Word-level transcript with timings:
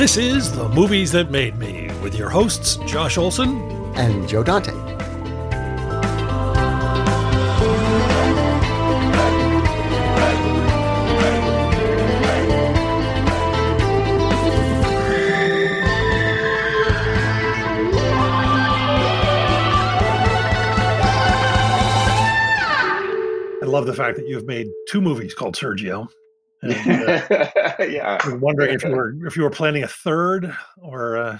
This 0.00 0.16
is 0.16 0.50
The 0.50 0.66
Movies 0.70 1.12
That 1.12 1.30
Made 1.30 1.58
Me 1.58 1.90
with 2.02 2.14
your 2.14 2.30
hosts, 2.30 2.76
Josh 2.86 3.18
Olson 3.18 3.60
and 3.96 4.26
Joe 4.26 4.42
Dante. 4.42 4.72
I 23.52 23.66
love 23.66 23.84
the 23.84 23.92
fact 23.92 24.16
that 24.16 24.26
you've 24.26 24.46
made 24.46 24.70
two 24.88 25.02
movies 25.02 25.34
called 25.34 25.56
Sergio. 25.56 26.08
And, 26.62 27.08
uh, 27.08 27.74
yeah. 27.80 28.18
I'm 28.22 28.40
wondering 28.40 28.74
if 28.74 28.84
you 28.84 28.90
were 28.94 29.14
if 29.26 29.36
you 29.36 29.42
were 29.42 29.50
planning 29.50 29.82
a 29.82 29.88
third 29.88 30.54
or 30.78 31.16
uh, 31.16 31.38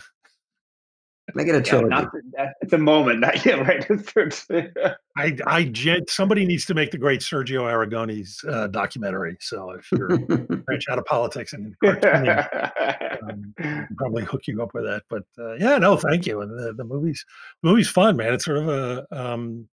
Make 1.35 1.47
it 1.49 1.55
a 1.55 1.59
Yeah, 1.59 1.63
trilogy. 1.63 1.89
not 1.91 2.11
at 2.39 2.71
the 2.71 2.79
moment, 2.79 3.21
not 3.21 3.45
yet, 3.45 3.61
right? 4.51 4.95
I 5.17 5.37
I 5.47 5.65
gen- 5.65 6.07
somebody 6.09 6.45
needs 6.45 6.65
to 6.67 6.75
make 6.75 6.91
the 6.91 6.99
great 6.99 7.21
Sergio 7.21 7.63
Aragones 7.63 8.45
uh, 8.49 8.67
documentary. 8.67 9.37
So 9.41 9.71
if 9.71 9.91
you're 9.93 10.19
branch 10.19 10.85
out 10.91 10.99
of 10.99 11.05
politics 11.05 11.53
and 11.53 11.75
cartooning, 11.85 13.23
um, 13.23 13.55
probably 13.97 14.25
hook 14.25 14.43
you 14.47 14.61
up 14.63 14.75
with 14.75 14.85
that. 14.85 15.03
But 15.09 15.25
uh, 15.39 15.55
yeah, 15.55 15.79
no, 15.79 15.97
thank 15.97 16.27
you. 16.27 16.41
And 16.41 16.51
the, 16.51 16.73
the 16.73 16.85
movie's 16.85 17.25
the 17.63 17.69
movie's 17.69 17.89
fun, 17.89 18.17
man. 18.17 18.35
It's 18.35 18.45
sort 18.45 18.59
of 18.59 18.69
a 18.69 19.07
um, 19.13 19.69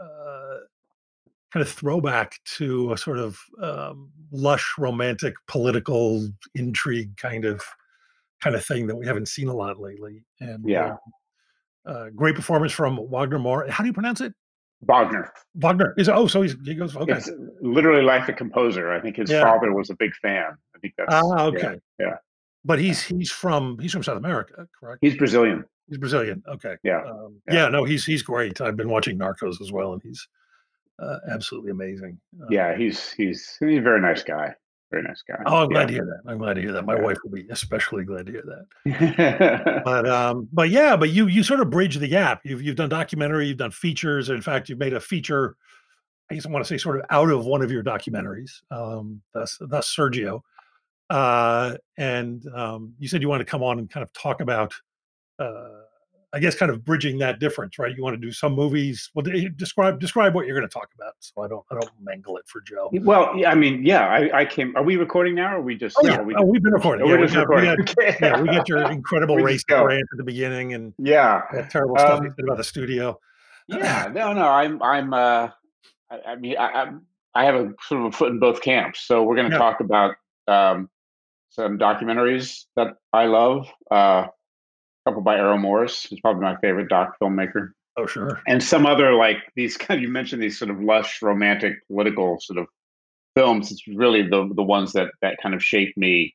uh, 0.00 0.56
kind 1.52 1.62
of 1.64 1.68
throwback 1.68 2.40
to 2.56 2.92
a 2.92 2.98
sort 2.98 3.18
of 3.18 3.38
um, 3.62 4.10
lush, 4.36 4.74
romantic, 4.78 5.34
political 5.48 6.28
intrigue 6.54 7.16
kind 7.16 7.44
of 7.44 7.62
kind 8.42 8.54
of 8.54 8.64
thing 8.64 8.86
that 8.86 8.96
we 8.96 9.06
haven't 9.06 9.28
seen 9.28 9.48
a 9.48 9.54
lot 9.54 9.78
lately. 9.80 10.24
And 10.40 10.68
Yeah. 10.68 10.96
uh, 11.86 11.90
uh, 11.90 12.10
great 12.10 12.34
performance 12.34 12.72
from 12.72 12.98
Wagner 13.10 13.38
Moura. 13.38 13.68
How 13.70 13.82
do 13.82 13.88
you 13.88 13.94
pronounce 13.94 14.20
it? 14.20 14.34
Wagner. 14.82 15.32
Wagner 15.54 15.94
is 15.96 16.08
oh, 16.08 16.26
so 16.26 16.42
he's, 16.42 16.54
he 16.64 16.74
goes 16.74 16.94
okay. 16.96 17.12
It's 17.14 17.30
literally 17.62 18.02
like 18.02 18.26
the 18.26 18.32
composer. 18.32 18.92
I 18.92 19.00
think 19.00 19.16
his 19.16 19.30
Yeah. 19.30 19.42
father 19.42 19.72
was 19.72 19.88
a 19.90 19.94
big 19.96 20.14
fan. 20.16 20.56
I 20.74 20.78
think 20.80 20.94
that's 20.98 21.12
Ah, 21.14 21.22
yeah, 21.36 21.42
okay. 21.44 21.80
yeah. 21.98 22.16
But 22.64 22.78
he's 22.78 23.02
he's 23.02 23.30
from 23.30 23.78
he's 23.78 23.92
from 23.92 24.02
South 24.02 24.18
America, 24.18 24.66
correct? 24.78 24.98
He's 25.00 25.16
Brazilian. 25.16 25.64
He's 25.88 25.98
Brazilian. 25.98 26.42
Okay. 26.48 26.76
Yeah. 26.82 27.02
Um, 27.04 27.40
Yeah. 27.48 27.54
yeah. 27.54 27.68
No, 27.68 27.84
he's 27.84 28.04
he's 28.04 28.22
great. 28.22 28.60
I've 28.60 28.76
been 28.76 28.90
watching 28.90 29.18
Narcos 29.18 29.60
as 29.62 29.72
well, 29.72 29.92
and 29.94 30.02
he's 30.02 30.26
uh, 30.98 31.18
absolutely 31.30 31.70
amazing. 31.70 32.18
Uh, 32.40 32.46
Yeah, 32.50 32.76
he's 32.76 33.12
he's 33.12 33.56
he's 33.60 33.78
a 33.78 33.82
very 33.82 34.00
nice 34.00 34.22
guy. 34.22 34.54
Very 34.90 35.02
nice 35.02 35.22
guy. 35.26 35.42
Oh, 35.46 35.64
I'm 35.64 35.68
glad 35.68 35.88
to 35.88 35.94
hear 35.94 36.04
that. 36.04 36.30
I'm 36.30 36.38
glad 36.38 36.54
to 36.54 36.60
hear 36.62 36.72
that. 36.72 36.86
My 36.86 36.94
Yeah. 36.94 37.02
wife 37.02 37.18
will 37.24 37.32
be 37.32 37.46
especially 37.50 38.04
glad 38.04 38.26
to 38.26 38.32
hear 38.32 38.44
that. 38.84 39.82
But 39.84 40.08
um, 40.08 40.48
but 40.52 40.70
yeah, 40.70 40.96
but 40.96 41.10
you 41.10 41.26
you 41.26 41.42
sort 41.42 41.60
of 41.60 41.70
bridge 41.70 41.96
the 41.96 42.08
gap. 42.08 42.40
You've 42.44 42.62
you've 42.62 42.76
done 42.76 42.88
documentary, 42.88 43.46
you've 43.48 43.56
done 43.58 43.72
features. 43.72 44.30
In 44.30 44.40
fact, 44.42 44.68
you've 44.68 44.78
made 44.78 44.92
a 44.92 45.00
feature. 45.00 45.56
I 46.30 46.34
guess 46.34 46.46
I 46.46 46.50
want 46.50 46.64
to 46.64 46.68
say 46.68 46.78
sort 46.78 46.98
of 46.98 47.04
out 47.10 47.30
of 47.30 47.44
one 47.46 47.62
of 47.62 47.70
your 47.70 47.84
documentaries. 47.84 48.50
Um, 48.70 49.22
thus, 49.32 49.58
thus 49.60 49.94
Sergio. 49.94 50.40
Uh, 51.08 51.76
and 51.98 52.42
um, 52.52 52.94
you 52.98 53.06
said 53.06 53.22
you 53.22 53.28
want 53.28 53.40
to 53.40 53.44
come 53.44 53.62
on 53.62 53.78
and 53.78 53.88
kind 53.88 54.02
of 54.02 54.12
talk 54.12 54.40
about, 54.40 54.74
uh, 55.38 55.82
I 56.36 56.38
guess, 56.38 56.54
kind 56.54 56.70
of 56.70 56.84
bridging 56.84 57.16
that 57.18 57.38
difference, 57.40 57.78
right? 57.78 57.96
You 57.96 58.02
want 58.02 58.12
to 58.14 58.20
do 58.20 58.30
some 58.30 58.52
movies. 58.52 59.10
Well, 59.14 59.24
describe 59.56 59.98
describe 59.98 60.34
what 60.34 60.46
you're 60.46 60.54
going 60.54 60.68
to 60.68 60.72
talk 60.72 60.90
about, 60.94 61.14
so 61.20 61.40
I 61.42 61.48
don't 61.48 61.64
I 61.70 61.76
don't 61.76 61.88
mangle 62.02 62.36
it 62.36 62.44
for 62.46 62.60
Joe. 62.60 62.90
well, 62.92 63.32
yeah, 63.34 63.50
I 63.50 63.54
mean, 63.54 63.82
yeah, 63.86 64.06
I, 64.06 64.40
I 64.40 64.44
came. 64.44 64.76
Are 64.76 64.82
we 64.82 64.96
recording 64.96 65.34
now, 65.34 65.54
or 65.54 65.58
are 65.58 65.62
we 65.62 65.76
just? 65.76 65.96
Oh 65.98 66.06
yeah, 66.06 66.20
we 66.20 66.34
oh, 66.34 66.44
we've 66.44 66.62
been 66.62 66.74
recording. 66.74 67.06
oh, 67.06 67.08
Yeah, 67.08 67.14
we're 67.14 67.20
we 67.20 67.26
just 67.26 67.34
got, 67.36 67.48
we 67.48 67.66
recording. 67.68 67.86
got- 67.86 67.98
Okay. 67.98 68.16
yeah, 68.20 68.42
we 68.42 68.48
got 68.48 68.68
your 68.68 68.90
incredible 68.90 69.36
race 69.42 69.64
rant 69.70 70.06
at 70.12 70.18
the 70.18 70.24
beginning 70.24 70.74
and 70.74 70.92
Yeah, 70.98 71.40
that 71.54 71.70
terrible 71.70 71.96
stuff 71.96 72.20
you 72.20 72.28
Um, 72.28 72.34
said 72.36 72.44
about 72.44 72.58
the 72.58 72.64
studio. 72.64 73.18
yeah. 73.68 74.10
No, 74.12 74.34
no. 74.34 74.46
I'm, 74.46 74.82
I'm. 74.82 75.14
uh 75.14 75.48
I, 76.10 76.20
I 76.26 76.36
mean, 76.36 76.56
I, 76.58 76.66
I'm. 76.82 77.06
I 77.34 77.44
have 77.46 77.54
a 77.54 77.72
sort 77.88 78.02
of 78.02 78.06
a 78.08 78.12
foot 78.12 78.30
in 78.30 78.38
both 78.38 78.60
camps. 78.60 79.00
So 79.06 79.22
we're 79.22 79.36
going 79.36 79.48
to 79.50 79.54
Yeah. 79.54 79.58
talk 79.58 79.80
about 79.80 80.16
um, 80.48 80.90
some 81.48 81.78
documentaries 81.78 82.64
that 82.76 82.96
I 83.12 83.24
love. 83.24 83.68
Uh, 83.90 84.26
a 85.06 85.10
couple 85.10 85.22
by 85.22 85.36
Errol 85.36 85.58
Morris, 85.58 86.04
who's 86.04 86.20
probably 86.20 86.42
my 86.42 86.56
favorite 86.56 86.88
doc 86.88 87.14
filmmaker. 87.22 87.70
Oh 87.98 88.06
sure. 88.06 88.42
and 88.46 88.62
some 88.62 88.84
other 88.84 89.14
like 89.14 89.38
these 89.54 89.76
kind 89.78 90.02
you 90.02 90.08
mentioned 90.08 90.42
these 90.42 90.58
sort 90.58 90.70
of 90.70 90.80
lush 90.80 91.22
romantic 91.22 91.74
political 91.86 92.38
sort 92.40 92.58
of 92.58 92.66
films 93.34 93.72
it's 93.72 93.86
really 93.88 94.22
the 94.22 94.50
the 94.54 94.62
ones 94.62 94.92
that 94.92 95.08
that 95.22 95.38
kind 95.42 95.54
of 95.54 95.64
shaped 95.64 95.96
me 95.96 96.34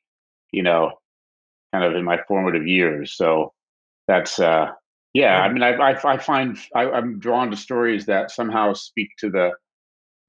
you 0.51 0.63
know 0.63 0.91
kind 1.71 1.85
of 1.85 1.95
in 1.95 2.03
my 2.03 2.19
formative 2.27 2.65
years 2.65 3.15
so 3.15 3.53
that's 4.07 4.39
uh 4.39 4.69
yeah 5.13 5.41
i 5.41 5.53
mean 5.53 5.61
i 5.61 5.71
i, 5.73 6.13
I 6.13 6.17
find 6.17 6.57
I, 6.75 6.89
i'm 6.89 7.19
drawn 7.19 7.51
to 7.51 7.57
stories 7.57 8.07
that 8.07 8.31
somehow 8.31 8.73
speak 8.73 9.09
to 9.19 9.29
the 9.29 9.51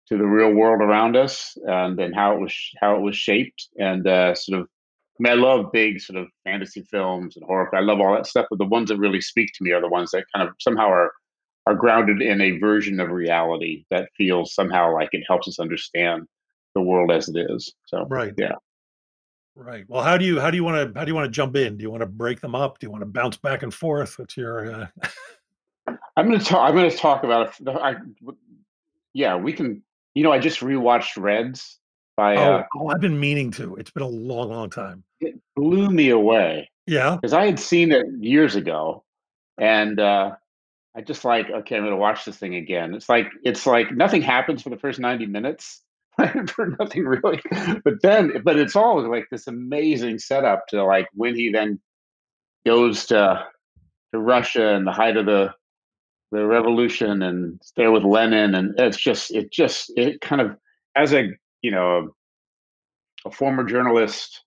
to 0.08 0.18
the 0.18 0.26
real 0.26 0.52
world 0.52 0.82
around 0.82 1.16
us 1.16 1.56
and 1.66 1.98
and 1.98 2.14
how 2.14 2.34
it 2.34 2.40
was 2.40 2.54
how 2.80 2.96
it 2.96 3.00
was 3.00 3.16
shaped 3.16 3.68
and 3.78 4.06
uh 4.06 4.34
sort 4.34 4.60
of 4.60 4.68
I 5.18 5.22
mean, 5.22 5.32
I 5.32 5.36
love 5.36 5.72
big 5.72 6.00
sort 6.00 6.18
of 6.18 6.28
fantasy 6.44 6.82
films 6.90 7.36
and 7.36 7.44
horror. 7.44 7.74
I 7.74 7.80
love 7.80 8.00
all 8.00 8.14
that 8.14 8.26
stuff, 8.26 8.46
but 8.50 8.58
the 8.58 8.64
ones 8.64 8.88
that 8.88 8.96
really 8.98 9.20
speak 9.20 9.50
to 9.54 9.64
me 9.64 9.72
are 9.72 9.80
the 9.80 9.88
ones 9.88 10.10
that 10.12 10.24
kind 10.34 10.48
of 10.48 10.54
somehow 10.58 10.88
are 10.88 11.12
are 11.66 11.74
grounded 11.74 12.20
in 12.20 12.40
a 12.40 12.58
version 12.58 12.98
of 12.98 13.10
reality 13.10 13.84
that 13.90 14.08
feels 14.16 14.52
somehow 14.54 14.92
like 14.92 15.10
it 15.12 15.22
helps 15.28 15.46
us 15.46 15.60
understand 15.60 16.26
the 16.74 16.80
world 16.80 17.12
as 17.12 17.28
it 17.28 17.36
is. 17.50 17.72
So 17.86 18.04
Right. 18.06 18.32
yeah. 18.36 18.54
Right. 19.54 19.84
Well, 19.86 20.02
how 20.02 20.16
do 20.16 20.24
you 20.24 20.40
how 20.40 20.50
do 20.50 20.56
you 20.56 20.64
want 20.64 20.92
to 20.94 20.98
how 20.98 21.04
do 21.04 21.10
you 21.10 21.14
want 21.14 21.26
to 21.26 21.30
jump 21.30 21.54
in? 21.56 21.76
Do 21.76 21.82
you 21.82 21.90
want 21.90 22.00
to 22.00 22.06
break 22.06 22.40
them 22.40 22.54
up? 22.54 22.78
Do 22.78 22.86
you 22.86 22.90
want 22.90 23.02
to 23.02 23.06
bounce 23.06 23.36
back 23.36 23.62
and 23.62 23.72
forth? 23.72 24.18
What's 24.18 24.36
your 24.36 24.72
uh, 24.72 24.86
I'm 26.16 26.26
gonna 26.30 26.40
talk. 26.40 26.68
I'm 26.68 26.74
gonna 26.74 26.90
talk 26.90 27.22
about. 27.24 27.54
it. 27.60 27.68
I, 27.68 27.96
yeah, 29.12 29.36
we 29.36 29.52
can. 29.52 29.82
You 30.14 30.22
know, 30.22 30.32
I 30.32 30.38
just 30.38 30.60
rewatched 30.60 31.20
Reds 31.20 31.78
by. 32.22 32.36
oh, 32.36 32.52
Uh, 32.54 32.64
oh, 32.76 32.88
I've 32.88 33.00
been 33.00 33.18
meaning 33.18 33.50
to. 33.52 33.76
It's 33.76 33.90
been 33.90 34.02
a 34.02 34.08
long, 34.08 34.50
long 34.50 34.70
time. 34.70 35.04
it 35.20 35.34
blew 35.56 35.88
me 35.90 36.10
away 36.10 36.70
Yeah. 36.86 37.16
because 37.16 37.32
I 37.32 37.46
had 37.46 37.58
seen 37.58 37.92
it 37.92 38.06
years 38.18 38.54
ago, 38.56 39.04
and 39.58 39.98
uh, 40.00 40.32
I 40.96 41.00
just 41.00 41.24
like, 41.24 41.50
okay, 41.50 41.76
I'm 41.76 41.84
gonna 41.84 41.96
watch 41.96 42.24
this 42.24 42.36
thing 42.36 42.54
again. 42.56 42.94
It's 42.94 43.08
like 43.08 43.26
it's 43.44 43.66
like 43.66 43.92
nothing 43.92 44.22
happens 44.22 44.62
for 44.62 44.70
the 44.70 44.78
first 44.78 44.98
90 45.00 45.26
minutes. 45.26 45.82
for 46.54 46.76
nothing 46.78 47.06
really 47.06 47.40
but 47.86 47.94
then 48.02 48.42
but 48.44 48.58
it's 48.58 48.76
all 48.76 49.00
like 49.10 49.24
this 49.30 49.46
amazing 49.46 50.18
setup 50.18 50.66
to 50.68 50.84
like 50.84 51.08
when 51.14 51.34
he 51.34 51.48
then 51.50 51.80
goes 52.66 53.06
to 53.06 53.42
to 54.12 54.18
russia 54.20 54.74
and 54.74 54.86
the 54.86 54.92
height 54.92 55.16
of 55.16 55.24
the 55.24 55.50
the 56.30 56.44
revolution 56.44 57.22
and 57.22 57.58
there 57.78 57.90
with 57.90 58.04
lenin 58.04 58.54
and 58.54 58.78
it's 58.78 58.98
just 58.98 59.30
it 59.34 59.50
just 59.50 59.90
it 59.96 60.20
kind 60.20 60.42
of 60.42 60.54
as 60.96 61.14
a 61.14 61.30
you 61.62 61.70
know 61.70 62.10
a, 63.24 63.30
former 63.30 63.64
journalist. 63.64 64.42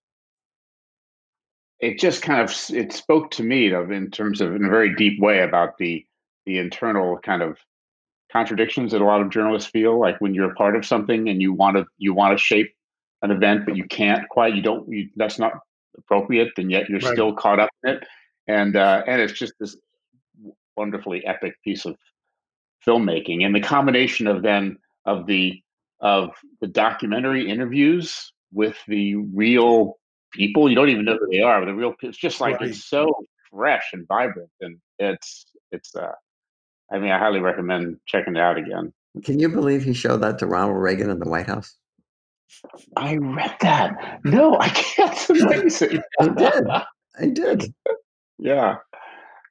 It 1.80 2.00
just 2.00 2.22
kind 2.22 2.42
of 2.42 2.54
it 2.70 2.94
spoke 2.94 3.32
to 3.32 3.44
me 3.44 3.72
of 3.72 3.92
in 3.92 4.10
terms 4.12 4.42
of 4.42 4.56
in 4.56 4.66
a 4.66 4.70
very 4.70 4.96
deep 4.96 5.20
way 5.20 5.42
about 5.42 5.78
the 5.78 6.06
the 6.46 6.58
internal 6.60 7.18
kind 7.20 7.42
of 7.42 7.58
contradictions 8.32 8.92
that 8.92 9.02
a 9.02 9.06
lot 9.06 9.22
of 9.22 9.30
journalists 9.30 9.70
feel 9.70 10.00
like 10.00 10.20
when 10.20 10.34
you're 10.34 10.52
a 10.52 10.56
part 10.56 10.76
of 10.76 10.86
something 10.86 11.30
and 11.30 11.42
you 11.42 11.54
want 11.54 11.78
to 11.78 11.86
you 11.98 12.14
want 12.14 12.38
to 12.38 12.42
shape 12.44 12.74
an 13.22 13.32
event 13.32 13.66
but 13.66 13.76
you 13.78 13.84
can't 13.86 14.28
quite 14.30 14.56
you 14.56 14.62
don't 14.62 14.88
you, 14.90 15.10
that's 15.16 15.40
not 15.40 15.54
appropriate 15.98 16.52
and 16.58 16.70
yet 16.72 16.90
you're 16.90 17.00
Right. 17.00 17.14
still 17.14 17.34
caught 17.34 17.60
up 17.60 17.70
in 17.84 17.92
it. 17.96 18.04
And 18.48 18.76
uh 18.76 19.04
and 19.08 19.22
it's 19.22 19.34
just 19.34 19.54
this 19.60 19.78
wonderfully 20.76 21.26
epic 21.26 21.54
piece 21.64 21.86
of 21.86 21.96
filmmaking. 22.86 23.46
And 23.46 23.56
the 23.56 23.62
combination 23.62 24.28
of 24.28 24.44
then 24.44 24.78
of 25.06 25.26
the 25.28 25.62
of 26.06 26.30
the 26.62 26.68
documentary 26.68 27.50
interviews 27.50 28.32
with 28.54 28.78
the 28.88 29.16
real 29.34 29.98
people 30.32 30.70
you 30.70 30.76
don't 30.76 30.90
even 30.90 31.06
know 31.06 31.18
who 31.20 31.28
they 31.32 31.42
are 31.42 31.60
but 31.62 31.66
the 31.66 31.74
real 31.74 31.94
it's 32.04 32.18
just 32.18 32.40
like 32.40 32.60
Right. 32.60 32.70
it's 32.70 32.86
so 32.86 33.12
fresh 33.52 33.88
and 33.94 34.06
vibrant, 34.08 34.50
and 34.62 34.78
it's 35.00 35.46
it's. 35.72 35.96
uh 35.96 36.12
I 36.92 37.00
mean, 37.00 37.10
I 37.10 37.18
highly 37.18 37.40
recommend 37.40 37.98
checking 38.06 38.36
it 38.36 38.40
out 38.40 38.58
again. 38.58 38.94
Can 39.24 39.40
you 39.40 39.50
believe 39.50 39.82
he 39.84 39.94
showed 39.94 40.22
that 40.22 40.38
to 40.40 40.46
Ronald 40.46 40.78
Reagan 40.78 41.10
in 41.10 41.20
the 41.20 41.28
White 41.30 41.48
House? 41.48 41.76
I 42.96 43.16
read 43.16 43.56
that. 43.62 44.20
No, 44.24 44.60
I 44.60 44.70
can't. 44.70 45.12
It's 45.14 45.30
amazing. 45.30 46.02
I 46.20 46.28
did. 46.28 46.64
I 47.20 47.26
did. 47.34 47.74
yeah, 48.38 48.76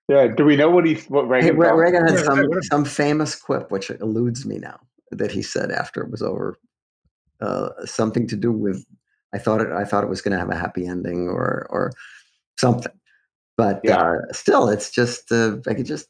yeah. 0.09 0.29
Do 0.29 0.45
we 0.45 0.55
know 0.57 0.71
what 0.71 0.85
he 0.87 0.95
what 1.09 1.27
Reagan? 1.29 1.57
Re- 1.57 1.67
thought? 1.69 1.77
Reagan 1.77 2.07
had 2.07 2.19
some 2.25 2.47
some 2.71 2.85
famous 2.85 3.35
quip, 3.35 3.71
which 3.73 3.91
eludes 3.91 4.45
me 4.47 4.59
now, 4.59 4.79
that 5.19 5.31
he 5.33 5.43
said 5.43 5.71
after 5.71 6.03
it 6.03 6.11
was 6.11 6.23
over, 6.23 6.57
uh, 7.41 7.71
something 7.85 8.27
to 8.29 8.37
do 8.37 8.53
with 8.53 8.85
I 9.35 9.39
thought 9.39 9.61
it 9.61 9.73
I 9.73 9.85
thought 9.85 10.05
it 10.05 10.11
was 10.11 10.23
going 10.23 10.33
to 10.33 10.39
have 10.39 10.51
a 10.51 10.57
happy 10.57 10.87
ending 10.87 11.29
or 11.29 11.67
or 11.71 11.93
something, 12.59 12.93
but 13.57 13.81
Yeah. 13.85 14.01
uh, 14.01 14.33
still, 14.33 14.69
it's 14.69 14.91
just 14.91 15.31
uh, 15.33 15.57
I 15.67 15.75
could 15.75 15.87
just 15.87 16.09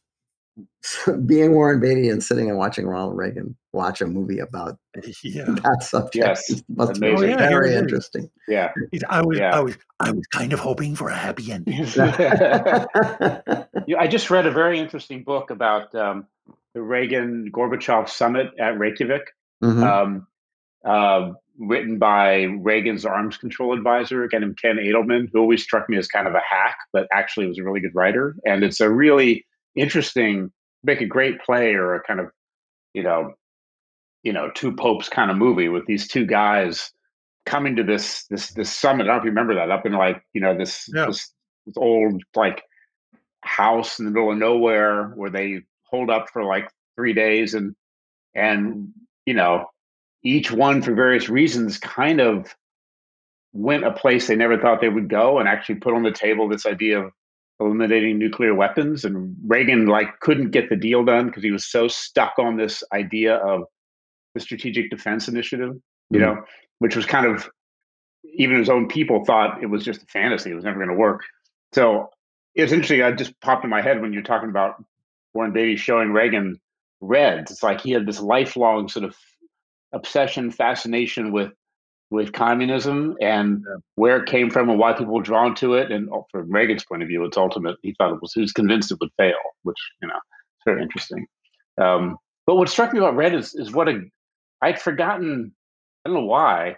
being 1.27 1.53
Warren 1.53 1.81
Beatty 1.81 2.09
and 2.09 2.23
sitting 2.23 2.49
and 2.49 2.59
watching 2.59 2.87
Ronald 2.87 3.17
Reagan 3.17 3.57
watch 3.73 4.01
a 4.01 4.07
movie 4.07 4.39
about 4.39 4.79
Yeah. 5.25 5.45
that 5.65 5.79
subject 5.83 6.15
Yes, 6.17 6.63
must 6.69 7.01
be 7.01 7.09
amazing. 7.09 7.31
Oh, 7.31 7.41
yeah, 7.41 7.49
very 7.49 7.73
he 7.73 7.77
interesting. 7.77 8.31
Yeah. 8.47 8.71
I 9.09 9.23
was, 9.23 9.39
Yeah. 9.39 9.57
I 9.57 9.61
was, 9.61 9.77
I 9.99 10.13
was 10.13 10.27
kind 10.29 10.53
of 10.53 10.61
hoping 10.61 10.95
for 10.95 11.09
a 11.09 11.17
happy 11.17 11.51
ending. 11.51 11.85
Yeah, 13.87 13.99
I 13.99 14.07
just 14.07 14.31
read 14.31 14.47
a 14.47 14.51
very 14.53 14.79
interesting 14.79 15.25
book 15.25 15.51
about 15.51 15.93
um, 15.95 16.27
the 16.75 16.83
Reagan 16.83 17.51
Gorbachev 17.53 18.09
summit 18.09 18.51
at 18.59 18.79
Reykjavik, 18.79 19.33
Mhm. 19.63 19.83
um, 19.83 20.27
uh, 20.85 21.33
written 21.59 21.99
by 21.99 22.43
Reagan's 22.61 23.07
arms 23.07 23.37
control 23.37 23.73
advisor, 23.73 24.25
a 24.25 24.29
guy 24.29 24.39
named 24.39 24.59
Ken 24.61 24.77
Adelman, 24.77 25.31
who 25.33 25.39
always 25.41 25.63
struck 25.63 25.89
me 25.89 25.97
as 25.97 26.09
kind 26.09 26.27
of 26.27 26.35
a 26.35 26.41
hack, 26.41 26.77
but 26.93 27.07
actually 27.13 27.47
was 27.47 27.59
a 27.59 27.63
really 27.65 27.81
good 27.81 27.95
writer. 27.95 28.35
And 28.45 28.65
it's 28.65 28.81
a 28.81 28.91
really 28.91 29.47
interesting, 29.77 30.51
make 30.83 31.01
a 31.01 31.07
great 31.07 31.41
play 31.41 31.75
or 31.75 31.95
a 31.95 32.03
kind 32.03 32.19
of, 32.21 32.31
you 32.93 33.03
know, 33.05 33.35
you 34.25 34.33
know, 34.33 34.51
two 34.55 34.73
popes 34.75 35.09
kind 35.09 35.31
of 35.31 35.37
movie 35.37 35.69
with 35.69 35.87
these 35.87 36.09
two 36.09 36.27
guys 36.27 36.91
coming 37.47 37.77
to 37.77 37.85
this 37.85 38.27
this 38.29 38.51
this 38.55 38.73
summit. 38.73 39.05
I 39.05 39.07
don't 39.09 39.17
know 39.17 39.19
if 39.21 39.25
you 39.25 39.31
remember 39.31 39.55
that 39.55 39.71
up 39.71 39.85
in 39.87 39.93
like 39.93 40.25
you 40.33 40.41
know 40.41 40.57
this 40.57 40.89
Yeah. 40.93 41.07
this, 41.07 41.31
this 41.67 41.77
old 41.77 42.23
like 42.35 42.65
house 43.43 43.99
in 43.99 44.07
the 44.07 44.11
middle 44.11 44.33
of 44.33 44.39
nowhere 44.39 45.09
where 45.11 45.29
they 45.31 45.63
hold 45.95 46.11
up 46.11 46.29
for 46.33 46.43
like 46.45 46.69
three 46.97 47.13
days 47.13 47.55
and 47.55 47.75
and 48.35 48.89
you 49.27 49.35
know 49.35 49.67
each 50.25 50.51
one 50.51 50.83
for 50.83 50.93
various 50.93 51.29
reasons 51.29 51.79
kind 51.79 52.21
of 52.21 52.53
went 53.53 53.85
a 53.85 53.93
place 53.93 54.27
they 54.27 54.35
never 54.35 54.59
thought 54.59 54.81
they 54.81 54.89
would 54.89 55.09
go 55.09 55.39
and 55.39 55.49
actually 55.49 55.77
put 55.77 55.95
on 55.95 56.03
the 56.03 56.11
table 56.11 56.49
this 56.49 56.67
idea 56.67 56.99
of 57.01 57.13
eliminating 57.61 58.19
nuclear 58.19 58.53
weapons 58.53 59.05
and 59.05 59.37
Reagan 59.47 59.87
like 59.87 60.19
couldn't 60.19 60.51
get 60.51 60.69
the 60.69 60.75
deal 60.75 61.05
done 61.05 61.27
because 61.27 61.45
he 61.45 61.53
was 61.53 61.65
so 61.65 61.87
stuck 61.87 62.33
on 62.41 62.57
this 62.57 62.83
idea 62.93 63.37
of 63.37 63.63
the 64.35 64.41
strategic 64.41 64.91
defense 64.91 65.29
initiative 65.29 65.77
you 66.11 66.19
Mhm. 66.19 66.23
know 66.23 66.45
which 66.81 66.97
was 66.97 67.07
kind 67.07 67.27
of 67.27 67.49
even 68.25 68.59
his 68.59 68.69
own 68.69 68.89
people 68.89 69.25
thought 69.25 69.63
it 69.63 69.67
was 69.67 69.85
just 69.85 70.03
a 70.03 70.07
fantasy 70.07 70.51
it 70.51 70.55
was 70.57 70.65
never 70.65 70.79
going 70.79 70.89
to 70.89 71.03
work 71.09 71.23
so 71.73 72.11
it's 72.57 72.73
interesting 72.73 73.01
i 73.03 73.13
just 73.13 73.41
popped 73.41 73.63
in 73.63 73.71
my 73.71 73.81
head 73.81 74.01
when 74.01 74.13
you're 74.13 74.31
talking 74.33 74.49
about 74.49 74.83
warren 75.35 75.53
beatty 75.53 75.77
showing 75.77 76.13
reagan 76.13 76.61
reds. 77.01 77.51
It's 77.51 77.63
like 77.63 77.81
he 77.81 77.93
had 77.93 78.07
this 78.07 78.21
lifelong 78.21 78.89
sort 78.89 79.05
of 79.05 79.17
obsession 79.93 80.51
fascination 80.51 81.33
with 81.33 81.53
with 82.11 82.33
communism 82.33 83.17
and 83.21 83.65
where 83.97 84.23
it 84.23 84.29
came 84.29 84.51
from 84.51 84.69
and 84.69 84.79
why 84.79 84.93
people 84.93 85.15
were 85.15 85.23
drawn 85.23 85.55
to 85.57 85.75
it. 85.75 85.91
And 85.91 86.09
oh, 86.13 86.27
from 86.31 86.51
reagan's 86.51 86.85
point 86.85 87.03
of 87.03 87.09
view 87.09 87.25
it's 87.25 87.37
ultimate. 87.37 87.77
He 87.83 87.95
thought 87.99 88.13
it 88.13 88.23
was 88.23 88.33
he 88.33 88.41
was 88.41 88.53
convinced 88.53 88.93
it 88.93 88.99
would 89.01 89.11
fail 89.17 89.35
which 89.63 89.79
you 90.01 90.09
know 90.09 90.15
it's 90.15 90.65
very 90.65 90.83
interesting. 90.83 91.27
Um, 91.81 92.17
but 92.47 92.57
what 92.57 92.69
struck 92.69 92.93
me 92.93 92.99
about 92.99 93.17
red 93.17 93.35
is, 93.35 93.55
is 93.55 93.73
what 93.73 93.89
a 93.89 94.01
i'd 94.63 94.81
forgotten 94.81 95.53
i 96.05 96.09
don't 96.09 96.15
know 96.15 96.27
why 96.27 96.77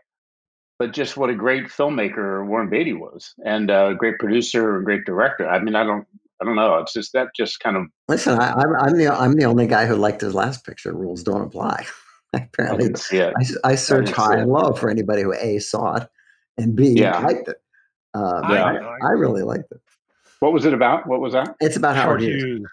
but 0.78 0.92
just 0.92 1.16
what 1.16 1.30
a 1.30 1.34
great 1.34 1.64
filmmaker 1.64 2.46
Warren 2.46 2.68
Beatty 2.68 2.92
was, 2.92 3.34
and 3.44 3.70
a 3.70 3.94
great 3.96 4.18
producer 4.18 4.76
and 4.76 4.84
great 4.84 5.04
director. 5.04 5.48
I 5.48 5.58
mean, 5.58 5.74
I 5.74 5.84
don't, 5.84 6.06
I 6.40 6.44
don't 6.44 6.56
know. 6.56 6.76
It's 6.78 6.92
just 6.92 7.12
that 7.14 7.28
just 7.36 7.60
kind 7.60 7.76
of 7.76 7.84
Listen, 8.08 8.38
I, 8.38 8.52
I'm, 8.52 8.76
I'm 8.78 8.96
the 8.98 9.08
I'm 9.08 9.32
the 9.32 9.44
only 9.44 9.66
guy 9.66 9.86
who 9.86 9.96
liked 9.96 10.20
his 10.20 10.34
last 10.34 10.64
picture. 10.66 10.92
Rules 10.92 11.22
don't 11.22 11.40
apply. 11.42 11.86
I 12.34 12.38
Apparently, 12.38 12.84
didn't 12.84 12.98
see 12.98 13.18
it. 13.18 13.32
I, 13.64 13.70
I 13.70 13.74
search 13.76 14.06
didn't 14.06 14.16
high 14.18 14.36
and 14.38 14.50
low 14.50 14.72
for 14.72 14.90
anybody 14.90 15.22
who 15.22 15.32
a 15.32 15.58
saw 15.60 15.96
it 15.96 16.08
and 16.58 16.76
b 16.76 16.88
Yeah. 16.88 17.18
liked 17.20 17.48
it. 17.48 17.56
Uh, 18.14 18.40
but 18.42 18.50
I- 18.58 18.76
I, 18.76 18.78
I- 18.78 18.98
I 19.02 19.10
really 19.12 19.42
liked 19.42 19.70
it. 19.72 19.80
What 20.40 20.52
was 20.52 20.66
it 20.66 20.74
about? 20.74 21.06
What 21.06 21.20
was 21.20 21.32
that? 21.32 21.56
It's 21.60 21.76
about 21.76 21.96
Howard 21.96 22.20
Howard 22.20 22.22
Hughes, 22.22 22.42
Hughes. 22.42 22.66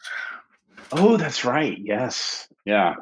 Oh, 0.92 1.16
that's 1.16 1.46
right. 1.46 1.78
Yes. 1.80 2.48
Yeah. 2.66 2.96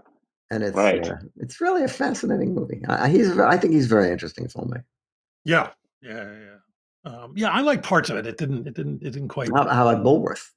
and 0.52 0.63
it's 0.63 0.75
Right. 0.78 1.08
uh, 1.10 1.16
it's 1.38 1.60
really 1.60 1.84
a 1.84 1.88
fascinating 1.88 2.54
movie. 2.54 2.84
I, 2.88 3.10
he's 3.10 3.38
I 3.40 3.58
think 3.58 3.74
he's 3.74 3.88
very 3.88 4.12
interesting 4.12 4.48
filmmaker. 4.48 4.84
Yeah, 5.46 5.69
yeah, 6.04 6.24
yeah. 6.31 6.56
Um, 7.03 7.33
yeah, 7.36 7.50
I 7.50 7.62
like 7.62 7.81
parts 7.83 8.09
of 8.09 8.18
it. 8.18 8.27
It 8.27 8.38
didn't. 8.38 8.68
It 8.68 8.74
didn't. 8.75 9.01
It 9.01 9.12
didn't 9.12 9.30
quite. 9.30 9.50
How, 9.50 9.68
how 9.68 9.88
about 9.89 10.03
Bulworth? 10.06 10.50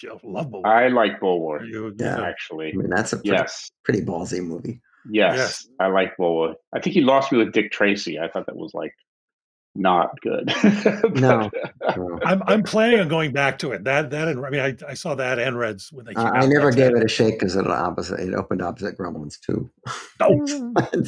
Joe, 0.00 0.20
love 0.22 0.50
Bull. 0.50 0.64
I 0.64 0.88
like 0.88 1.20
Bulworth. 1.20 1.66
You- 1.68 1.94
Yeah. 1.98 2.18
you- 2.18 2.24
Actually. 2.24 2.72
I 2.72 2.76
mean, 2.76 2.88
that's 2.90 3.12
a 3.12 3.16
pretty, 3.16 3.30
Yes. 3.30 3.70
pretty 3.84 4.00
ballsy 4.02 4.40
movie. 4.42 4.80
Yes. 5.10 5.36
Yes. 5.36 5.68
I 5.80 5.88
like 5.88 6.16
Bulworth. 6.16 6.54
I 6.72 6.80
think 6.80 6.94
he 6.94 7.00
lost 7.00 7.32
me 7.32 7.38
with 7.38 7.52
Dick 7.52 7.72
Tracy. 7.72 8.18
I 8.18 8.28
thought 8.28 8.46
that 8.46 8.56
was 8.56 8.72
like 8.74 8.94
not 9.74 10.10
good. 10.22 10.52
No, 11.14 11.50
But- 11.80 11.96
no. 11.96 12.18
I'm 12.24 12.42
I'm 12.46 12.62
planning 12.62 13.00
on 13.00 13.08
going 13.08 13.32
back 13.32 13.58
to 13.58 13.72
it. 13.72 13.84
That 13.84 14.10
that 14.10 14.28
and 14.28 14.44
I 14.44 14.50
mean 14.50 14.60
I, 14.60 14.76
I 14.88 14.94
saw 14.94 15.14
that 15.16 15.38
and 15.38 15.58
Reds 15.58 15.90
when 15.92 16.04
they 16.06 16.14
came 16.14 16.24
I, 16.26 16.28
out. 16.30 16.42
I 16.44 16.46
never 16.46 16.70
gave 16.70 16.94
it 16.96 17.04
a 17.04 17.08
shake 17.08 17.38
because 17.38 17.56
it 17.56 17.66
opposite 17.66 18.20
it 18.20 18.34
opened 18.34 18.62
opposite 18.62 18.96
Gremlins 18.96 19.38
too, 19.40 19.68
Oh, 20.20 20.46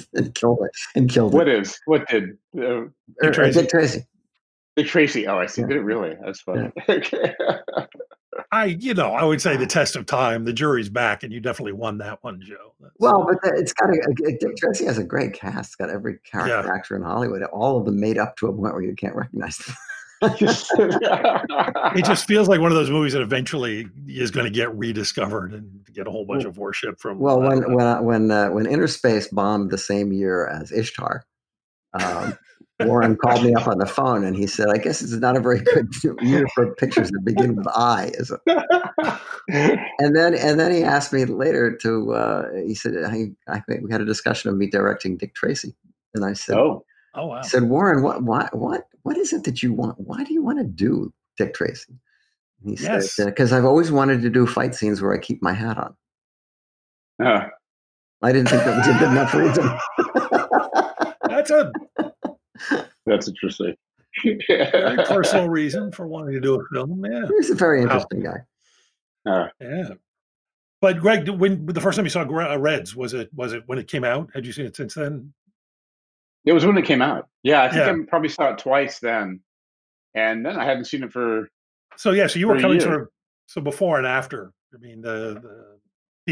and 0.14 0.34
killed 0.34 0.58
it 0.64 0.70
and 0.96 1.08
killed 1.10 1.32
What 1.32 1.48
it. 1.48 1.60
is? 1.62 1.78
What 1.86 2.08
did? 2.08 2.30
Uh, 2.56 2.60
Er, 2.62 2.92
uh, 3.24 3.30
Tracy. 3.30 3.60
Dick 3.60 3.70
Tracy. 3.70 4.04
Dick 4.76 4.86
Tracy. 4.86 5.26
Oh, 5.26 5.38
I 5.38 5.46
see. 5.46 5.62
Yeah. 5.62 5.68
Did 5.68 5.76
it 5.78 5.82
really? 5.82 6.16
That's 6.24 6.40
funny. 6.40 6.70
Okay. 6.88 7.34
I 8.52 8.66
you 8.66 8.94
know 8.94 9.12
I 9.12 9.24
would 9.24 9.40
say 9.42 9.56
the 9.56 9.66
test 9.66 9.96
of 9.96 10.06
time. 10.06 10.44
The 10.44 10.52
jury's 10.52 10.88
back, 10.88 11.22
and 11.24 11.32
you 11.32 11.40
definitely 11.40 11.72
won 11.72 11.98
that 11.98 12.18
one, 12.22 12.40
Joe. 12.40 12.74
That's- 12.80 12.96
Well, 12.98 13.26
but 13.28 13.42
the- 13.42 13.58
it's 13.58 13.72
got 13.72 13.90
a, 13.90 13.98
a- 14.28 14.38
Dick 14.38 14.56
Tracy 14.56 14.84
has 14.86 14.98
a 14.98 15.04
great 15.04 15.34
cast. 15.34 15.70
It's 15.70 15.74
got 15.76 15.90
every 15.90 16.18
character 16.24 16.62
Yeah. 16.66 16.72
actor 16.74 16.96
in 16.96 17.02
Hollywood. 17.02 17.42
All 17.44 17.78
of 17.78 17.84
them 17.86 17.98
made 18.00 18.18
up 18.18 18.36
to 18.38 18.46
a 18.46 18.52
point 18.52 18.72
where 18.74 18.82
you 18.82 18.94
can't 18.94 19.14
recognize 19.16 19.58
them. 19.58 19.74
it 20.22 22.04
just 22.04 22.26
feels 22.26 22.46
like 22.48 22.60
one 22.60 22.70
of 22.70 22.76
those 22.76 22.90
movies 22.90 23.12
that 23.14 23.22
eventually 23.22 23.88
is 24.06 24.30
going 24.30 24.44
to 24.44 24.50
get 24.50 24.74
rediscovered 24.76 25.52
and 25.54 25.80
get 25.94 26.06
a 26.06 26.10
whole 26.10 26.24
bunch 26.26 26.44
of 26.44 26.58
worship 26.58 27.00
from. 27.00 27.18
Well, 27.18 27.42
uh, 27.42 27.48
when 27.48 27.74
when 27.74 28.04
when 28.04 28.30
uh, 28.30 28.48
when 28.50 28.66
Innerspace 28.66 29.28
bombed 29.32 29.70
the 29.70 29.78
same 29.78 30.12
year 30.12 30.46
as 30.46 30.72
Ishtar, 30.72 31.24
um, 31.94 32.36
Warren 32.80 33.16
called 33.16 33.44
me 33.44 33.54
up 33.54 33.66
on 33.68 33.78
the 33.78 33.86
phone 33.86 34.24
and 34.24 34.36
he 34.36 34.46
said, 34.46 34.68
"I 34.70 34.78
guess 34.78 35.02
it's 35.02 35.12
not 35.12 35.36
a 35.36 35.40
very 35.40 35.60
good 35.60 35.88
year 36.20 36.46
for 36.54 36.74
pictures 36.74 37.10
that 37.10 37.24
begin 37.24 37.56
with 37.56 37.66
I." 37.68 38.10
Is 38.14 38.30
it? 38.30 38.40
And 39.98 40.16
then 40.16 40.34
and 40.34 40.58
then 40.58 40.72
he 40.72 40.82
asked 40.84 41.12
me 41.12 41.24
later 41.24 41.76
to. 41.78 42.12
Uh, 42.12 42.52
he 42.66 42.74
said, 42.74 42.94
I, 43.04 43.32
"I 43.48 43.60
think 43.60 43.82
we 43.82 43.90
had 43.90 44.00
a 44.00 44.04
discussion 44.04 44.48
of 44.48 44.56
me 44.56 44.68
directing 44.68 45.16
Dick 45.16 45.34
Tracy," 45.34 45.74
and 46.14 46.24
I 46.24 46.32
said, 46.32 46.56
oh, 46.56 46.84
oh 47.14 47.26
wow, 47.26 47.36
I 47.36 47.42
said, 47.42 47.64
Warren, 47.64 48.02
what, 48.02 48.22
what, 48.22 48.56
what, 48.56 48.86
what 49.02 49.16
is 49.16 49.32
it 49.32 49.44
that 49.44 49.62
you 49.62 49.72
want? 49.72 49.98
Why 49.98 50.24
do 50.24 50.32
you 50.32 50.42
want 50.42 50.58
to 50.58 50.64
do 50.64 51.12
Dick 51.36 51.54
Tracy? 51.54 51.94
And 52.62 52.78
he 52.78 52.84
Yes. 52.84 53.14
said, 53.14 53.26
because 53.26 53.52
I've 53.52 53.64
always 53.64 53.92
wanted 53.92 54.22
to 54.22 54.30
do 54.30 54.46
fight 54.46 54.74
scenes 54.74 55.00
where 55.00 55.14
I 55.14 55.18
keep 55.18 55.42
my 55.42 55.52
hat 55.52 55.78
on. 55.78 55.96
Uh, 57.24 57.48
I 58.22 58.32
didn't 58.32 58.48
think 58.48 58.64
that 58.64 58.76
was 58.76 58.88
a 58.88 58.98
good 58.98 59.10
enough 59.10 59.34
reason. 59.34 59.78
that's 61.28 61.50
a 61.50 61.72
that's 63.06 63.28
interesting. 63.28 63.74
very 64.48 64.96
personal 65.06 65.48
reason 65.48 65.92
for 65.92 66.06
wanting 66.06 66.34
to 66.34 66.40
do 66.40 66.60
a 66.60 66.64
film. 66.72 67.04
Yeah, 67.10 67.26
He's 67.38 67.50
a 67.50 67.54
very 67.54 67.78
Wow. 67.78 67.84
interesting 67.84 68.22
guy. 68.22 69.30
Uh, 69.30 69.48
yeah. 69.60 69.88
But 70.80 70.98
Greg, 70.98 71.28
when 71.28 71.66
the 71.66 71.80
first 71.80 71.96
time 71.96 72.06
you 72.06 72.10
saw 72.10 72.22
uh, 72.22 72.58
Reds 72.58 72.96
was 72.96 73.12
it 73.14 73.28
was 73.34 73.52
it 73.52 73.62
when 73.66 73.78
it 73.78 73.86
came 73.86 74.02
out? 74.04 74.30
Had 74.34 74.46
you 74.46 74.52
seen 74.52 74.66
it 74.66 74.76
since 74.76 74.94
then? 74.94 75.32
it 76.46 76.52
was 76.54 76.64
when 76.64 76.78
it 76.78 76.86
came 76.86 77.02
out. 77.02 77.28
Yeah, 77.42 77.62
I 77.62 77.68
think 77.68 77.84
Yeah. 77.86 77.92
I 77.92 78.06
probably 78.08 78.30
saw 78.30 78.50
it 78.52 78.58
twice 78.58 78.98
then, 78.98 79.40
and 80.14 80.44
then 80.44 80.56
I 80.58 80.64
hadn't 80.64 80.86
seen 80.86 81.02
it 81.04 81.12
for. 81.12 81.48
So 81.96 82.12
yeah, 82.12 82.26
so 82.28 82.38
you 82.38 82.48
were 82.48 82.58
coming 82.58 82.78
year. 82.78 82.88
sort 82.88 83.02
of 83.02 83.08
so 83.46 83.60
before 83.60 83.98
and 83.98 84.06
after. 84.06 84.52
I 84.74 84.78
mean 84.78 85.02
the 85.02 85.34
the, 85.42 85.78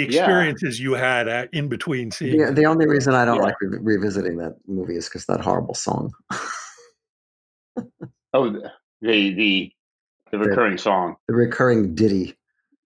the 0.06 0.12
Yeah. 0.14 0.20
experiences 0.22 0.80
you 0.80 0.92
had 0.94 1.28
at, 1.28 1.52
in 1.52 1.68
between 1.68 2.10
seeing. 2.10 2.38
The, 2.44 2.52
the 2.52 2.64
only 2.66 2.86
reason 2.86 3.14
I 3.14 3.24
don't 3.24 3.36
Yeah. 3.36 3.42
like 3.42 3.60
re- 3.60 3.78
revisiting 3.80 4.36
that 4.38 4.56
movie 4.66 4.96
is 4.96 5.06
because 5.08 5.26
that 5.26 5.40
horrible 5.40 5.74
song. 5.74 6.12
Oh, 8.34 8.50
the 8.50 8.70
the 9.00 9.34
the, 9.34 9.72
the 10.32 10.38
recurring 10.38 10.78
song. 10.78 11.16
The 11.28 11.34
recurring 11.34 11.94
ditty. 11.94 12.34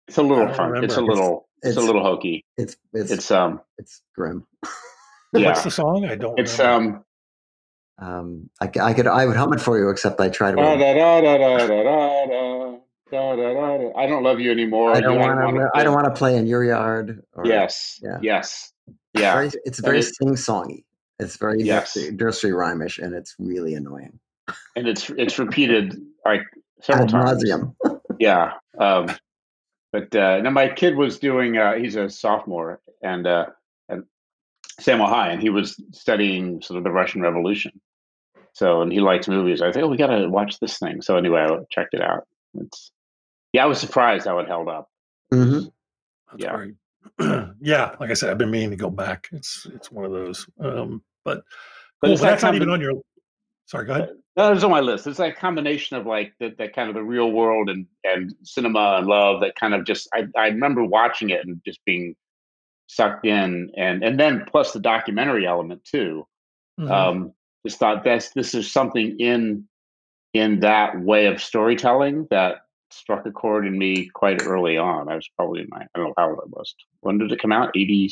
It's 0.08 0.18
a 0.18 0.22
little 0.22 0.48
don't 0.48 0.56
fun. 0.56 0.84
It's 0.84 0.98
a 0.98 1.02
little. 1.02 1.48
It's, 1.62 1.68
a 1.68 1.70
it's- 1.80 1.86
little 1.86 2.04
hokey. 2.04 2.46
It's 2.58 2.76
it's 2.94 3.12
It's 3.12 3.32
um. 3.32 3.62
it's 3.78 4.02
grim. 4.16 4.46
Yeah. 5.32 5.50
What's 5.50 5.64
the 5.64 5.70
song? 5.70 6.06
I 6.06 6.16
don't. 6.16 6.40
It's 6.40 6.58
remember. 6.58 7.04
um. 8.00 8.10
Um, 8.18 8.50
I 8.60 8.66
could 8.96 9.06
I 9.06 9.26
would 9.28 9.36
hum 9.38 9.54
it 9.54 9.62
for 9.62 9.78
you, 9.78 9.90
except 9.90 10.20
I 10.20 10.30
try 10.30 10.50
to. 10.50 10.56
Da, 10.58 10.76
da, 10.76 11.22
da, 11.22 12.80
da, 13.12 13.36
da, 13.36 13.54
da. 13.54 13.92
I 13.98 14.08
don't 14.08 14.24
love 14.24 14.40
you 14.40 14.52
anymore. 14.52 14.92
I 14.96 15.02
don't 15.02 15.14
You 15.14 15.20
want 15.20 15.40
to. 15.40 15.70
I 15.76 15.84
don't 15.84 15.94
play- 15.94 16.04
want 16.04 16.06
to 16.06 16.18
play 16.18 16.38
in 16.38 16.48
your 16.48 16.64
yard. 16.64 17.24
Or, 17.34 17.46
Yes. 17.46 18.00
Yeah. 18.04 18.18
Yes. 18.22 18.72
It's 18.88 19.22
Yeah. 19.24 19.34
very, 19.34 19.50
it's 19.66 19.80
very 19.80 20.00
it- 20.00 20.04
sing 20.04 20.30
songy. 20.36 20.84
It's 21.20 21.36
very 21.38 21.62
Yes. 21.62 21.96
nursery, 21.96 22.16
nursery 22.16 22.52
rhymish, 22.52 23.04
and 23.04 23.14
it's 23.14 23.36
really 23.40 23.74
annoying. 23.74 24.20
And 24.76 24.88
it's 24.88 25.10
it's 25.12 25.38
repeated 25.38 26.00
like 26.26 26.42
several 26.82 27.06
Ad 27.06 27.12
times. 27.12 27.44
nauseum. 27.44 27.76
Yeah. 28.20 28.54
Um, 28.78 29.08
but 29.94 30.14
uh, 30.16 30.42
now 30.42 30.50
my 30.50 30.68
kid 30.70 30.96
was 30.96 31.20
doing. 31.20 31.58
Uh, 31.58 31.74
he's 31.76 31.96
a 31.96 32.10
sophomore 32.10 32.82
and 33.02 33.26
uh, 33.26 33.46
at 33.90 34.00
Samuel 34.80 35.08
High, 35.08 35.30
and 35.32 35.42
he 35.42 35.50
was 35.50 35.82
studying 35.92 36.62
sort 36.62 36.78
of 36.78 36.84
the 36.84 36.92
Russian 36.92 37.22
Revolution. 37.22 37.80
So, 38.54 38.82
and 38.82 38.92
he 38.92 39.00
likes 39.00 39.28
movies. 39.30 39.62
I 39.62 39.72
think, 39.72 39.86
oh, 39.86 39.88
we 39.88 39.96
got 39.98 40.08
to 40.08 40.28
watch 40.28 40.60
this 40.60 40.78
thing. 40.80 41.02
So 41.02 41.16
anyway, 41.18 41.42
I 41.50 41.58
checked 41.72 41.94
it 41.94 42.02
out. 42.02 42.28
It's 42.56 42.92
yeah, 43.54 43.64
I 43.64 43.68
was 43.68 43.80
surprised 43.80 44.26
how 44.28 44.40
it 44.40 44.48
held 44.48 44.68
up. 44.68 44.90
hmm 45.32 45.60
That's 46.32 46.44
Yeah. 46.44 46.56
great. 46.56 46.76
yeah, 47.62 47.96
like 48.00 48.10
I 48.12 48.14
said, 48.14 48.30
I've 48.30 48.38
been 48.38 48.52
meaning 48.52 48.72
to 48.72 48.76
go 48.76 48.90
back. 48.90 49.28
It's 49.32 49.66
it's 49.74 49.92
one 49.92 50.06
of 50.06 50.12
those. 50.12 50.48
Um, 50.60 51.02
but 51.24 51.44
But 52.02 52.08
cool, 52.08 52.16
but 52.16 52.22
that 52.22 52.30
that's 52.32 52.44
not 52.44 52.56
even 52.56 52.70
on 52.70 52.82
your. 52.82 53.02
Sorry, 53.66 53.86
go 53.86 53.94
ahead. 53.94 54.10
No, 54.36 54.52
it's 54.52 54.64
on 54.64 54.72
my 54.72 54.80
list. 54.80 55.06
It's 55.08 55.18
that 55.18 55.38
combination 55.38 55.98
of 55.98 56.06
like 56.06 56.34
that, 56.40 56.58
that 56.58 56.74
kind 56.74 56.90
of 56.90 56.96
the 56.96 57.04
real 57.04 57.32
world 57.32 57.70
and 57.70 57.86
and 58.04 58.34
cinema 58.44 58.96
and 58.98 59.08
love 59.08 59.42
that 59.42 59.56
kind 59.56 59.74
of 59.74 59.86
just 59.86 60.08
I, 60.14 60.28
I 60.38 60.48
remember 60.48 60.84
watching 60.84 61.30
it 61.30 61.46
and 61.46 61.62
just 61.66 61.80
being 61.86 62.16
sucked 62.88 63.26
in 63.26 63.72
and 63.78 64.04
and 64.04 64.20
then 64.20 64.46
plus 64.50 64.72
the 64.74 64.80
documentary 64.80 65.46
element 65.46 65.84
too. 65.84 66.26
Mhm. 66.80 66.92
Um 66.92 67.34
just 67.66 67.80
thought 67.80 68.04
this 68.04 68.30
this 68.30 68.54
is 68.54 68.72
something 68.72 69.20
in 69.20 69.68
in 70.34 70.60
that 70.62 71.00
way 71.00 71.26
of 71.28 71.42
storytelling 71.42 72.28
that 72.32 72.62
struck 72.92 73.26
a 73.26 73.32
chord 73.32 73.66
in 73.68 73.78
me 73.78 74.10
quite 74.14 74.42
early 74.46 74.78
on. 74.78 75.10
I 75.10 75.16
was 75.16 75.30
probably 75.36 75.62
in 75.62 75.68
my 75.70 75.82
I 75.82 75.88
don't 76.00 76.08
know 76.10 76.14
how 76.18 76.30
old 76.30 76.40
I 76.44 76.48
was. 76.50 76.74
When 77.02 77.18
did 77.18 77.32
it 77.32 77.42
come 77.42 77.52
out? 77.52 77.70
80 77.76 78.10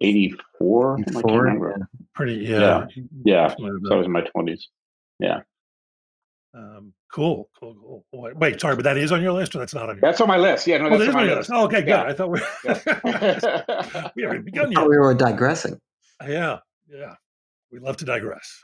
84? 0.00 0.98
I 0.98 1.02
can't 1.02 1.20
Four, 1.22 1.42
remember. 1.42 1.74
yeah. 1.78 1.84
Pretty, 2.14 2.34
yeah, 2.34 2.86
Yeah. 3.24 3.48
something 3.48 3.64
like 3.74 3.82
So 3.86 3.94
I 3.94 3.98
was 3.98 4.06
in 4.06 4.12
my 4.12 4.22
twenties. 4.22 4.68
Um, 6.54 6.92
cool, 7.10 7.48
cool, 7.58 7.74
cool. 7.74 8.04
Wait, 8.12 8.36
wait, 8.36 8.60
sorry, 8.60 8.76
but 8.76 8.82
that 8.84 8.98
is 8.98 9.10
on 9.10 9.22
your 9.22 9.32
list, 9.32 9.54
or 9.54 9.58
that's 9.60 9.72
not 9.72 9.88
on 9.88 9.96
your. 9.96 10.00
That's 10.02 10.20
on 10.20 10.28
my 10.28 10.36
list. 10.36 10.66
Yeah, 10.66 10.78
no, 10.78 10.86
oh, 10.88 10.98
that's 10.98 11.00
that 11.00 11.08
is 11.08 11.14
on 11.14 11.20
on 11.22 11.26
my 11.26 11.34
list. 11.34 11.48
list. 11.48 11.50
Oh, 11.54 11.64
okay, 11.64 11.80
good. 11.82 11.94
I 11.94 12.12
thought 12.12 12.30
we. 12.30 12.40
Yeah. 13.04 14.10
we 14.16 14.22
haven't 14.22 14.44
begun 14.44 14.66
Oh, 14.76 14.80
yet. 14.82 14.88
we 14.88 14.98
were 14.98 15.14
digressing. 15.14 15.78
Yeah, 16.26 16.58
yeah. 16.88 17.14
We 17.70 17.78
love 17.78 17.96
to 17.98 18.04
digress. 18.04 18.60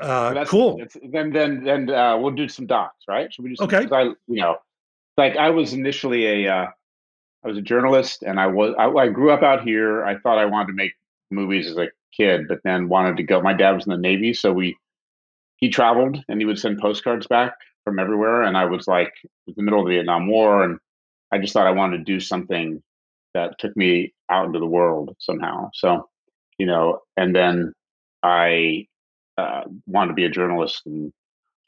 Uh, 0.00 0.32
that's 0.32 0.50
cool. 0.50 0.80
then, 1.10 1.30
then, 1.32 1.64
then 1.64 1.90
uh, 1.90 2.16
we'll 2.16 2.34
do 2.34 2.48
some 2.48 2.66
docs, 2.66 3.04
right? 3.08 3.32
Should 3.32 3.42
we 3.42 3.50
do 3.50 3.56
some? 3.56 3.66
Okay. 3.66 3.88
I, 3.90 4.02
you 4.26 4.40
know, 4.40 4.56
like 5.16 5.36
I 5.36 5.50
was 5.50 5.72
initially 5.72 6.46
a, 6.46 6.54
uh, 6.54 6.66
I 7.44 7.48
was 7.48 7.58
a 7.58 7.62
journalist, 7.62 8.22
and 8.22 8.38
I 8.40 8.46
was 8.46 8.74
I, 8.78 8.88
I 8.88 9.08
grew 9.08 9.30
up 9.30 9.42
out 9.42 9.62
here. 9.62 10.04
I 10.04 10.18
thought 10.18 10.38
I 10.38 10.44
wanted 10.44 10.68
to 10.68 10.72
make 10.74 10.92
movies 11.30 11.68
as 11.68 11.76
a 11.76 11.88
kid, 12.16 12.48
but 12.48 12.60
then 12.64 12.88
wanted 12.88 13.16
to 13.16 13.22
go. 13.22 13.40
My 13.40 13.52
dad 13.52 13.72
was 13.72 13.86
in 13.86 13.90
the 13.90 13.98
Navy, 13.98 14.34
so 14.34 14.52
we 14.52 14.76
he 15.56 15.68
traveled 15.68 16.22
and 16.28 16.40
he 16.40 16.44
would 16.44 16.58
send 16.58 16.78
postcards 16.78 17.26
back 17.26 17.54
from 17.84 17.98
everywhere, 17.98 18.42
and 18.42 18.56
I 18.56 18.64
was 18.66 18.86
like, 18.86 19.12
was 19.46 19.56
the 19.56 19.62
middle 19.62 19.80
of 19.80 19.86
the 19.86 19.94
Vietnam 19.94 20.28
War, 20.28 20.62
and 20.62 20.78
I 21.32 21.38
just 21.38 21.52
thought 21.52 21.66
I 21.66 21.72
wanted 21.72 21.98
to 21.98 22.04
do 22.04 22.20
something 22.20 22.82
that 23.34 23.58
took 23.58 23.76
me 23.76 24.12
out 24.30 24.46
into 24.46 24.58
the 24.58 24.66
world 24.66 25.14
somehow. 25.18 25.70
So, 25.74 26.08
you 26.58 26.66
know, 26.66 27.00
and 27.16 27.34
then 27.34 27.72
I 28.22 28.86
uh, 29.38 29.62
wanted 29.86 30.08
to 30.08 30.14
be 30.14 30.24
a 30.24 30.30
journalist 30.30 30.82
and 30.86 31.12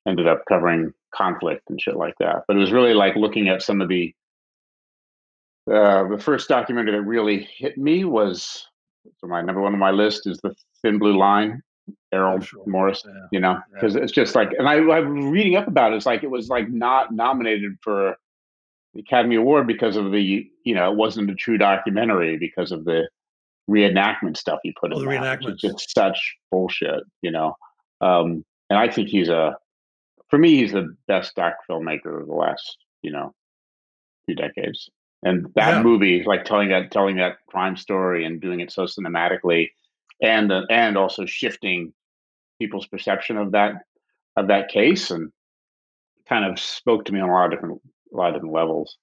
ended 0.06 0.26
up 0.26 0.42
covering 0.48 0.92
conflict 1.14 1.62
and 1.70 1.80
shit 1.80 1.96
like 1.96 2.14
that. 2.20 2.42
But 2.46 2.56
it 2.56 2.60
was 2.60 2.72
really 2.72 2.94
like 2.94 3.16
looking 3.16 3.48
at 3.48 3.62
some 3.62 3.80
of 3.80 3.88
the 3.88 4.12
uh, 5.72 6.08
the 6.08 6.18
first 6.18 6.48
documentary 6.48 6.92
that 6.92 7.02
really 7.02 7.48
hit 7.56 7.78
me 7.78 8.04
was 8.04 8.66
so 9.18 9.26
my 9.26 9.40
number 9.40 9.60
one 9.60 9.72
on 9.72 9.78
my 9.78 9.90
list 9.92 10.26
is 10.26 10.38
the 10.42 10.54
Thin 10.82 10.98
Blue 10.98 11.16
Line, 11.16 11.62
Errol 12.12 12.40
sure. 12.40 12.64
Morris. 12.66 13.02
Yeah. 13.06 13.12
You 13.32 13.40
know, 13.40 13.52
Yeah. 13.52 13.60
because 13.74 13.94
it's 13.96 14.12
just 14.12 14.34
like, 14.34 14.50
and 14.58 14.68
I, 14.68 14.74
I 14.74 15.00
was 15.00 15.24
reading 15.26 15.56
up 15.56 15.68
about 15.68 15.92
it. 15.92 15.96
It's 15.96 16.06
like 16.06 16.22
it 16.24 16.30
was 16.30 16.48
like 16.48 16.68
not 16.70 17.12
nominated 17.12 17.76
for 17.82 18.16
the 18.94 19.00
Academy 19.00 19.36
Award 19.36 19.66
because 19.66 19.96
of 19.96 20.10
the 20.10 20.44
you 20.64 20.74
know 20.74 20.90
it 20.90 20.96
wasn't 20.96 21.30
a 21.30 21.34
true 21.34 21.56
documentary 21.58 22.36
because 22.36 22.72
of 22.72 22.84
the 22.84 23.08
reenactment 23.70 24.36
stuff 24.36 24.58
he 24.62 24.72
put 24.80 24.92
Oh, 24.92 24.98
in 24.98 25.04
the 25.04 25.10
reenactments. 25.10 25.58
just 25.60 25.94
such 25.94 26.36
bullshit, 26.50 27.04
you 27.22 27.30
know. 27.30 27.54
Um, 28.00 28.44
and 28.68 28.78
I 28.78 28.90
think 28.90 29.08
he's 29.08 29.28
a, 29.28 29.56
for 30.28 30.38
me, 30.38 30.56
he's 30.56 30.72
the 30.72 30.94
best 31.06 31.34
doc 31.36 31.54
filmmaker 31.68 32.20
of 32.20 32.26
the 32.26 32.34
last, 32.34 32.76
you 33.02 33.12
know, 33.12 33.34
few 34.26 34.34
decades. 34.34 34.88
And 35.22 35.46
that 35.54 35.76
Yeah. 35.76 35.82
movie, 35.82 36.22
like 36.24 36.44
telling 36.44 36.70
that 36.70 36.90
telling 36.90 37.16
that 37.16 37.38
crime 37.46 37.76
story 37.76 38.24
and 38.24 38.40
doing 38.40 38.60
it 38.60 38.72
so 38.72 38.84
cinematically, 38.84 39.68
and 40.22 40.50
uh, 40.50 40.62
and 40.70 40.96
also 40.96 41.26
shifting 41.26 41.92
people's 42.58 42.86
perception 42.86 43.36
of 43.36 43.52
that 43.52 43.74
of 44.36 44.48
that 44.48 44.70
case, 44.70 45.10
and 45.10 45.30
kind 46.26 46.44
of 46.46 46.58
spoke 46.58 47.04
to 47.04 47.12
me 47.12 47.20
on 47.20 47.28
a 47.28 47.32
lot 47.32 47.44
of 47.46 47.50
different 47.50 47.82
a 48.14 48.16
lot 48.16 48.28
of 48.28 48.34
different 48.36 48.54
levels. 48.54 48.96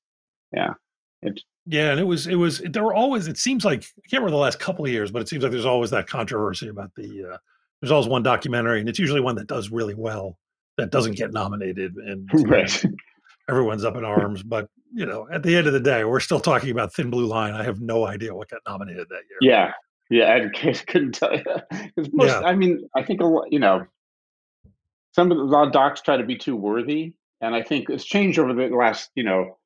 Yeah, 0.52 0.74
it's 1.22 1.44
Yeah, 1.66 1.92
and 1.92 2.00
it 2.00 2.06
was 2.06 2.28
it 2.28 2.36
was 2.36 2.60
there 2.60 2.84
were 2.84 2.94
always 2.94 3.28
it 3.28 3.38
seems 3.38 3.66
like 3.66 3.80
I 3.80 4.08
can't 4.10 4.22
remember 4.22 4.32
the 4.32 4.38
last 4.38 4.60
couple 4.60 4.86
of 4.86 4.92
years, 4.92 5.12
but 5.12 5.22
it 5.22 5.30
seems 5.30 5.44
like 5.44 5.52
there's 5.52 5.66
always 5.66 5.90
that 5.92 6.08
controversy 6.08 6.68
about 6.68 6.94
the 6.96 7.34
uh 7.34 7.38
there's 7.82 7.92
always 7.92 8.08
one 8.08 8.24
documentary 8.24 8.80
and 8.80 8.90
it's 8.90 9.00
usually 9.00 9.22
one 9.22 9.36
that 9.36 9.48
does 9.48 9.70
really 9.70 9.94
well 9.94 10.38
that 10.78 10.92
doesn't 10.92 11.16
get 11.16 11.34
nominated 11.34 11.96
and 11.96 12.30
right. 12.50 12.84
everyone's 13.50 13.84
up 13.84 13.96
in 13.96 14.06
arms. 14.06 14.44
But 14.44 14.70
you 14.94 15.06
know, 15.06 15.28
at 15.32 15.44
the 15.44 15.56
end 15.56 15.68
of 15.68 15.74
the 15.74 15.80
day, 15.80 16.06
we're 16.06 16.20
still 16.20 16.40
talking 16.40 16.72
about 16.72 16.94
Thin 16.94 17.10
Blue 17.10 17.26
Line. 17.26 17.54
I 17.54 17.64
have 17.64 17.82
no 17.82 18.08
idea 18.08 18.34
what 18.34 18.50
got 18.50 18.62
nominated 18.68 19.08
that 19.10 19.22
year. 19.30 19.40
Yeah, 19.42 19.72
yeah, 20.10 20.34
I 20.34 20.74
couldn't 20.88 21.14
tell 21.14 21.36
you. 21.36 21.44
most, 22.14 22.30
Yeah. 22.30 22.42
I 22.42 22.56
mean, 22.56 22.88
I 22.96 23.04
think 23.04 23.22
a 23.22 23.26
lot, 23.26 23.52
you 23.52 23.60
know, 23.60 23.86
some 25.14 25.32
of 25.32 25.38
the 25.38 25.44
a 25.44 25.46
lot 25.46 25.68
of 25.68 25.74
docs 25.74 26.02
try 26.02 26.18
to 26.18 26.24
be 26.24 26.38
too 26.38 26.56
worthy, 26.56 27.14
and 27.42 27.56
I 27.56 27.64
think 27.64 27.90
it's 27.90 28.06
changed 28.06 28.40
over 28.40 28.54
the 28.54 28.76
last, 28.76 29.12
you 29.16 29.24
know, 29.24 29.58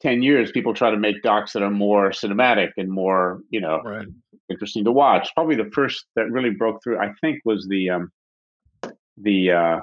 ten 0.00 0.22
years. 0.22 0.50
People 0.52 0.74
try 0.74 0.90
to 0.90 0.96
make 0.96 1.22
docs 1.22 1.52
that 1.52 1.62
are 1.62 1.70
more 1.70 2.10
cinematic 2.10 2.70
and 2.76 2.90
more, 2.90 3.42
you 3.50 3.60
know, 3.60 3.80
Right. 3.82 4.06
interesting 4.50 4.84
to 4.84 4.92
watch. 4.92 5.32
Probably 5.34 5.56
the 5.56 5.70
first 5.72 6.06
that 6.16 6.30
really 6.30 6.50
broke 6.50 6.82
through, 6.82 6.98
I 6.98 7.12
think, 7.20 7.40
was 7.44 7.66
the 7.68 7.90
um, 7.90 8.12
the 9.16 9.52
uh, 9.52 9.80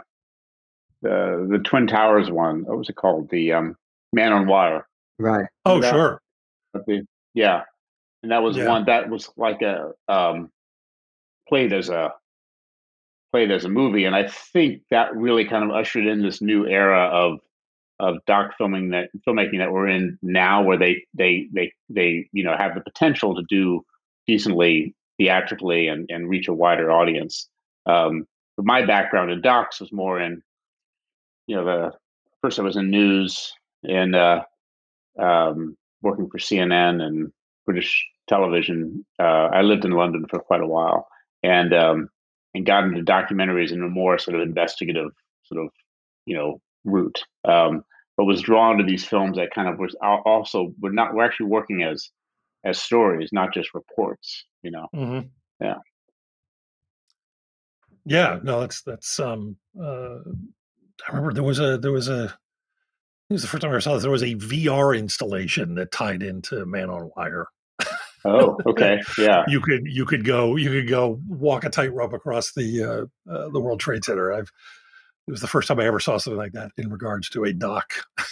the 1.02 1.48
the 1.50 1.60
Twin 1.60 1.88
Towers 1.88 2.30
one. 2.32 2.64
What 2.66 2.78
was 2.78 2.90
it 2.90 2.96
called? 2.96 3.30
The 3.30 3.54
um, 3.54 3.76
Man 4.14 4.34
on 4.34 4.48
Wire. 4.48 4.88
Right. 5.20 5.46
Oh, 5.66 5.80
that- 5.82 5.92
sure. 5.94 6.22
The- 6.74 7.06
yeah, 7.34 7.64
and 8.24 8.32
that 8.32 8.42
was 8.44 8.58
Yeah. 8.58 8.68
one 8.68 8.86
that 8.86 9.10
was 9.10 9.30
like 9.38 9.62
a 9.62 9.92
um, 10.08 10.52
played 11.48 11.74
as 11.74 11.90
a 11.90 12.14
played 13.32 13.52
as 13.52 13.66
a 13.66 13.70
movie, 13.70 14.06
and 14.06 14.16
I 14.16 14.28
think 14.28 14.82
that 14.90 15.16
really 15.16 15.46
kind 15.46 15.64
of 15.64 15.72
ushered 15.72 16.06
in 16.08 16.22
this 16.24 16.42
new 16.42 16.66
era 16.66 17.10
of 17.12 17.40
of 18.00 18.18
doc 18.28 18.52
filming 18.58 18.90
that 18.90 19.10
filmmaking 19.28 19.58
that 19.60 19.72
we're 19.72 19.88
in 19.88 20.18
now, 20.22 20.64
where 20.64 20.78
they 20.78 21.04
they 21.14 21.48
they 21.54 21.72
they 21.90 22.28
you 22.32 22.44
know 22.44 22.56
have 22.58 22.76
the 22.76 22.82
potential 22.82 23.36
to 23.36 23.44
do 23.50 23.84
decently 24.28 24.96
theatrically 25.18 25.88
and 25.88 26.10
and 26.10 26.30
reach 26.30 26.48
a 26.48 26.54
wider 26.54 26.92
audience. 26.92 27.50
Um, 27.86 28.26
but 28.56 28.66
my 28.66 28.86
background 28.86 29.32
in 29.32 29.42
docs 29.42 29.80
was 29.80 29.92
more 29.92 30.20
in 30.20 30.42
you 31.48 31.56
know 31.56 31.66
the 31.66 31.92
first 32.42 32.60
I 32.60 32.64
was 32.64 32.76
in 32.76 32.90
news 32.90 33.52
and 33.84 34.16
uh, 34.16 34.44
um, 35.20 35.78
working 36.02 36.30
for 36.30 36.38
CNN 36.38 37.02
and 37.02 37.32
British 37.66 38.06
television. 38.28 39.06
Uh, 39.20 39.50
I 39.54 39.62
lived 39.62 39.86
in 39.86 39.92
London 39.92 40.26
for 40.30 40.40
quite 40.40 40.62
a 40.62 40.68
while, 40.68 41.08
and 41.44 41.74
um, 41.74 42.10
and 42.54 42.66
got 42.66 42.84
into 42.84 43.02
documentaries 43.02 43.72
in 43.72 43.82
a 43.82 43.88
more 43.88 44.18
sort 44.18 44.36
of 44.36 44.42
investigative 44.42 45.12
sort 45.44 45.66
of 45.66 45.72
you 46.26 46.36
know 46.36 46.62
route. 46.86 47.20
Um, 47.46 47.84
but 48.16 48.26
was 48.26 48.42
drawn 48.42 48.78
to 48.78 48.84
these 48.84 49.06
films 49.06 49.38
that 49.38 49.52
kind 49.54 49.68
of 49.68 49.78
was 49.78 49.96
also 50.02 50.74
we're 50.80 50.92
not 50.92 51.14
we're 51.14 51.24
actually 51.26 51.48
working 51.48 51.84
as 51.84 52.10
as 52.66 52.80
stories, 52.80 53.30
not 53.32 53.54
just 53.54 53.74
reports. 53.74 54.46
You 54.64 54.72
know. 54.72 54.88
hmm 54.94 55.20
Yeah. 55.62 55.76
Yeah, 58.06 58.40
no, 58.42 58.62
that's 58.62 58.82
that's 58.84 59.20
um 59.20 59.58
uh 59.80 60.20
I 61.08 61.10
remember 61.10 61.34
there 61.34 61.44
was 61.44 61.60
a 61.60 61.78
there 61.78 61.92
was 61.92 62.10
a 62.10 62.26
it 63.30 63.34
was 63.34 63.42
the 63.42 63.48
first 63.48 63.62
time 63.62 63.70
I 63.70 63.74
ever 63.74 63.82
saw 63.82 63.94
this. 63.94 64.04
There 64.04 64.12
was 64.12 64.24
a 64.24 64.36
VR 64.36 64.98
installation 64.98 65.76
that 65.76 65.92
tied 65.92 66.24
into 66.24 66.66
Man 66.66 66.90
on 66.90 67.12
Wire. 67.16 67.48
Oh, 68.24 68.58
okay, 68.66 69.00
yeah, 69.18 69.44
You 69.48 69.60
could 69.62 69.86
you 69.86 70.06
could 70.06 70.26
go 70.26 70.56
you 70.56 70.70
could 70.70 70.90
go 70.90 71.22
walk 71.28 71.66
a 71.66 71.70
tightrope 71.70 72.14
across 72.14 72.54
the 72.54 72.84
uh, 72.84 73.32
uh, 73.32 73.50
the 73.50 73.60
World 73.60 73.80
Trade 73.80 74.04
Center. 74.04 74.34
I've 74.34 74.52
it 75.28 75.32
was 75.32 75.42
the 75.42 75.48
first 75.48 75.68
time 75.68 75.80
I 75.80 75.86
ever 75.86 76.00
saw 76.00 76.18
something 76.18 76.38
like 76.38 76.54
that 76.54 76.72
in 76.78 76.90
regards 76.90 77.30
to 77.32 77.44
a 77.46 77.54
doc. 77.54 77.92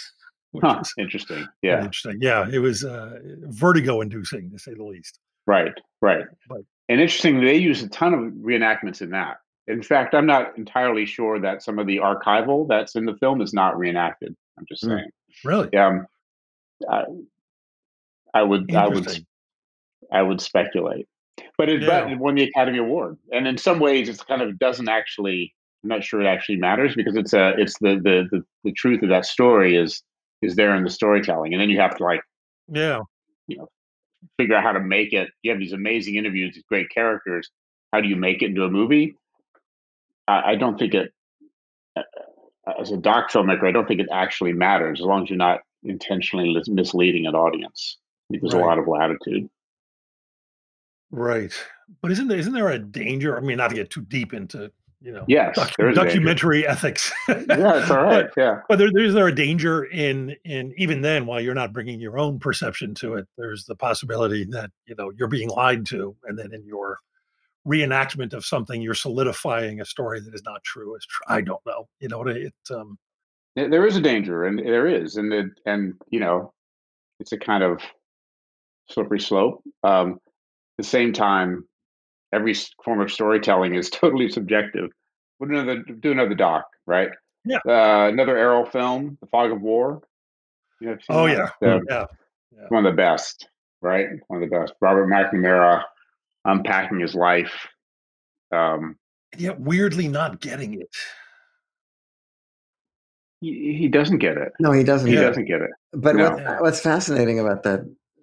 which 0.52 0.64
huh, 0.64 0.78
is 0.80 0.94
interesting. 0.98 1.46
Yeah, 1.62 1.78
interesting. 1.80 2.18
Yeah, 2.20 2.48
it 2.50 2.58
was 2.60 2.84
uh, 2.84 3.18
vertigo 3.48 4.00
inducing 4.00 4.50
to 4.50 4.58
say 4.58 4.74
the 4.74 4.84
least. 4.84 5.18
right, 5.46 5.72
right. 6.00 6.24
But- 6.48 6.62
and 6.88 7.00
interesting, 7.00 7.40
they 7.40 7.56
use 7.56 7.82
a 7.82 7.88
ton 7.88 8.14
of 8.14 8.20
reenactments 8.34 9.02
in 9.02 9.10
that. 9.10 9.38
In 9.66 9.82
fact, 9.82 10.14
I'm 10.14 10.24
not 10.26 10.56
entirely 10.56 11.04
sure 11.04 11.40
that 11.40 11.60
some 11.64 11.80
of 11.80 11.88
the 11.88 11.96
archival 11.96 12.68
that's 12.68 12.94
in 12.94 13.04
the 13.04 13.16
film 13.16 13.42
is 13.42 13.52
not 13.52 13.76
reenacted. 13.76 14.36
I'm 14.56 14.64
just 14.68 14.84
Mm. 14.84 14.88
saying. 14.98 15.10
Really? 15.44 15.76
Um, 15.76 16.06
I, 16.88 17.02
I 18.34 18.42
would, 18.44 18.72
I 18.72 18.86
would, 18.86 19.24
I 20.12 20.22
would 20.22 20.40
speculate. 20.40 21.08
But 21.58 21.68
it, 21.70 21.82
Yeah. 21.82 22.02
but 22.04 22.12
it 22.12 22.18
won 22.18 22.36
the 22.36 22.44
Academy 22.44 22.78
Award, 22.78 23.18
and 23.32 23.48
in 23.48 23.58
some 23.58 23.80
ways, 23.80 24.08
it's 24.08 24.22
kind 24.22 24.40
of 24.42 24.56
doesn't 24.58 24.88
actually. 24.88 25.52
I'm 25.86 25.98
not 25.98 26.02
sure 26.04 26.20
it 26.20 26.26
actually 26.26 26.56
matters 26.56 26.96
because 26.96 27.14
it's 27.14 27.32
a, 27.32 27.54
it's 27.56 27.78
the 27.78 27.94
the 28.02 28.26
the, 28.30 28.42
the 28.64 28.72
truth 28.72 29.02
of 29.04 29.08
that 29.10 29.24
story 29.24 29.76
is 29.76 30.02
is 30.42 30.56
there 30.56 30.74
in 30.74 30.82
the 30.82 30.90
storytelling, 30.90 31.54
and 31.54 31.62
then 31.62 31.70
you 31.70 31.80
have 31.80 31.96
to 31.98 32.02
like 32.02 32.22
Yeah. 32.68 33.02
you 33.46 33.56
know 33.58 33.68
figure 34.36 34.56
out 34.56 34.64
how 34.64 34.72
to 34.72 34.80
make 34.80 35.12
it. 35.12 35.28
You 35.42 35.52
have 35.52 35.60
these 35.60 35.72
amazing 35.72 36.16
interviews, 36.16 36.54
these 36.54 36.64
great 36.68 36.90
characters. 36.90 37.48
How 37.92 38.00
do 38.00 38.08
you 38.08 38.16
make 38.16 38.42
it 38.42 38.46
into 38.46 38.64
a 38.64 38.70
movie? 38.70 39.16
I, 40.26 40.52
I 40.52 40.54
don't 40.56 40.76
think 40.76 40.94
it, 40.94 41.12
uh, 41.96 42.02
as 42.80 42.90
a 42.90 42.96
doc 42.96 43.30
filmmaker, 43.30 43.68
I 43.68 43.70
don't 43.70 43.86
think 43.86 44.00
it 44.00 44.08
actually 44.12 44.52
matters 44.54 45.00
as 45.00 45.06
long 45.06 45.22
as 45.22 45.30
you're 45.30 45.36
not 45.36 45.60
intentionally 45.84 46.60
misleading 46.66 47.26
an 47.26 47.36
audience. 47.36 47.98
There's 48.28 48.54
a 48.54 48.58
lot 48.58 48.80
of 48.80 48.88
latitude. 48.88 49.48
Right. 51.12 51.52
But 52.02 52.10
isn't 52.10 52.26
there 52.26 52.38
isn't 52.38 52.52
there 52.52 52.70
a 52.70 52.80
danger? 52.80 53.36
I 53.36 53.40
mean, 53.40 53.58
not 53.58 53.68
to 53.68 53.76
get 53.76 53.90
too 53.90 54.02
deep 54.02 54.34
into 54.34 54.72
you 55.00 55.12
know 55.12 55.24
Yes, 55.28 55.58
docu- 55.58 55.74
there 55.78 55.88
is 55.90 55.96
a 55.96 56.00
danger. 56.00 56.10
documentary 56.14 56.66
ethics. 56.66 57.12
Yeah, 57.28 57.36
it's 57.48 57.90
all 57.90 58.02
right. 58.02 58.26
Yeah, 58.36 58.60
But 58.68 58.78
there, 58.78 58.88
is 58.98 59.14
there 59.14 59.26
a 59.28 59.34
danger 59.34 59.84
in 59.84 60.34
in 60.44 60.72
even 60.76 61.02
then, 61.02 61.26
while 61.26 61.40
you're 61.40 61.54
not 61.54 61.72
bringing 61.72 62.00
your 62.00 62.18
own 62.18 62.38
perception 62.38 62.94
to 62.96 63.14
it, 63.14 63.26
there's 63.36 63.64
the 63.66 63.76
possibility 63.76 64.44
that 64.50 64.70
you 64.86 64.94
know 64.96 65.10
you're 65.16 65.28
being 65.28 65.48
lied 65.50 65.86
to, 65.86 66.16
and 66.24 66.38
then 66.38 66.52
in 66.54 66.64
your 66.64 66.98
reenactment 67.66 68.32
of 68.32 68.44
something, 68.46 68.80
you're 68.80 68.94
solidifying 68.94 69.80
a 69.80 69.84
story 69.84 70.20
that 70.20 70.32
is 70.34 70.42
not 70.44 70.62
true 70.64 70.94
as 70.96 71.04
true. 71.04 71.24
I 71.36 71.40
don't 71.40 71.60
know. 71.66 71.88
You 72.00 72.08
know, 72.08 72.22
it. 72.26 72.54
Um, 72.70 72.98
There- 73.56 73.68
there 73.70 73.86
is 73.86 73.96
a 73.96 74.00
danger, 74.00 74.44
and 74.44 74.58
there 74.58 74.86
is, 74.86 75.16
and 75.16 75.32
it, 75.32 75.46
and 75.66 75.94
you 76.10 76.20
know, 76.20 76.52
it's 77.20 77.32
a 77.32 77.38
kind 77.38 77.64
of 77.64 77.80
slippery 78.88 79.20
slope. 79.20 79.62
Um, 79.82 80.12
at 80.78 80.84
the 80.84 80.84
same 80.84 81.12
time, 81.12 81.66
every 82.32 82.54
form 82.84 83.00
of 83.00 83.12
storytelling 83.12 83.74
is 83.74 83.90
totally 84.02 84.28
subjective. 84.28 84.90
We'll 85.38 85.50
do 85.50 85.56
another 85.58 85.82
do 85.82 86.12
another 86.12 86.34
doc, 86.34 86.64
right? 86.86 87.10
Yeah. 87.44 87.58
Uh, 87.66 88.08
another 88.08 88.36
Errol 88.36 88.64
film, 88.66 89.18
The 89.20 89.26
Fog 89.28 89.52
of 89.52 89.60
War. 89.60 90.02
You 90.80 90.88
have 90.88 90.98
seen 90.98 91.16
oh 91.16 91.26
yeah, 91.26 91.48
The- 91.60 91.80
yeah, 91.88 92.06
one 92.68 92.84
of 92.86 92.92
the 92.92 92.96
best, 92.96 93.48
right? 93.82 94.08
One 94.28 94.42
of 94.42 94.48
the 94.50 94.56
best. 94.56 94.72
Robert 94.80 95.06
McNamara 95.08 95.82
unpacking 96.44 97.00
his 97.00 97.14
life. 97.14 97.52
Um, 98.52 98.96
and 99.32 99.40
yet 99.40 99.60
weirdly 99.60 100.08
not 100.08 100.40
getting 100.40 100.80
it. 100.80 100.88
he, 103.40 103.76
he 103.78 103.88
doesn't 103.88 104.18
get 104.18 104.36
it. 104.36 104.52
No, 104.60 104.72
he 104.72 104.82
doesn't. 104.84 105.08
He 105.08 105.14
Yeah. 105.14 105.22
doesn't 105.22 105.44
get 105.46 105.60
it. 105.60 105.70
But 105.92 106.16
No. 106.16 106.30
what, 106.30 106.62
what's 106.62 106.80
fascinating 106.80 107.38
about 107.38 107.62
that 107.64 107.80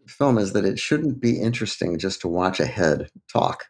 film 0.07 0.38
is 0.38 0.53
that 0.53 0.65
it 0.65 0.79
shouldn't 0.79 1.19
be 1.22 1.39
interesting 1.39 1.98
just 1.98 2.22
to 2.22 2.27
watch 2.27 2.60
a 2.60 2.65
head 2.65 3.10
talk, 3.31 3.65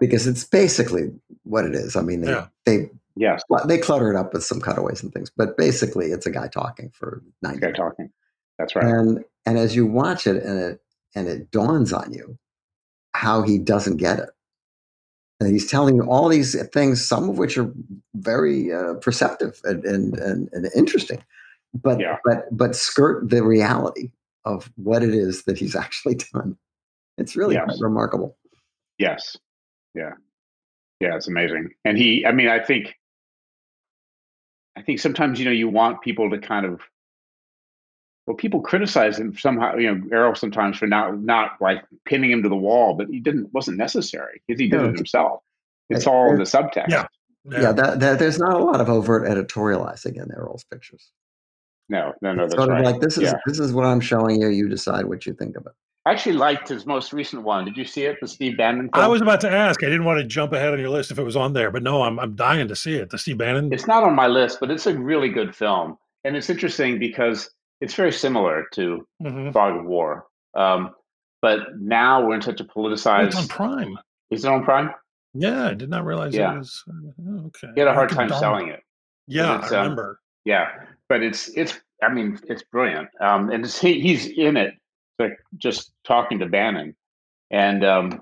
because 0.00 0.26
it's 0.26 0.44
basically 0.44 1.10
what 1.44 1.64
it 1.64 1.74
is. 1.74 1.96
I 1.96 2.02
mean, 2.02 2.20
they 2.22 2.30
Yeah. 2.30 2.46
they 2.64 2.90
Yes, 3.16 3.42
they 3.66 3.78
clutter 3.78 4.10
it 4.12 4.16
up 4.16 4.32
with 4.32 4.44
some 4.44 4.60
cutaways 4.60 5.02
and 5.02 5.12
things, 5.12 5.28
but 5.36 5.56
basically, 5.56 6.12
it's 6.12 6.24
a 6.26 6.30
guy 6.30 6.46
talking 6.46 6.90
for 6.90 7.20
ninety. 7.42 7.58
guy 7.60 7.72
talking. 7.72 8.10
That's 8.58 8.76
right. 8.76 8.84
And 8.84 9.24
and 9.44 9.58
as 9.58 9.74
you 9.74 9.86
watch 9.86 10.26
it, 10.26 10.40
and 10.44 10.58
it 10.60 10.80
and 11.16 11.26
it 11.26 11.50
dawns 11.50 11.92
on 11.92 12.12
you 12.12 12.38
how 13.14 13.42
he 13.42 13.58
doesn't 13.58 13.96
get 13.96 14.20
it. 14.20 14.30
And 15.40 15.50
he's 15.50 15.68
telling 15.68 15.96
you 15.96 16.02
all 16.02 16.28
these 16.28 16.54
things, 16.70 17.04
some 17.06 17.28
of 17.28 17.38
which 17.38 17.58
are 17.58 17.72
very 18.14 18.72
uh, 18.72 18.94
perceptive 18.94 19.60
and, 19.64 19.84
and, 19.84 20.16
and, 20.18 20.48
and 20.52 20.68
interesting, 20.76 21.22
but 21.74 21.98
Yeah. 21.98 22.18
but 22.24 22.44
but 22.56 22.76
skirt 22.76 23.28
the 23.30 23.42
reality 23.42 24.10
of 24.44 24.70
what 24.76 25.02
it 25.02 25.12
is 25.14 25.42
that 25.44 25.58
he's 25.58 25.74
actually 25.84 26.16
done. 26.32 26.56
It's 27.16 27.34
really 27.34 27.56
Yes. 27.56 27.80
remarkable. 27.80 28.36
Yes. 28.98 29.36
Yeah. 29.94 30.12
Yeah, 31.00 31.16
it's 31.16 31.28
amazing. 31.28 31.70
And 31.84 31.96
he 31.96 32.26
I 32.26 32.32
mean, 32.32 32.48
I 32.48 32.58
think 32.64 32.94
I 34.76 34.82
think 34.82 35.00
sometimes, 35.00 35.38
you 35.38 35.44
know, 35.44 35.50
you 35.50 35.68
want 35.68 36.00
people 36.02 36.30
to 36.30 36.38
kind 36.38 36.66
of 36.66 36.80
well, 38.26 38.36
people 38.36 38.60
criticize 38.60 39.18
him 39.18 39.36
somehow, 39.38 39.76
you 39.76 39.94
know, 39.94 40.06
Errol 40.12 40.34
sometimes 40.34 40.76
for 40.78 40.86
not 40.86 41.18
not 41.18 41.52
like 41.60 41.82
pinning 42.04 42.30
him 42.30 42.42
to 42.42 42.48
the 42.48 42.56
wall, 42.56 42.94
but 42.94 43.08
he 43.08 43.20
didn't 43.20 43.52
wasn't 43.54 43.78
necessary 43.78 44.42
because 44.46 44.60
he 44.60 44.68
did 44.68 44.80
No, 44.80 44.88
it 44.88 44.96
himself. 44.96 45.40
It's 45.88 46.02
it- 46.06 46.08
all 46.08 46.30
in 46.30 46.36
the 46.36 46.42
it- 46.42 46.48
subtext. 46.48 46.88
Yeah. 46.90 47.06
Yeah, 47.50 47.72
that, 47.72 48.00
that 48.00 48.18
there's 48.18 48.38
not 48.38 48.60
a 48.60 48.62
lot 48.62 48.78
of 48.78 48.90
overt 48.90 49.22
editorializing 49.26 50.22
in 50.22 50.30
Errol's 50.36 50.64
pictures. 50.64 51.12
No, 51.88 52.12
no, 52.20 52.34
no, 52.34 52.44
It's 52.44 52.52
that's 52.54 52.60
sort 52.62 52.68
right. 52.68 52.84
of 52.84 52.92
like 52.92 53.00
this 53.00 53.16
is 53.16 53.22
Yeah. 53.22 53.38
this 53.46 53.58
is 53.58 53.72
what 53.72 53.86
I'm 53.86 54.00
showing 54.00 54.42
you. 54.42 54.48
You 54.48 54.68
decide 54.68 55.06
what 55.06 55.24
you 55.24 55.32
think 55.32 55.56
of 55.56 55.64
it. 55.64 55.72
I 56.08 56.12
actually 56.12 56.36
liked 56.36 56.68
his 56.70 56.86
most 56.86 57.12
recent 57.12 57.42
one. 57.42 57.66
Did 57.66 57.76
you 57.76 57.84
see 57.84 58.04
it? 58.04 58.16
The 58.18 58.28
Steve 58.28 58.56
Bannon 58.56 58.88
film? 58.88 59.04
I 59.04 59.06
was 59.06 59.20
about 59.20 59.42
to 59.42 59.50
ask. 59.50 59.82
I 59.82 59.86
didn't 59.86 60.06
want 60.06 60.18
to 60.20 60.26
jump 60.26 60.54
ahead 60.54 60.72
on 60.72 60.78
your 60.78 60.88
list 60.88 61.10
if 61.10 61.18
it 61.18 61.22
was 61.22 61.36
on 61.36 61.52
there, 61.52 61.70
but 61.70 61.82
no, 61.82 62.02
I'm 62.02 62.18
I'm 62.18 62.34
dying 62.34 62.66
to 62.68 62.74
see 62.76 62.94
it. 62.94 63.10
The 63.10 63.18
Steve 63.18 63.36
Bannon. 63.36 63.70
It's 63.74 63.86
not 63.86 64.02
on 64.04 64.14
my 64.14 64.26
list, 64.26 64.58
but 64.58 64.70
it's 64.70 64.86
a 64.86 64.98
really 64.98 65.28
good 65.28 65.54
film. 65.54 65.98
And 66.24 66.34
it's 66.34 66.48
interesting 66.48 66.98
because 66.98 67.50
it's 67.82 67.94
very 67.94 68.10
similar 68.10 68.64
to 68.72 69.06
Mhm. 69.22 69.52
Fog 69.52 69.76
of 69.76 69.84
War. 69.84 70.24
Um, 70.54 70.94
but 71.42 71.78
now 71.78 72.26
we're 72.26 72.36
in 72.36 72.42
such 72.42 72.62
a 72.62 72.66
Oh, 72.74 72.88
it's 72.88 73.04
on 73.06 73.46
Prime. 73.48 73.98
Is 74.30 74.46
it 74.46 74.50
on 74.50 74.64
Prime? 74.64 74.90
Yeah, 75.34 75.66
I 75.68 75.74
did 75.74 75.90
not 75.90 76.06
realize 76.06 76.34
Yeah. 76.34 76.54
it 76.54 76.58
was. 76.58 76.84
uh, 76.88 77.46
okay. 77.48 77.68
He 77.74 77.80
had 77.80 77.88
a 77.88 77.92
hard 77.92 78.08
time 78.08 78.30
selling 78.30 78.68
it. 78.68 78.80
Yeah, 79.26 79.60
I 79.62 79.66
um, 79.66 79.70
remember. 79.70 80.20
Yeah, 80.46 80.68
but 81.10 81.22
it's 81.22 81.48
it's. 81.48 81.78
I 82.02 82.08
mean, 82.08 82.38
it's 82.48 82.62
brilliant. 82.62 83.08
Um, 83.20 83.50
and 83.50 83.62
it's, 83.64 83.78
he, 83.78 84.00
he's 84.00 84.26
in 84.26 84.56
it, 84.56 84.72
like 85.18 85.38
just 85.56 85.92
talking 86.04 86.38
to 86.40 86.46
Bannon, 86.46 86.94
and 87.50 87.84
um, 87.84 88.20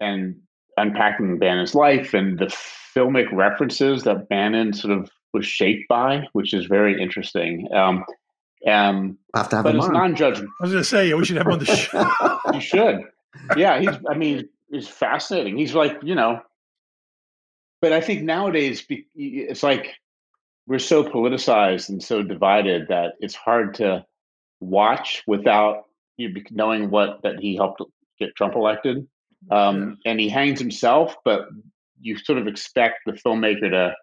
and 0.00 0.36
unpacking 0.76 1.38
Bannon's 1.38 1.74
life 1.74 2.14
and 2.14 2.38
the 2.38 2.46
filmic 2.96 3.30
references 3.32 4.04
that 4.04 4.28
Bannon 4.28 4.72
sort 4.72 4.96
of 4.96 5.10
was 5.32 5.46
shaped 5.46 5.88
by, 5.88 6.24
which 6.32 6.54
is 6.54 6.66
very 6.66 7.00
interesting. 7.00 7.68
Um, 7.72 8.04
um, 8.66 9.18
I'll 9.34 9.42
have 9.42 9.50
to 9.50 9.56
have 9.56 9.64
but 9.64 9.76
it's 9.76 9.88
non-judgmental. 9.88 10.46
I 10.60 10.64
was 10.64 10.72
going 10.72 10.82
to 10.82 10.88
say 10.88 11.12
we 11.12 11.24
should 11.24 11.36
have 11.36 11.46
him 11.46 11.52
on 11.52 11.58
the 11.58 11.66
show. 11.66 12.38
You 12.54 12.60
should. 12.60 13.00
Yeah, 13.56 13.80
he's. 13.80 13.96
I 14.08 14.14
mean, 14.14 14.48
he's 14.70 14.88
fascinating. 14.88 15.58
He's 15.58 15.74
like 15.74 15.98
you 16.02 16.14
know. 16.14 16.40
But 17.82 17.92
I 17.92 18.00
think 18.00 18.22
nowadays 18.22 18.86
it's 19.14 19.62
like 19.62 19.94
we're 20.66 20.78
so 20.78 21.04
politicized 21.04 21.90
and 21.90 22.02
so 22.02 22.22
divided 22.22 22.88
that 22.88 23.14
it's 23.20 23.34
hard 23.34 23.74
to 23.74 24.06
watch 24.60 25.22
without 25.26 25.84
knowing 26.50 26.90
what 26.90 27.20
that 27.22 27.40
he 27.40 27.56
helped 27.56 27.82
get 28.18 28.34
Trump 28.36 28.54
elected. 28.54 29.06
Um, 29.50 29.98
And 30.06 30.18
he 30.18 30.28
hangs 30.28 30.58
himself, 30.58 31.16
but 31.24 31.48
you 32.00 32.16
sort 32.18 32.38
of 32.38 32.46
expect 32.46 33.00
the 33.06 33.12
filmmaker 33.12 33.70
to 33.70 33.94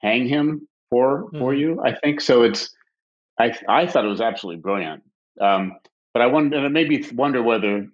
hang 0.00 0.26
him 0.26 0.66
for 0.90 1.28
for 1.38 1.52
Mhm. 1.54 1.58
you. 1.58 1.80
I 1.84 1.94
think 1.94 2.20
so. 2.20 2.42
It's. 2.42 2.74
I 3.38 3.56
I 3.68 3.86
thought 3.86 4.04
it 4.04 4.08
was 4.08 4.20
absolutely 4.20 4.60
brilliant. 4.60 5.02
Um, 5.40 5.78
but 6.12 6.20
I 6.22 6.26
wonder, 6.26 6.56
and 6.56 6.66
it 6.66 6.70
made 6.70 6.88
me 6.88 7.02
wonder 7.14 7.42
whether 7.42 7.88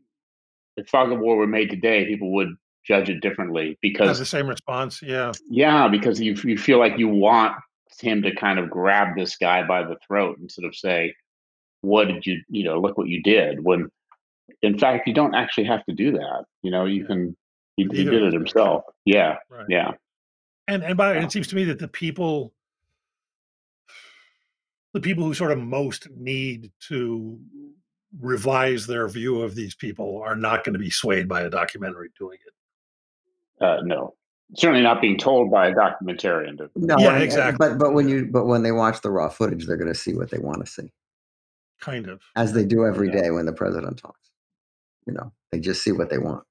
if 0.76 0.88
Fog 0.88 1.12
of 1.12 1.18
War 1.20 1.36
were 1.36 1.46
made 1.46 1.70
today, 1.70 2.06
people 2.06 2.32
would 2.32 2.54
judge 2.84 3.08
it 3.10 3.20
differently 3.20 3.78
because 3.82 4.18
the 4.18 4.24
same 4.24 4.48
response. 4.48 5.02
Yeah. 5.02 5.32
yeah, 5.48 5.88
because 5.88 6.20
you 6.20 6.34
you 6.44 6.56
feel 6.58 6.78
like 6.78 6.98
you 6.98 7.08
want 7.08 7.54
him 8.00 8.22
to 8.22 8.34
kind 8.34 8.58
of 8.58 8.70
grab 8.70 9.16
this 9.16 9.36
guy 9.36 9.62
by 9.66 9.82
the 9.82 9.96
throat 10.06 10.38
and 10.38 10.50
sort 10.50 10.66
of 10.66 10.74
say, 10.74 11.14
"What 11.82 12.08
did 12.08 12.26
you 12.26 12.42
you 12.48 12.64
know? 12.64 12.80
Look 12.80 12.96
what 12.98 13.08
you 13.08 13.22
did." 13.22 13.62
When 13.64 13.88
in 14.62 14.78
fact 14.78 15.06
you 15.06 15.14
don't 15.14 15.34
actually 15.34 15.64
have 15.64 15.84
to 15.86 15.92
do 15.94 16.12
that. 16.12 16.44
You 16.62 16.70
know, 16.70 16.84
you 16.84 17.04
can. 17.06 17.36
He, 17.76 17.84
he 17.92 18.04
did 18.04 18.22
it 18.24 18.32
himself. 18.32 18.82
Yeah, 19.04 19.36
Right. 19.48 19.66
yeah, 19.68 19.92
And 20.66 20.82
and 20.82 20.96
by 20.96 21.14
Yeah. 21.14 21.24
it 21.24 21.30
seems 21.32 21.46
to 21.48 21.56
me 21.56 21.62
that 21.64 21.78
the 21.78 21.86
people 21.86 22.52
the 24.94 25.00
people 25.00 25.24
who 25.24 25.34
sort 25.34 25.52
of 25.52 25.58
most 25.58 26.08
need 26.16 26.72
to 26.88 27.38
revise 28.20 28.86
their 28.86 29.06
view 29.06 29.42
of 29.42 29.54
these 29.54 29.74
people 29.74 30.20
are 30.24 30.34
not 30.34 30.64
going 30.64 30.72
to 30.72 30.78
be 30.78 30.90
swayed 30.90 31.28
by 31.28 31.42
a 31.42 31.50
documentary 31.50 32.08
doing 32.18 32.38
it. 32.44 33.64
uh, 33.64 33.80
no, 33.84 34.14
certainly 34.56 34.82
not 34.82 35.00
being 35.00 35.18
told 35.18 35.50
by 35.50 35.68
a 35.68 35.74
documentarian. 35.74 36.56
To, 36.58 36.70
No, 36.74 36.96
Yeah, 36.98 37.18
exactly. 37.18 37.58
But 37.58 37.78
but 37.78 37.92
when 37.92 38.08
you 38.08 38.26
but 38.26 38.46
when 38.46 38.62
they 38.62 38.72
watch 38.72 39.00
the 39.02 39.10
raw 39.10 39.28
footage, 39.28 39.66
they're 39.66 39.76
going 39.76 39.92
to 39.92 39.98
see 39.98 40.14
what 40.14 40.30
they 40.30 40.38
want 40.38 40.64
to 40.64 40.70
see, 40.70 40.90
Kind 41.80 42.08
of. 42.08 42.20
as 42.36 42.52
they 42.52 42.64
do 42.64 42.86
every 42.86 43.08
Yeah. 43.08 43.22
day 43.22 43.30
when 43.30 43.46
the 43.46 43.52
president 43.52 43.98
talks. 43.98 44.30
You 45.06 45.14
know, 45.14 45.32
they 45.52 45.60
just 45.60 45.82
see 45.82 45.92
what 45.92 46.10
they 46.10 46.18
want. 46.18 46.44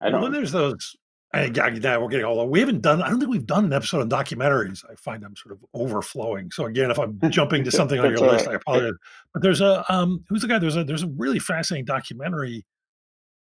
I 0.00 0.10
don't. 0.10 0.20
Know. 0.22 0.30
There's 0.30 0.52
those. 0.52 0.96
I, 1.32 1.52
I, 1.62 1.70
now 1.70 2.00
we're 2.00 2.08
getting 2.08 2.24
all. 2.26 2.48
We 2.48 2.58
haven't 2.60 2.80
done. 2.80 3.02
I 3.02 3.08
don't 3.10 3.20
think 3.20 3.30
we've 3.30 3.46
done 3.46 3.66
an 3.66 3.72
episode 3.72 4.00
on 4.00 4.08
documentaries. 4.08 4.84
I 4.90 4.94
find 4.96 5.22
I'm 5.24 5.36
sort 5.36 5.52
of 5.52 5.64
overflowing. 5.74 6.50
So 6.50 6.64
again, 6.66 6.90
if 6.90 6.98
I'm 6.98 7.20
jumping 7.30 7.62
to 7.64 7.70
something 7.70 8.00
on 8.00 8.10
your 8.10 8.18
list, 8.18 8.46
right. 8.46 8.54
I 8.54 8.56
apologize. 8.56 8.94
But 9.32 9.42
there's 9.42 9.60
a 9.60 9.84
um, 9.92 10.24
who's 10.28 10.42
the 10.42 10.48
guy? 10.48 10.58
There's 10.58 10.76
a 10.76 10.82
there's 10.84 11.02
a 11.04 11.08
really 11.16 11.38
fascinating 11.38 11.84
documentary 11.84 12.64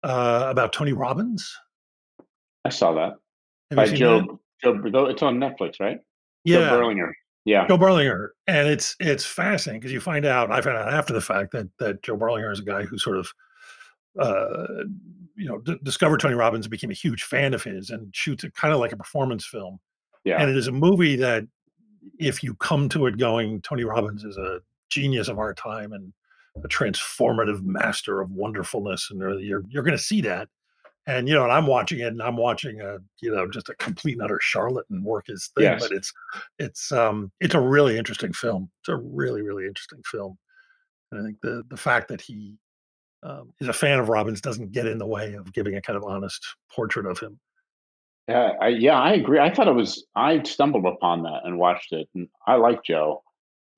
uh, 0.02 0.46
about 0.48 0.72
Tony 0.72 0.92
Robbins. 0.92 1.56
I 2.64 2.70
saw 2.70 2.92
that. 2.94 3.14
Have 3.70 3.76
By 3.76 3.86
Joe, 3.86 4.38
that? 4.62 4.82
Joe, 4.92 5.06
it's 5.06 5.22
on 5.22 5.38
Netflix, 5.38 5.80
right? 5.80 5.98
Yeah, 6.44 6.70
Joe 6.70 6.80
Berlinger. 6.80 7.12
Yeah. 7.48 7.66
Joe 7.66 7.78
Berlinger, 7.78 8.28
and 8.46 8.68
it's 8.68 8.94
it's 9.00 9.24
fascinating 9.24 9.80
because 9.80 9.90
you 9.90 10.00
find 10.00 10.26
out. 10.26 10.52
I 10.52 10.60
found 10.60 10.76
out 10.76 10.92
after 10.92 11.14
the 11.14 11.22
fact 11.22 11.52
that 11.52 11.66
that 11.78 12.02
Joe 12.02 12.14
Berlinger 12.14 12.52
is 12.52 12.58
a 12.60 12.62
guy 12.62 12.82
who 12.82 12.98
sort 12.98 13.16
of, 13.16 13.32
uh, 14.18 14.84
you 15.34 15.48
know, 15.48 15.56
d- 15.60 15.78
discovered 15.82 16.20
Tony 16.20 16.34
Robbins, 16.34 16.66
and 16.66 16.70
became 16.70 16.90
a 16.90 16.94
huge 16.94 17.22
fan 17.22 17.54
of 17.54 17.64
his, 17.64 17.88
and 17.88 18.14
shoots 18.14 18.44
it 18.44 18.52
kind 18.54 18.74
of 18.74 18.80
like 18.80 18.92
a 18.92 18.98
performance 18.98 19.46
film. 19.46 19.80
Yeah. 20.24 20.42
And 20.42 20.50
it 20.50 20.58
is 20.58 20.66
a 20.66 20.72
movie 20.72 21.16
that, 21.16 21.44
if 22.18 22.42
you 22.42 22.54
come 22.56 22.90
to 22.90 23.06
it 23.06 23.16
going, 23.16 23.62
Tony 23.62 23.84
Robbins 23.84 24.24
is 24.24 24.36
a 24.36 24.60
genius 24.90 25.28
of 25.28 25.38
our 25.38 25.54
time 25.54 25.94
and 25.94 26.12
a 26.62 26.68
transformative 26.68 27.62
master 27.62 28.20
of 28.20 28.30
wonderfulness, 28.30 29.10
and 29.10 29.20
you're 29.40 29.62
you're 29.70 29.82
going 29.82 29.96
to 29.96 30.02
see 30.02 30.20
that. 30.20 30.48
And 31.08 31.26
you 31.26 31.34
know, 31.34 31.42
and 31.42 31.52
I'm 31.52 31.66
watching 31.66 32.00
it, 32.00 32.08
and 32.08 32.22
I'm 32.22 32.36
watching 32.36 32.82
a 32.82 32.98
you 33.20 33.34
know 33.34 33.50
just 33.50 33.70
a 33.70 33.74
complete 33.76 34.12
and 34.12 34.22
utter 34.22 34.38
charlatan 34.42 35.02
work 35.02 35.26
his 35.26 35.50
thing. 35.56 35.64
Yes. 35.64 35.82
But 35.82 35.92
it's 35.92 36.12
it's 36.58 36.92
um 36.92 37.32
it's 37.40 37.54
a 37.54 37.60
really 37.60 37.96
interesting 37.96 38.32
film. 38.32 38.70
It's 38.82 38.90
a 38.90 38.96
really 38.96 39.40
really 39.40 39.66
interesting 39.66 40.02
film. 40.04 40.38
And 41.10 41.20
I 41.20 41.24
think 41.24 41.38
the 41.40 41.64
the 41.70 41.78
fact 41.78 42.08
that 42.08 42.20
he 42.20 42.58
um, 43.22 43.52
is 43.60 43.68
a 43.68 43.72
fan 43.72 43.98
of 43.98 44.10
Robbins 44.10 44.42
doesn't 44.42 44.72
get 44.72 44.86
in 44.86 44.98
the 44.98 45.06
way 45.06 45.32
of 45.32 45.52
giving 45.52 45.76
a 45.76 45.80
kind 45.82 45.96
of 45.96 46.04
honest 46.04 46.46
portrait 46.70 47.06
of 47.06 47.18
him. 47.18 47.40
Uh, 48.28 48.52
I, 48.60 48.68
yeah, 48.68 49.00
I 49.00 49.14
agree. 49.14 49.40
I 49.40 49.52
thought 49.52 49.68
it 49.68 49.74
was. 49.74 50.04
I 50.14 50.42
stumbled 50.42 50.84
upon 50.84 51.22
that 51.22 51.40
and 51.44 51.58
watched 51.58 51.92
it, 51.92 52.06
and 52.14 52.28
I 52.46 52.56
like 52.56 52.84
Joe. 52.84 53.22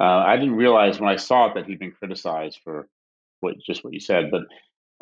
Uh, 0.00 0.24
I 0.26 0.36
didn't 0.36 0.56
realize 0.56 0.98
when 0.98 1.08
I 1.08 1.16
saw 1.16 1.46
it 1.46 1.54
that 1.54 1.66
he'd 1.66 1.78
been 1.78 1.92
criticized 1.92 2.58
for 2.64 2.88
what 3.40 3.54
just 3.64 3.84
what 3.84 3.92
you 3.92 4.00
said, 4.00 4.30
but 4.30 4.42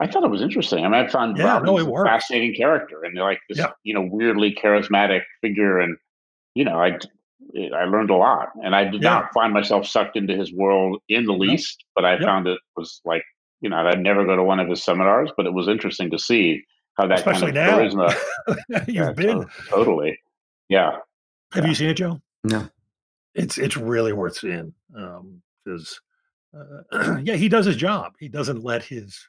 I 0.01 0.07
thought 0.07 0.23
it 0.25 0.31
was 0.31 0.43
interesting. 0.43 0.85
I 0.85 0.89
mean, 0.89 0.95
I 1.05 1.09
found 1.09 1.37
Yeah, 1.37 1.45
no, 1.45 1.73
Robbins 1.75 1.81
it 1.81 1.87
a 1.87 1.91
works. 1.91 2.09
fascinating 2.09 2.55
character 2.55 3.03
and 3.05 3.17
like 3.17 3.41
this, 3.49 3.59
Yeah. 3.59 3.71
you 3.83 3.95
know, 3.95 4.03
weirdly 4.11 4.55
charismatic 4.55 5.23
figure, 5.41 5.79
and 5.81 5.97
you 6.55 6.65
know, 6.65 6.79
I 6.81 6.99
I 7.75 7.85
learned 7.85 8.11
a 8.11 8.17
lot, 8.17 8.49
and 8.65 8.75
I 8.77 8.85
did 8.85 9.03
Yeah. 9.03 9.11
not 9.11 9.33
find 9.33 9.53
myself 9.53 9.87
sucked 9.87 10.17
into 10.17 10.35
his 10.37 10.53
world 10.53 11.01
in 11.09 11.25
the 11.25 11.33
least. 11.33 11.85
But 11.95 12.05
I 12.05 12.13
Yep. 12.15 12.23
found 12.23 12.47
it 12.49 12.59
was 12.77 13.01
like, 13.05 13.23
you 13.61 13.69
know, 13.71 13.77
I'd 13.77 14.01
never 14.01 14.25
go 14.25 14.37
to 14.37 14.43
one 14.43 14.61
of 14.61 14.69
his 14.69 14.83
seminars, 14.85 15.31
but 15.37 15.47
it 15.47 15.53
was 15.53 15.69
interesting 15.69 16.11
to 16.11 16.19
see 16.19 16.65
how 16.97 17.07
that 17.07 17.19
Especially 17.19 17.53
kind 17.53 17.71
of 17.71 17.95
now. 17.95 18.09
charisma. 18.09 18.87
You've 18.87 18.89
Yeah, 18.89 19.13
been. 19.13 19.47
totally. 19.69 20.19
Yeah. 20.69 20.97
Have 21.53 21.65
yeah. 21.65 21.69
you 21.71 21.75
seen 21.75 21.89
it, 21.91 21.95
Joe? 21.95 22.21
No. 22.45 22.69
It's 23.35 23.57
it's 23.57 23.77
really 23.77 24.13
worth 24.13 24.37
seeing 24.39 24.75
Um, 24.97 25.43
because 25.65 26.01
uh, 26.93 27.19
yeah, 27.23 27.35
he 27.37 27.49
does 27.49 27.67
his 27.67 27.77
job. 27.77 28.15
He 28.19 28.29
doesn't 28.29 28.63
let 28.65 28.83
his 28.83 29.29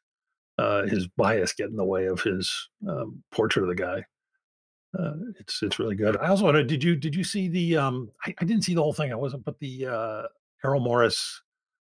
uh, 0.60 0.84
his 0.88 1.08
bias 1.08 1.54
get 1.54 1.69
in 1.69 1.76
the 1.76 1.86
way 1.86 2.06
of 2.08 2.22
his 2.22 2.69
um, 2.88 3.24
portrait 3.32 3.63
of 3.63 3.69
the 3.69 3.76
guy. 3.76 4.04
Uh, 4.98 5.13
it's 5.39 5.62
it's 5.62 5.80
really 5.80 5.95
good. 5.95 6.17
I 6.17 6.28
also 6.30 6.45
wanted. 6.45 6.67
Did 6.67 6.84
you 6.84 6.95
did 6.95 7.15
you 7.15 7.24
see 7.24 7.48
the? 7.48 7.78
Um, 7.78 8.10
I, 8.26 8.34
I 8.39 8.45
didn't 8.45 8.63
see 8.63 8.74
the 8.74 8.82
whole 8.82 8.93
thing. 8.93 9.12
I 9.12 9.15
wasn't, 9.15 9.45
but 9.45 9.60
the 9.60 9.86
uh, 9.86 10.24
Errol 10.65 10.82
Morris 10.82 11.41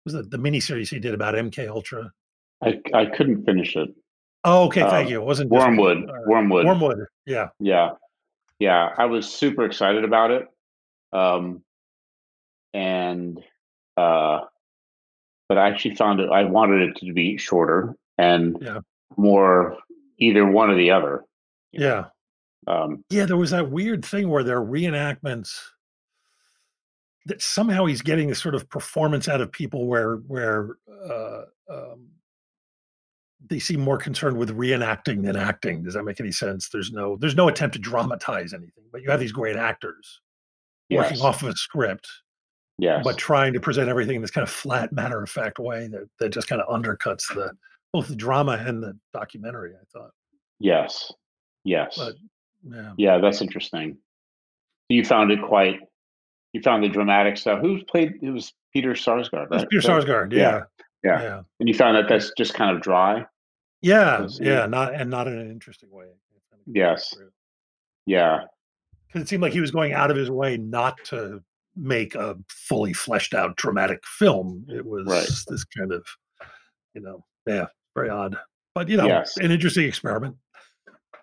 was 0.05 0.13
the 0.13 0.23
the 0.23 0.37
miniseries 0.37 0.89
he 0.89 0.99
did 0.99 1.13
about 1.13 1.35
MK 1.35 1.67
Ultra. 1.67 2.11
I, 2.63 2.79
I 2.93 3.05
couldn't 3.05 3.43
finish 3.43 3.75
it. 3.75 3.89
Oh, 4.45 4.65
okay, 4.67 4.81
thank 4.81 5.07
Um, 5.07 5.11
you. 5.11 5.21
It 5.21 5.25
wasn't 5.25 5.51
just. 5.51 5.59
Wormwood. 5.65 6.09
Uh, 6.09 6.13
Wormwood. 6.27 6.65
Wormwood. 6.65 6.97
Yeah, 7.25 7.49
Yeah. 7.59 7.91
Yeah. 8.59 8.93
I 8.97 9.05
was 9.05 9.29
super 9.29 9.65
excited 9.65 10.05
about 10.05 10.31
it. 10.31 10.47
Um, 11.11 11.61
and, 12.73 13.37
uh, 13.97 14.41
but 15.49 15.57
I 15.57 15.69
actually 15.69 15.95
found 15.95 16.19
it, 16.21 16.29
I 16.29 16.43
wanted 16.45 16.89
it 16.89 16.95
to 17.05 17.13
be 17.13 17.37
shorter 17.37 17.95
and 18.17 18.57
Yeah. 18.61 18.79
more 19.17 19.77
either 20.17 20.45
one 20.45 20.69
or 20.69 20.75
the 20.75 20.91
other. 20.91 21.23
yeah. 21.71 22.05
Um, 22.65 23.03
Yeah, 23.09 23.25
there 23.25 23.35
was 23.37 23.51
that 23.51 23.69
weird 23.71 24.05
thing 24.05 24.29
where 24.29 24.43
there 24.43 24.57
are 24.57 24.65
reenactments 24.65 25.59
that 27.25 27.41
somehow 27.41 27.85
he's 27.85 28.01
getting 28.01 28.27
this 28.29 28.39
sort 28.41 28.55
of 28.55 28.69
performance 28.69 29.27
out 29.27 29.41
of 29.41 29.51
people 29.51 29.87
where 29.87 30.15
where 30.27 30.77
uh, 31.09 31.43
um, 31.69 32.07
they 33.45 33.59
seem 33.59 33.81
more 33.81 33.97
concerned 33.97 34.37
with 34.37 34.55
reenacting 34.57 35.23
than 35.25 35.35
acting. 35.35 35.83
Does 35.83 35.93
that 35.95 36.03
make 36.03 36.19
any 36.21 36.31
sense? 36.31 36.69
There's 36.69 36.91
no 36.91 37.17
there's 37.17 37.35
no 37.35 37.49
attempt 37.49 37.73
to 37.75 37.79
dramatize 37.81 38.53
anything, 38.53 38.85
but 38.91 39.01
you 39.01 39.09
have 39.09 39.19
these 39.19 39.31
great 39.33 39.57
actors 39.57 40.21
working 40.89 41.19
off 41.21 41.41
of 41.43 41.49
a 41.49 41.55
script, 41.55 42.07
Yes. 42.77 43.03
but 43.03 43.17
trying 43.17 43.51
to 43.53 43.59
present 43.59 43.89
everything 43.89 44.15
in 44.17 44.21
this 44.21 44.31
kind 44.31 44.43
of 44.43 44.49
flat, 44.53 44.93
matter 44.93 45.21
of 45.21 45.29
fact 45.29 45.59
way 45.59 45.87
that 45.87 46.07
that 46.19 46.29
just 46.29 46.47
kind 46.47 46.61
of 46.61 46.67
undercuts 46.73 47.27
the 47.33 47.51
both 47.93 48.07
the 48.07 48.15
drama 48.15 48.53
and 48.53 48.81
the 48.83 48.97
documentary. 49.13 49.73
I 49.79 49.85
thought, 49.93 50.11
yes. 50.59 51.11
Yes. 51.63 51.95
but 51.97 52.15
yeah. 52.69 52.93
yeah. 52.97 53.17
That's 53.19 53.41
interesting. 53.41 53.97
You 54.89 55.05
found 55.05 55.31
it 55.31 55.39
quite, 55.41 55.79
you 56.51 56.61
found 56.61 56.83
the 56.83 56.89
dramatic 56.89 57.37
stuff. 57.37 57.61
Who 57.61 57.83
played, 57.85 58.15
it 58.21 58.31
was 58.31 58.51
Peter 58.73 58.91
Sarsgaard, 58.93 59.49
right? 59.49 59.69
Peter 59.69 59.87
Sarsgaard, 59.87 60.33
yeah, 60.33 60.39
yeah, 60.39 60.61
yeah. 61.03 61.21
yeah. 61.21 61.41
And 61.59 61.69
you 61.69 61.75
found 61.75 61.95
that 61.95 62.09
that's 62.09 62.31
just 62.37 62.53
kind 62.53 62.75
of 62.75 62.81
dry. 62.81 63.25
Yeah, 63.81 64.27
yeah, 64.39 64.65
not 64.65 64.93
and 64.93 65.09
not 65.09 65.27
in 65.27 65.37
an 65.37 65.51
interesting 65.51 65.89
way. 65.91 66.05
Yes. 66.65 67.13
Yeah. 68.05 68.43
because 69.07 69.21
it 69.23 69.27
seemed 69.29 69.43
like 69.43 69.53
he 69.53 69.61
was 69.61 69.71
going 69.71 69.93
out 69.93 70.09
of 70.11 70.17
his 70.17 70.31
way 70.31 70.57
not 70.57 70.97
to 71.05 71.41
make 71.75 72.15
a 72.15 72.35
fully 72.47 72.93
fleshed 72.93 73.33
out 73.33 73.55
dramatic 73.57 73.99
film. 74.05 74.65
It 74.69 74.85
was 74.85 75.05
Right. 75.05 75.27
this 75.47 75.63
kind 75.65 75.91
of, 75.91 76.05
you 76.93 77.01
know, 77.01 77.25
yeah, 77.45 77.65
very 77.95 78.09
odd, 78.09 78.35
but 78.75 78.89
you 78.89 78.97
know, 78.97 79.05
Yes. 79.05 79.37
an 79.37 79.51
interesting 79.51 79.85
experiment. 79.87 80.35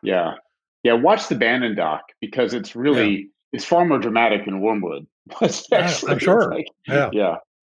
Yeah. 0.02 0.34
Yeah. 0.82 0.94
Watch 0.94 1.28
the 1.28 1.34
Bannon 1.34 1.74
doc 1.74 2.02
because 2.20 2.54
it's 2.54 2.74
really 2.76 3.30
it's 3.52 3.64
far 3.64 3.84
more 3.84 3.98
dramatic 3.98 4.44
than 4.44 4.60
Wormwood. 4.60 5.06
Especially, 5.40 6.12
it's 6.14 6.22
sure. 6.24 6.50
like- 6.50 6.68
Yeah. 6.86 7.10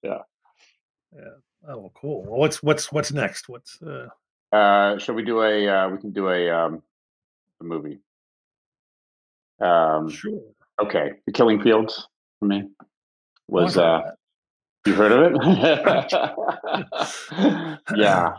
yeah. 0.04 0.20
Oh, 1.68 1.92
cool. 1.96 2.24
Well, 2.24 2.40
what's 2.40 2.62
what's 2.64 2.92
what's 2.92 3.12
next? 3.12 3.50
What's 3.50 3.82
uh, 3.82 4.08
Uh 4.54 4.98
shall 5.00 5.16
we 5.16 5.24
do 5.24 5.42
a 5.42 5.68
uh 5.68 5.90
we 5.90 5.98
can 5.98 6.12
do 6.12 6.30
a 6.30 6.50
um 6.50 6.82
a 7.60 7.64
movie. 7.64 8.00
Um 9.60 10.10
sure. 10.10 10.42
okay. 10.82 11.14
The 11.26 11.32
Killing 11.34 11.62
Fields 11.62 12.08
for 12.40 12.46
me 12.46 12.70
was 13.48 13.78
uh 13.78 14.12
you 14.86 14.94
heard 14.94 15.12
of 15.12 15.34
it? 15.34 15.42
yeah. 17.98 18.36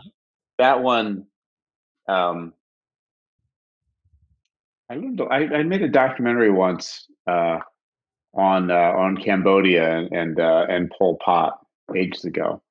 That 0.59 0.83
one 0.83 1.25
um 2.07 2.53
I, 4.91 4.95
learned, 4.95 5.21
I 5.21 5.37
I 5.37 5.63
made 5.63 5.81
a 5.81 5.87
documentary 5.89 6.51
once 6.51 7.07
uh 7.25 7.59
on 8.33 8.69
uh, 8.69 8.93
on 8.95 9.17
Cambodia 9.17 9.97
and 9.97 10.11
and, 10.11 10.39
uh, 10.39 10.65
and 10.69 10.91
Pol 10.97 11.17
Pot 11.23 11.59
ages 11.95 12.25
ago, 12.25 12.61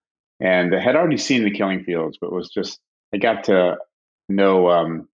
and 0.40 0.74
I 0.74 0.80
had 0.80 0.94
already 0.96 1.16
seen 1.16 1.44
the 1.44 1.50
Killing 1.50 1.82
Fields, 1.82 2.18
but 2.20 2.32
was 2.32 2.48
just 2.50 2.80
I 3.12 3.18
got 3.18 3.44
to 3.44 3.76
know 4.28 4.70
um, 4.70 5.08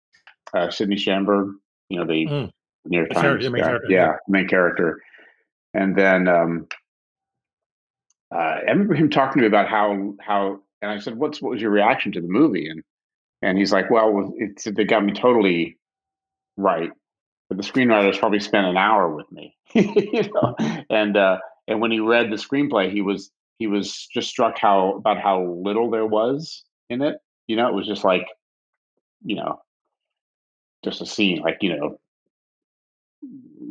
uh, 0.54 0.70
Sydney 0.70 0.96
Schanberg, 0.96 1.52
you 1.88 1.98
know 1.98 2.06
the 2.06 2.26
Mm. 2.26 2.50
New 2.86 2.98
York 2.98 3.10
Times 3.10 3.44
the 3.44 3.50
main 3.50 3.62
character, 3.62 3.90
yeah. 3.90 4.06
yeah, 4.06 4.16
main 4.28 4.48
character, 4.48 5.02
and 5.74 5.94
then 5.94 6.28
um, 6.28 6.66
uh, 8.34 8.38
I 8.38 8.70
remember 8.70 8.94
him 8.94 9.10
talking 9.10 9.34
to 9.34 9.40
me 9.42 9.46
about 9.46 9.68
how 9.68 10.14
how, 10.20 10.60
and 10.82 10.90
I 10.90 10.98
said, 10.98 11.16
"What's 11.16 11.40
what 11.42 11.50
was 11.50 11.62
your 11.62 11.70
reaction 11.70 12.12
to 12.12 12.20
the 12.20 12.28
movie?" 12.28 12.68
and 12.68 12.82
and 13.42 13.58
he's 13.58 13.72
like, 13.72 13.90
"Well, 13.90 14.32
it's 14.36 14.64
they 14.64 14.84
got 14.84 15.04
me 15.04 15.12
totally 15.12 15.78
right." 16.56 16.90
But 17.48 17.56
the 17.56 17.64
screenwriters 17.64 18.18
probably 18.18 18.40
spent 18.40 18.66
an 18.66 18.76
hour 18.76 19.14
with 19.14 19.30
me, 19.32 19.56
you 19.74 20.30
know. 20.34 20.54
And 20.88 21.16
uh, 21.16 21.38
and 21.66 21.80
when 21.80 21.90
he 21.90 22.00
read 22.00 22.30
the 22.30 22.36
screenplay, 22.36 22.92
he 22.92 23.02
was 23.02 23.30
he 23.58 23.66
was 23.66 24.06
just 24.12 24.28
struck 24.28 24.58
how 24.58 24.94
about 24.94 25.18
how 25.18 25.42
little 25.44 25.90
there 25.90 26.06
was 26.06 26.64
in 26.88 27.02
it. 27.02 27.18
You 27.46 27.56
know, 27.56 27.68
it 27.68 27.74
was 27.74 27.86
just 27.86 28.04
like, 28.04 28.26
you 29.24 29.36
know, 29.36 29.60
just 30.84 31.00
a 31.00 31.06
scene, 31.06 31.40
like 31.40 31.58
you 31.60 31.76
know, 31.76 31.98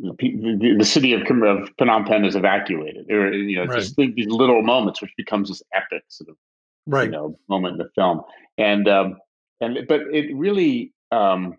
the, 0.02 0.14
pe- 0.14 0.36
the, 0.36 0.76
the 0.78 0.84
city 0.84 1.12
of, 1.14 1.22
of 1.22 1.68
Phnom 1.76 2.06
Penh 2.06 2.24
is 2.24 2.36
evacuated, 2.36 3.10
or 3.10 3.32
you 3.32 3.56
know, 3.56 3.66
just 3.66 3.96
think 3.96 4.14
these 4.14 4.28
little 4.28 4.62
moments, 4.62 5.00
which 5.02 5.12
becomes 5.16 5.48
this 5.48 5.62
epic 5.72 6.04
sort 6.08 6.30
of 6.30 6.36
right. 6.86 7.06
you 7.06 7.10
know 7.10 7.38
moment 7.48 7.72
in 7.72 7.78
the 7.78 7.90
film 7.94 8.22
and 8.58 8.88
um 8.88 9.16
and 9.60 9.86
but 9.88 10.00
it 10.12 10.34
really 10.34 10.92
um 11.10 11.56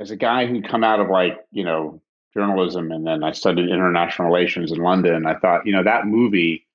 as 0.00 0.10
a 0.10 0.16
guy 0.16 0.46
who'd 0.46 0.68
come 0.68 0.84
out 0.84 1.00
of 1.00 1.08
like 1.08 1.38
you 1.50 1.64
know 1.64 2.00
journalism 2.34 2.90
and 2.90 3.06
then 3.06 3.22
i 3.22 3.32
studied 3.32 3.68
international 3.68 4.28
relations 4.28 4.72
in 4.72 4.78
london 4.78 5.26
i 5.26 5.34
thought 5.34 5.66
you 5.66 5.72
know 5.72 5.84
that 5.84 6.06
movie 6.06 6.66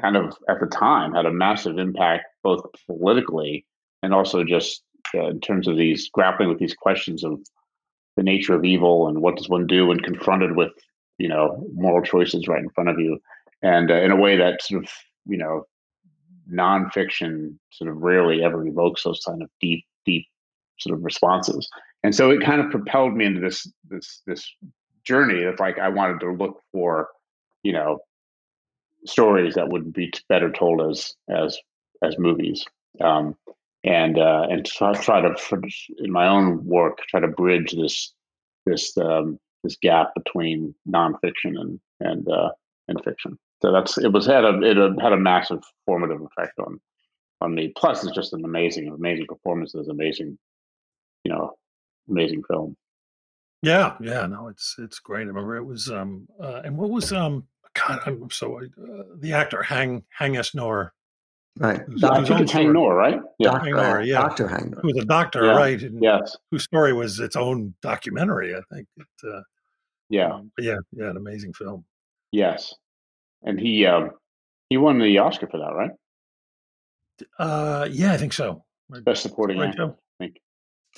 kind 0.00 0.16
of 0.16 0.36
at 0.48 0.60
the 0.60 0.66
time 0.66 1.12
had 1.12 1.26
a 1.26 1.32
massive 1.32 1.78
impact 1.78 2.26
both 2.42 2.64
politically 2.86 3.66
and 4.02 4.14
also 4.14 4.44
just 4.44 4.82
uh, 5.14 5.26
in 5.26 5.40
terms 5.40 5.66
of 5.66 5.76
these 5.76 6.10
grappling 6.10 6.48
with 6.48 6.58
these 6.58 6.74
questions 6.74 7.24
of 7.24 7.40
the 8.16 8.22
nature 8.22 8.54
of 8.54 8.64
evil 8.64 9.08
and 9.08 9.22
what 9.22 9.36
does 9.36 9.48
one 9.48 9.66
do 9.66 9.86
when 9.86 10.00
confronted 10.00 10.56
with 10.56 10.72
you 11.18 11.28
know 11.28 11.64
moral 11.74 12.02
choices 12.02 12.48
right 12.48 12.62
in 12.62 12.70
front 12.70 12.90
of 12.90 12.98
you 12.98 13.18
and 13.62 13.90
uh, 13.90 13.94
in 13.94 14.10
a 14.10 14.16
way 14.16 14.36
that 14.36 14.62
sort 14.62 14.84
of 14.84 14.90
you 15.26 15.36
know 15.36 15.64
nonfiction 16.50 17.58
sort 17.70 17.90
of 17.90 17.98
rarely 17.98 18.42
ever 18.42 18.66
evokes 18.66 19.02
those 19.04 19.20
kind 19.26 19.42
of 19.42 19.50
deep 19.60 19.84
deep 20.04 20.26
sort 20.78 20.96
of 20.96 21.04
responses. 21.04 21.68
And 22.02 22.14
so 22.14 22.30
it 22.30 22.42
kind 22.42 22.60
of 22.60 22.70
propelled 22.70 23.14
me 23.14 23.26
into 23.26 23.40
this 23.40 23.70
this 23.88 24.22
this 24.26 24.50
journey 25.04 25.44
of 25.44 25.58
like 25.58 25.78
I 25.78 25.88
wanted 25.88 26.20
to 26.20 26.32
look 26.32 26.60
for, 26.72 27.08
you 27.62 27.72
know, 27.72 27.98
stories 29.04 29.54
that 29.54 29.68
would 29.68 29.92
be 29.92 30.12
better 30.28 30.50
told 30.50 30.80
as 30.90 31.14
as 31.28 31.58
as 32.02 32.18
movies. 32.18 32.64
Um, 33.00 33.36
and 33.84 34.18
uh, 34.18 34.46
and 34.50 34.66
try, 34.66 34.92
try 34.94 35.20
to 35.20 35.34
in 35.98 36.10
my 36.10 36.26
own 36.26 36.64
work 36.64 36.98
try 37.08 37.20
to 37.20 37.28
bridge 37.28 37.72
this 37.72 38.12
this 38.66 38.96
um, 38.98 39.38
this 39.62 39.76
gap 39.80 40.12
between 40.14 40.74
nonfiction 40.88 41.58
and 41.58 41.80
and 42.00 42.28
uh, 42.28 42.50
and 42.88 43.02
fiction. 43.04 43.38
So 43.62 43.72
that's 43.72 43.98
it 43.98 44.12
was 44.12 44.26
had 44.26 44.44
a 44.44 44.60
it 44.62 44.76
had 45.00 45.12
a 45.12 45.16
massive 45.16 45.62
formative 45.86 46.20
effect 46.22 46.58
on 46.58 46.80
on 47.40 47.54
me. 47.54 47.72
Plus, 47.76 48.04
it's 48.04 48.14
just 48.14 48.32
an 48.32 48.44
amazing 48.44 48.88
amazing 48.88 49.26
performances, 49.26 49.88
amazing 49.88 50.38
you 51.24 51.32
know 51.32 51.52
amazing 52.08 52.42
film. 52.44 52.76
Yeah, 53.62 53.96
yeah, 54.00 54.26
no, 54.26 54.48
it's 54.48 54.76
it's 54.78 55.00
great. 55.00 55.22
I 55.22 55.28
remember 55.28 55.56
it 55.56 55.64
was 55.64 55.90
um 55.90 56.28
uh, 56.40 56.62
and 56.64 56.76
what 56.76 56.90
was 56.90 57.12
um 57.12 57.46
God, 57.74 58.00
I'm 58.06 58.30
so 58.30 58.60
uh, 58.60 59.02
the 59.16 59.32
actor 59.32 59.62
Haing 59.62 60.04
Haing 60.18 60.36
S 60.36 60.52
Ngor 60.52 60.90
Right. 61.58 61.80
I 62.04 62.24
think 62.24 62.40
it's 62.40 62.52
Haing 62.52 62.72
Ngor, 62.72 62.96
right? 62.96 63.20
Yeah. 63.38 63.50
Doctor, 63.50 63.70
Nor, 63.70 64.02
yeah. 64.02 64.20
Doctor 64.20 64.48
Haing 64.48 64.70
Ngor. 64.70 64.80
Who 64.80 64.88
was 64.88 64.96
a 64.98 65.04
doctor, 65.04 65.44
yeah. 65.44 65.56
right? 65.56 65.82
And 65.82 66.00
yes. 66.00 66.36
Whose 66.50 66.62
story 66.62 66.92
was 66.92 67.18
its 67.18 67.34
own 67.34 67.74
documentary, 67.82 68.54
I 68.54 68.60
think. 68.72 68.86
It, 68.96 69.06
uh, 69.28 69.40
yeah. 70.08 70.34
Um, 70.34 70.52
yeah, 70.58 70.76
yeah, 70.92 71.10
an 71.10 71.16
amazing 71.16 71.52
film. 71.52 71.84
Yes. 72.30 72.74
And 73.42 73.58
he 73.58 73.86
um, 73.86 74.10
he 74.68 74.76
won 74.76 74.98
the 74.98 75.18
Oscar 75.18 75.46
for 75.46 75.58
that, 75.58 75.74
right? 75.74 75.90
Uh, 77.38 77.88
yeah, 77.90 78.12
I 78.12 78.16
think 78.16 78.32
so. 78.32 78.64
Best 79.02 79.22
supporting 79.22 79.58
right, 79.58 79.70
actor. 79.70 79.94
I 80.20 80.24
think. 80.24 80.40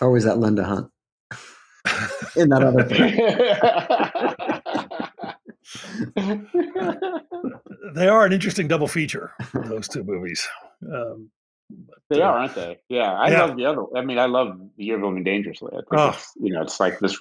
Or 0.00 0.10
was 0.10 0.24
that 0.24 0.38
Linda 0.38 0.64
Hunt? 0.64 0.90
In 2.36 2.48
that 2.50 2.62
other 2.62 2.84
they 7.94 8.08
are 8.08 8.24
an 8.24 8.32
interesting 8.32 8.68
double 8.68 8.88
feature. 8.88 9.32
Those 9.52 9.88
two 9.88 10.04
movies. 10.04 10.46
Um, 10.82 11.30
but, 11.70 11.98
they 12.08 12.22
uh, 12.22 12.26
are, 12.26 12.38
aren't 12.38 12.54
they? 12.54 12.78
Yeah, 12.88 13.12
I 13.12 13.30
yeah. 13.30 13.44
love 13.44 13.56
the 13.56 13.66
other. 13.66 13.82
I 13.96 14.02
mean, 14.02 14.18
I 14.18 14.26
love 14.26 14.58
the 14.76 14.84
Year 14.84 14.96
of 14.96 15.02
Living 15.02 15.24
Dangerously. 15.24 15.70
I 15.72 15.76
think 15.76 15.88
oh. 15.92 16.10
it's, 16.10 16.32
you 16.40 16.52
know, 16.52 16.62
it's 16.62 16.80
like 16.80 16.98
this 17.00 17.20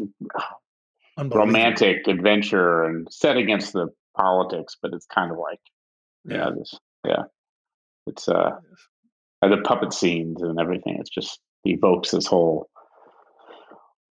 romantic 1.18 2.08
adventure 2.08 2.84
and 2.84 3.12
set 3.12 3.38
against 3.38 3.74
the 3.74 3.90
politics, 4.20 4.76
but 4.82 4.94
it's 4.94 5.06
kind 5.06 5.32
of 5.32 5.38
like, 5.38 5.60
yeah, 6.26 6.34
you 6.34 6.38
know, 6.38 6.56
this, 6.60 6.74
yeah, 7.06 7.24
it's 8.08 8.28
uh, 8.28 8.52
the 9.42 9.62
puppet 9.64 9.94
scenes 9.94 10.42
and 10.42 10.60
everything. 10.60 10.98
It's 11.00 11.10
just 11.10 11.40
evokes 11.66 12.12
this 12.12 12.26
whole 12.26 12.70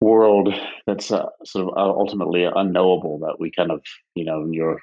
world 0.01 0.53
that's 0.85 1.11
uh, 1.11 1.25
sort 1.45 1.67
of 1.67 1.77
uh, 1.77 1.97
ultimately 1.97 2.43
unknowable 2.43 3.19
that 3.19 3.37
we 3.39 3.49
kind 3.51 3.71
of 3.71 3.81
you 4.15 4.25
know 4.25 4.45
you're 4.51 4.79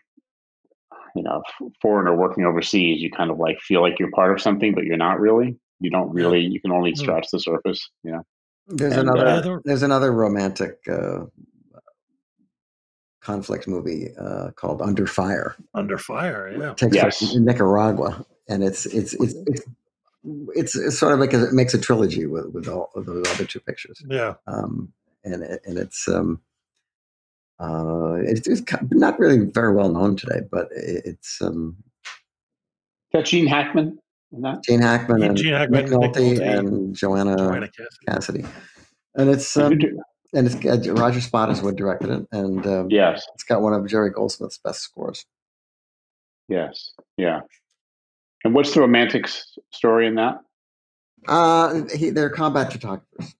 you 1.14 1.22
know 1.22 1.42
foreigner 1.83 2.16
working 2.16 2.44
overseas 2.44 3.02
you 3.02 3.11
kind 3.11 3.30
of 3.30 3.38
like 3.38 3.59
feel 3.61 3.83
like 3.83 3.98
you're 3.98 4.11
part 4.12 4.33
of 4.33 4.40
something 4.40 4.74
but 4.74 4.85
you're 4.85 4.96
not 4.96 5.20
really 5.20 5.56
you 5.80 5.90
don't 5.90 6.11
really 6.11 6.40
you 6.40 6.61
can 6.61 6.72
only 6.72 6.92
hmm. 6.92 6.96
scratch 6.96 7.26
the 7.33 7.38
surface 7.38 7.90
yeah 8.02 8.20
there's 8.68 8.94
and, 8.94 9.09
another 9.11 9.56
uh, 9.56 9.59
there's 9.64 9.83
another 9.83 10.12
romantic 10.12 10.78
uh, 10.90 11.20
conflict 13.20 13.68
movie 13.68 14.09
uh, 14.18 14.50
called 14.52 14.80
under 14.80 15.06
fire 15.06 15.54
under 15.74 15.98
fire 15.98 16.52
yeah 16.56 16.70
it 16.70 16.76
takes 16.76 16.94
yes. 16.94 17.35
in 17.35 17.44
nicaragua 17.44 18.24
and 18.48 18.64
it's 18.64 18.87
it's 18.87 19.14
it's, 19.14 19.35
it's 19.46 19.62
it's, 20.24 20.76
it's 20.76 20.98
sort 20.98 21.12
of 21.12 21.20
like 21.20 21.33
a, 21.33 21.44
it 21.44 21.52
makes 21.52 21.74
a 21.74 21.80
trilogy 21.80 22.26
with 22.26 22.46
with 22.46 22.68
all 22.68 22.90
of 22.94 23.06
those 23.06 23.26
other 23.28 23.44
two 23.44 23.61
pictures. 23.61 24.02
Yeah. 24.09 24.35
Um, 24.46 24.92
and 25.24 25.42
and 25.42 25.78
it's 25.78 26.09
um, 26.09 26.40
uh, 27.59 28.16
it's, 28.22 28.46
it's 28.46 28.62
not 28.90 29.18
really 29.18 29.38
very 29.38 29.74
well 29.74 29.90
known 29.90 30.16
today, 30.16 30.40
but 30.50 30.68
it's 30.72 31.40
um, 31.42 31.76
that 33.12 33.26
Gene 33.26 33.46
Hackman. 33.46 33.98
Not? 34.33 34.62
Gene 34.62 34.80
Hackman 34.80 35.24
and 35.24 35.37
Gene 35.37 35.54
Hackman, 35.54 35.87
Nick 35.87 35.92
Nolte, 35.92 36.16
Nick 36.16 36.38
Nolte 36.38 36.59
and 36.59 36.94
Joanna, 36.94 37.37
Joanna 37.37 37.68
Cassidy. 37.68 38.06
Cassidy. 38.06 38.44
and 39.16 39.28
it's 39.28 39.56
um, 39.56 39.76
and 40.33 40.47
it's 40.47 40.55
uh, 40.64 40.93
Roger 40.95 41.21
Spottiswoode 41.21 41.77
directed 41.77 42.11
it, 42.11 42.27
and 42.33 42.66
um, 42.66 42.90
yes, 42.90 43.25
it's 43.35 43.45
got 43.45 43.62
one 43.62 43.73
of 43.73 43.87
Jerry 43.88 44.11
Goldsmith's 44.11 44.59
best 44.59 44.81
scores. 44.81 45.25
Yes, 46.49 46.93
yeah. 47.16 47.40
And 48.45 48.55
what's 48.55 48.73
the 48.75 48.81
romantic 48.81 49.29
story 49.73 50.07
in 50.07 50.14
that? 50.16 50.40
Uh, 51.29 51.83
he, 51.95 52.11
they're 52.11 52.31
combat 52.31 52.73
photographers. 52.73 53.35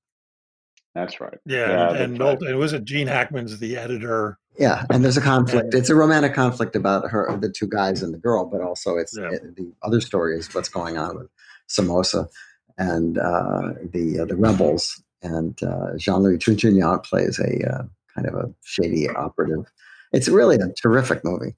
That's 0.95 1.21
right. 1.21 1.39
Yeah, 1.47 1.69
yeah 1.69 2.03
and, 2.03 2.21
and 2.21 2.43
it 2.43 2.55
was 2.57 2.73
it 2.73 2.85
Gene 2.85 3.07
Hackman's 3.07 3.59
the 3.59 3.77
editor. 3.77 4.39
Yeah, 4.59 4.85
and 4.91 5.05
there's 5.05 5.17
a 5.17 5.23
conflict. 5.23 5.73
it's 5.75 5.89
a 5.89 5.95
romantic 5.95 6.35
conflict 6.35 6.75
about 6.75 7.11
her, 7.11 7.35
the 7.41 7.49
two 7.49 7.69
guys 7.69 8.03
and 8.03 8.13
the 8.13 8.19
girl, 8.19 8.45
but 8.45 8.61
also 8.61 8.97
it's 8.97 9.17
yeah. 9.17 9.31
it, 9.31 9.57
the 9.57 9.73
other 9.83 10.01
story 10.01 10.37
is 10.37 10.53
what's 10.53 10.69
going 10.69 10.99
on 10.99 11.17
with 11.17 11.29
Somoza 11.69 12.29
and 12.77 13.19
uh, 13.19 13.73
the 13.93 14.21
uh, 14.21 14.25
the 14.25 14.37
rebels. 14.37 15.03
And 15.23 15.63
uh, 15.63 15.97
Jean 15.97 16.23
Louis 16.23 16.39
Trintignant 16.39 17.05
plays 17.05 17.39
a 17.39 17.73
uh, 17.73 17.83
kind 18.15 18.27
of 18.27 18.35
a 18.35 18.55
shady 18.65 19.09
operative. 19.09 19.71
It's 20.13 20.29
really 20.29 20.57
a 20.57 20.73
terrific 20.81 21.25
movie. 21.25 21.55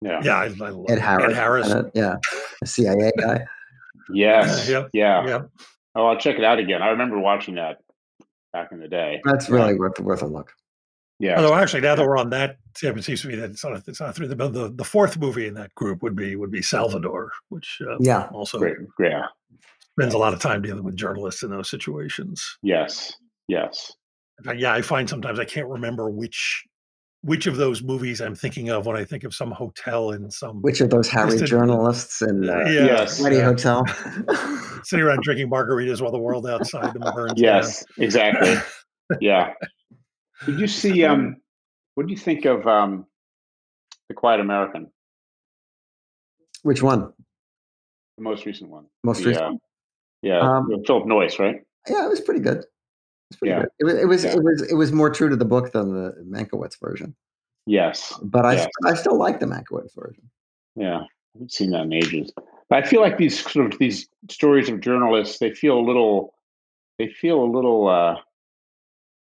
Yeah, 0.00 0.20
yeah, 0.24 0.36
I, 0.36 0.44
I 0.44 0.48
love 0.48 0.86
Ed 0.88 0.98
Harris. 0.98 1.32
Ed 1.32 1.36
Harris. 1.36 1.74
yeah, 1.94 2.16
a 2.62 2.66
CIA 2.66 3.12
guy. 3.18 3.44
Yes. 4.12 4.68
yep. 4.68 4.90
Yeah. 4.92 5.26
Yep. 5.26 5.50
Oh, 5.94 6.06
I'll 6.06 6.18
check 6.18 6.38
it 6.38 6.44
out 6.44 6.58
again. 6.58 6.82
I 6.82 6.88
remember 6.88 7.18
watching 7.18 7.54
that 7.56 7.78
back 8.52 8.72
in 8.72 8.80
the 8.80 8.88
day. 8.88 9.20
That's 9.24 9.48
really 9.48 9.72
yeah. 9.72 9.78
worth 9.78 10.00
worth 10.00 10.22
a 10.22 10.26
look. 10.26 10.52
Yeah. 11.18 11.36
Although 11.36 11.54
actually, 11.54 11.82
now 11.82 11.94
that 11.94 12.04
we're 12.04 12.18
on 12.18 12.30
that, 12.30 12.56
it 12.82 13.04
seems 13.04 13.22
to 13.22 13.28
me 13.28 13.36
that 13.36 13.50
it's 13.50 13.64
not 13.64 13.82
it's 13.86 14.00
not 14.00 14.14
through 14.14 14.28
the 14.28 14.34
the, 14.34 14.72
the 14.74 14.84
fourth 14.84 15.18
movie 15.18 15.46
in 15.46 15.54
that 15.54 15.74
group 15.74 16.02
would 16.02 16.16
be 16.16 16.34
would 16.34 16.50
be 16.50 16.62
Salvador, 16.62 17.30
which 17.50 17.80
uh, 17.88 17.96
yeah 18.00 18.28
also 18.32 18.58
Great. 18.58 18.76
yeah 18.98 19.26
spends 19.98 20.14
a 20.14 20.18
lot 20.18 20.32
of 20.32 20.40
time 20.40 20.62
dealing 20.62 20.84
with 20.84 20.96
journalists 20.96 21.42
in 21.42 21.50
those 21.50 21.70
situations. 21.70 22.58
Yes. 22.62 23.12
Yes. 23.48 23.92
yeah, 24.56 24.72
I 24.72 24.82
find 24.82 25.08
sometimes 25.08 25.38
I 25.38 25.44
can't 25.44 25.68
remember 25.68 26.10
which 26.10 26.64
which 27.22 27.46
of 27.46 27.56
those 27.56 27.82
movies 27.82 28.20
I'm 28.20 28.34
thinking 28.34 28.70
of 28.70 28.84
when 28.84 28.96
I 28.96 29.04
think 29.04 29.22
of 29.22 29.32
some 29.32 29.52
hotel 29.52 30.10
in 30.10 30.28
some. 30.30 30.60
Which 30.60 30.80
of 30.80 30.90
those 30.90 31.08
Harry 31.08 31.30
distant, 31.30 31.50
journalists 31.50 32.20
in 32.20 32.48
uh, 32.48 32.64
yeah, 32.66 32.84
yes, 32.84 33.20
Ready 33.20 33.36
yeah. 33.36 33.44
Hotel? 33.44 33.86
Sitting 34.84 35.04
around 35.04 35.22
drinking 35.22 35.48
margaritas 35.48 36.00
while 36.00 36.10
the 36.10 36.18
world 36.18 36.48
outside 36.48 36.92
them 36.92 37.04
burns. 37.14 37.34
Yes, 37.36 37.84
down. 37.84 38.04
exactly. 38.04 38.56
yeah. 39.20 39.52
Did 40.46 40.58
you 40.58 40.66
see? 40.66 41.04
Um, 41.04 41.36
what 41.94 42.06
do 42.06 42.12
you 42.12 42.18
think 42.18 42.44
of 42.44 42.66
um, 42.66 43.06
the 44.08 44.14
Quiet 44.14 44.40
American? 44.40 44.90
Which 46.62 46.82
one? 46.82 47.12
The 48.18 48.24
most 48.24 48.46
recent 48.46 48.68
one. 48.68 48.86
Most 49.04 49.22
the, 49.22 49.28
recent. 49.28 49.44
Uh, 49.44 49.58
yeah, 50.22 50.40
um, 50.40 50.68
Philip 50.86 51.06
Noyce, 51.06 51.38
right? 51.38 51.62
Yeah, 51.88 52.06
it 52.06 52.08
was 52.08 52.20
pretty 52.20 52.40
good 52.40 52.64
pretty 53.36 53.52
yeah. 53.52 53.60
good. 53.60 53.70
It 53.78 53.84
was 53.84 53.94
it 53.94 54.08
was, 54.08 54.24
yeah. 54.24 54.32
it 54.32 54.42
was 54.42 54.62
it 54.62 54.74
was 54.74 54.92
more 54.92 55.10
true 55.10 55.28
to 55.28 55.36
the 55.36 55.44
book 55.44 55.72
than 55.72 55.92
the 55.92 56.14
Mankiewicz 56.24 56.78
version. 56.80 57.14
Yes, 57.66 58.18
but 58.22 58.44
I 58.44 58.54
yes. 58.54 58.68
I 58.84 58.94
still 58.94 59.18
like 59.18 59.40
the 59.40 59.46
Mankiewicz 59.46 59.94
version. 59.94 60.28
Yeah, 60.76 61.00
I 61.00 61.06
haven't 61.34 61.52
seen 61.52 61.70
that 61.70 61.82
in 61.82 61.92
ages. 61.92 62.32
But 62.68 62.84
I 62.84 62.86
feel 62.86 63.00
like 63.00 63.18
these 63.18 63.40
sort 63.40 63.72
of 63.72 63.78
these 63.78 64.08
stories 64.30 64.68
of 64.68 64.80
journalists 64.80 65.38
they 65.38 65.52
feel 65.52 65.78
a 65.78 65.84
little 65.84 66.34
they 66.98 67.08
feel 67.08 67.42
a 67.42 67.46
little 67.46 67.88
uh, 67.88 68.16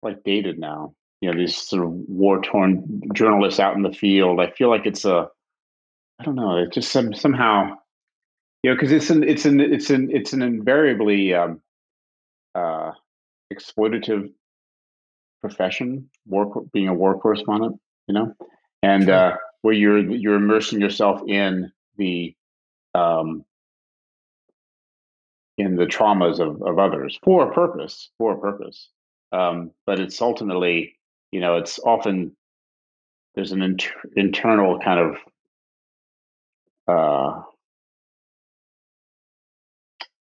like 0.01 0.23
dated 0.23 0.59
now. 0.59 0.93
You 1.21 1.31
know, 1.31 1.37
these 1.37 1.55
sort 1.55 1.85
of 1.85 1.91
war 1.91 2.41
torn 2.41 3.01
journalists 3.13 3.59
out 3.59 3.75
in 3.75 3.83
the 3.83 3.93
field. 3.93 4.39
I 4.39 4.49
feel 4.51 4.69
like 4.69 4.85
it's 4.85 5.05
a 5.05 5.29
I 6.19 6.23
don't 6.23 6.35
know. 6.35 6.57
It 6.57 6.71
just 6.71 6.91
some 6.91 7.13
somehow 7.13 7.77
you 8.63 8.69
know 8.69 8.75
because 8.75 8.91
it's 8.91 9.09
an 9.09 9.23
it's 9.23 9.45
an 9.45 9.59
it's 9.59 9.89
an 9.89 10.09
it's 10.11 10.33
an 10.33 10.41
invariably 10.41 11.33
um, 11.33 11.61
uh, 12.55 12.91
exploitative 13.53 14.31
profession, 15.41 16.09
war 16.25 16.63
being 16.71 16.87
a 16.87 16.93
war 16.93 17.19
correspondent, 17.19 17.79
you 18.07 18.13
know, 18.13 18.33
and 18.83 19.09
uh, 19.09 19.35
where 19.61 19.73
you're 19.73 19.99
you're 19.99 20.35
immersing 20.35 20.79
yourself 20.79 21.21
in 21.27 21.71
the 21.97 22.35
um, 22.93 23.43
in 25.57 25.75
the 25.75 25.85
traumas 25.85 26.39
of, 26.39 26.61
of 26.61 26.79
others 26.79 27.19
for 27.23 27.49
a 27.49 27.53
purpose, 27.53 28.09
for 28.17 28.33
a 28.33 28.39
purpose. 28.39 28.89
Um, 29.31 29.71
but 29.85 29.99
it's 29.99 30.21
ultimately, 30.21 30.97
you 31.31 31.39
know, 31.39 31.57
it's 31.57 31.79
often 31.79 32.35
there's 33.35 33.51
an 33.51 33.61
inter- 33.61 34.01
internal 34.15 34.79
kind 34.79 34.99
of 34.99 35.15
uh, 36.87 37.40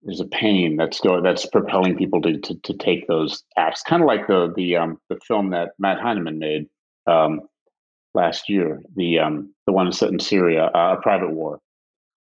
there's 0.05 0.21
a 0.21 0.25
pain 0.25 0.77
that's 0.77 0.99
going 0.99 1.23
that's 1.23 1.45
propelling 1.47 1.97
people 1.97 2.21
to, 2.21 2.37
to, 2.37 2.55
to 2.61 2.73
take 2.73 3.07
those 3.07 3.43
acts. 3.57 3.81
Kind 3.81 4.01
of 4.03 4.07
like 4.07 4.27
the 4.27 4.53
the 4.55 4.77
um, 4.77 4.99
the 5.09 5.19
film 5.27 5.49
that 5.49 5.71
Matt 5.79 5.99
Heineman 5.99 6.39
made 6.39 6.67
um, 7.07 7.41
last 8.13 8.47
year, 8.47 8.81
the 8.95 9.19
um, 9.19 9.53
the 9.65 9.73
one 9.73 9.91
set 9.91 10.11
in 10.11 10.19
Syria, 10.19 10.65
uh, 10.73 10.95
a 10.97 11.01
private 11.01 11.31
war, 11.31 11.59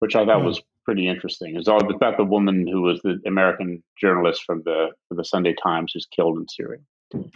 which 0.00 0.16
I 0.16 0.24
thought 0.24 0.42
mm. 0.42 0.46
was 0.46 0.62
pretty 0.84 1.06
interesting. 1.06 1.56
It's 1.56 1.68
all 1.68 1.94
about 1.94 2.16
the 2.16 2.24
woman 2.24 2.66
who 2.66 2.82
was 2.82 3.00
the 3.02 3.20
American 3.26 3.82
journalist 4.00 4.42
from 4.44 4.62
the 4.64 4.88
from 5.08 5.16
the 5.18 5.24
Sunday 5.24 5.54
Times 5.62 5.92
who's 5.92 6.06
killed 6.06 6.38
in 6.38 6.48
Syria. 6.48 6.80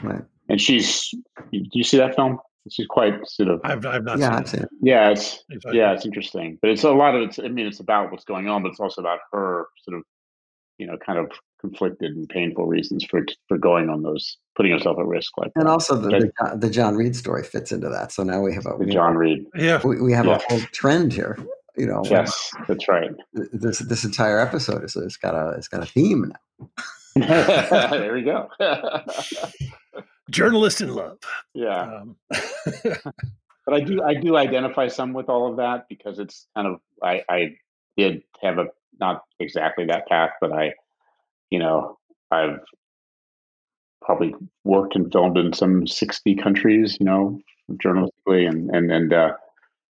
Right. 0.03 0.23
And 0.49 0.61
she's, 0.61 1.11
do 1.53 1.61
you 1.73 1.85
see 1.85 1.97
that 1.99 2.17
film? 2.17 2.39
She's 2.71 2.87
quite 2.87 3.15
sort 3.27 3.49
of. 3.49 3.61
I've, 3.65 3.87
I've 3.87 4.05
not 4.05 4.19
Yeah, 4.19 4.33
seen 4.33 4.41
it. 4.43 4.49
seen 4.49 4.61
it. 4.63 4.69
Yeah, 4.83 5.11
it's 5.11 5.45
Exactly. 5.51 5.79
yeah, 5.79 5.93
it's 5.93 6.05
interesting, 6.05 6.59
but 6.61 6.71
it's 6.71 6.85
a 6.85 6.91
lot 6.91 7.15
of 7.15 7.23
it's. 7.23 7.39
I 7.39 7.49
mean, 7.49 7.67
it's 7.67 7.81
about 7.81 8.11
what's 8.11 8.25
going 8.25 8.49
on, 8.49 8.63
but 8.63 8.71
it's 8.71 8.81
also 8.81 9.01
about 9.01 9.21
her 9.33 9.69
sort 9.85 9.97
of, 9.97 10.05
you 10.81 10.87
know, 10.87 10.97
kind 10.97 11.19
of 11.19 11.31
conflicted 11.61 12.13
and 12.17 12.29
painful 12.29 12.67
reasons 12.67 13.05
for 13.05 13.25
for 13.47 13.59
going 13.59 13.89
on 13.91 14.03
those, 14.03 14.39
putting 14.57 14.73
herself 14.73 14.99
at 14.99 15.05
risk 15.07 15.31
like 15.39 15.53
And 15.55 15.67
that. 15.67 15.71
also 15.71 15.95
the, 15.95 16.09
Okay. 16.09 16.19
the 16.21 16.33
John- 16.41 16.61
the 16.61 16.71
John 16.71 16.97
Reed 16.97 17.15
story 17.15 17.45
fits 17.45 17.71
into 17.71 17.89
that. 17.91 18.11
So 18.13 18.23
now 18.23 18.41
we 18.41 18.55
have 18.55 18.67
a 18.67 18.77
The 18.79 18.87
John 18.87 19.15
Reed. 19.17 19.45
Yeah. 19.55 19.81
we, 19.85 20.01
we 20.01 20.13
have 20.13 20.27
Yeah. 20.27 20.37
a 20.37 20.43
whole 20.49 20.61
trend 20.73 21.13
here. 21.13 21.37
You 21.77 21.87
know, 21.87 22.03
Yes, 22.05 22.51
that's 22.67 22.89
right. 22.89 23.11
this 23.33 23.79
this 23.79 24.05
entire 24.05 24.41
episode 24.41 24.83
is 24.85 24.97
it's 24.97 25.17
got 25.17 25.35
a 25.35 25.51
it's 25.57 25.69
got 25.69 25.83
a 25.83 25.87
theme 25.87 26.33
now. 26.59 26.69
there 27.91 28.13
we 28.15 28.23
go. 28.23 28.49
Journalist 30.31 30.81
in 30.81 30.95
love. 30.95 31.19
yeah. 31.55 32.01
Um, 32.03 32.17
but 32.85 33.75
I 33.75 33.81
do 33.81 34.03
I 34.03 34.15
do 34.15 34.37
identify 34.37 34.89
some 34.89 35.13
with 35.13 35.29
all 35.29 35.51
of 35.51 35.57
that 35.57 35.87
because 35.89 36.19
it's 36.19 36.47
kind 36.57 36.67
of 36.69 36.81
I 37.03 37.23
I 37.29 37.57
did 37.97 38.23
have 38.43 38.59
a 38.59 38.67
not 38.99 39.23
exactly 39.39 39.85
that 39.87 40.09
path, 40.09 40.31
but 40.41 40.53
I 40.53 40.75
you 41.51 41.59
know 41.59 41.99
I've 42.31 42.59
probably 44.03 44.35
worked 44.65 44.97
and 44.97 45.13
filmed 45.13 45.39
in 45.39 45.53
some 45.53 45.87
sixty 45.87 46.35
countries, 46.35 46.97
you 46.99 47.07
know, 47.07 47.41
journalistically, 47.73 48.49
and 48.49 48.71
and 48.71 48.91
and 48.91 49.13
uh, 49.13 49.33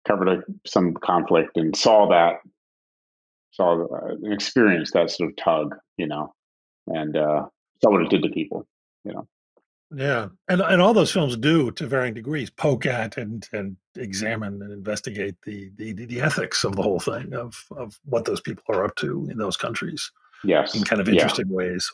covered 0.07 0.29
a, 0.29 0.43
some 0.67 0.95
conflict 0.95 1.57
and 1.57 1.77
saw 1.77 2.09
that 2.09 2.41
saw 3.53 3.85
uh, 3.85 4.15
and 4.23 4.33
experienced 4.33 4.95
that 4.95 5.11
sort 5.11 5.31
of 5.31 5.37
tug, 5.37 5.77
you 5.97 6.07
know, 6.07 6.35
and 6.89 7.17
uh, 7.17 7.47
saw 7.83 7.91
what 7.91 8.03
it 8.03 8.11
did 8.11 8.23
to 8.23 8.29
people, 8.31 8.67
you 9.05 9.13
know. 9.13 9.27
Yeah. 9.95 10.29
And 10.49 10.61
and 10.61 10.81
all 10.83 10.95
those 10.95 11.13
films 11.13 11.37
do 11.37 11.71
to 11.73 11.87
varying 11.87 12.15
degrees 12.15 12.51
poke 12.51 12.87
at 12.87 13.17
and 13.17 13.47
and 13.53 13.77
examine 13.97 14.63
and 14.63 14.73
investigate 14.73 15.35
the 15.45 15.71
the, 15.77 15.93
the 15.93 16.21
ethics 16.21 16.65
of 16.65 16.77
the 16.77 16.83
whole 16.83 17.01
thing 17.01 17.35
of 17.35 17.65
of 17.77 17.99
what 18.05 18.25
those 18.25 18.41
people 18.41 18.65
are 18.71 18.85
up 18.85 18.97
to 18.97 19.29
in 19.31 19.39
those 19.39 19.57
countries 19.57 20.11
Yes, 20.45 20.75
in 20.75 20.85
kind 20.85 21.01
of 21.01 21.09
Yeah. 21.09 21.15
interesting 21.15 21.49
ways. 21.49 21.91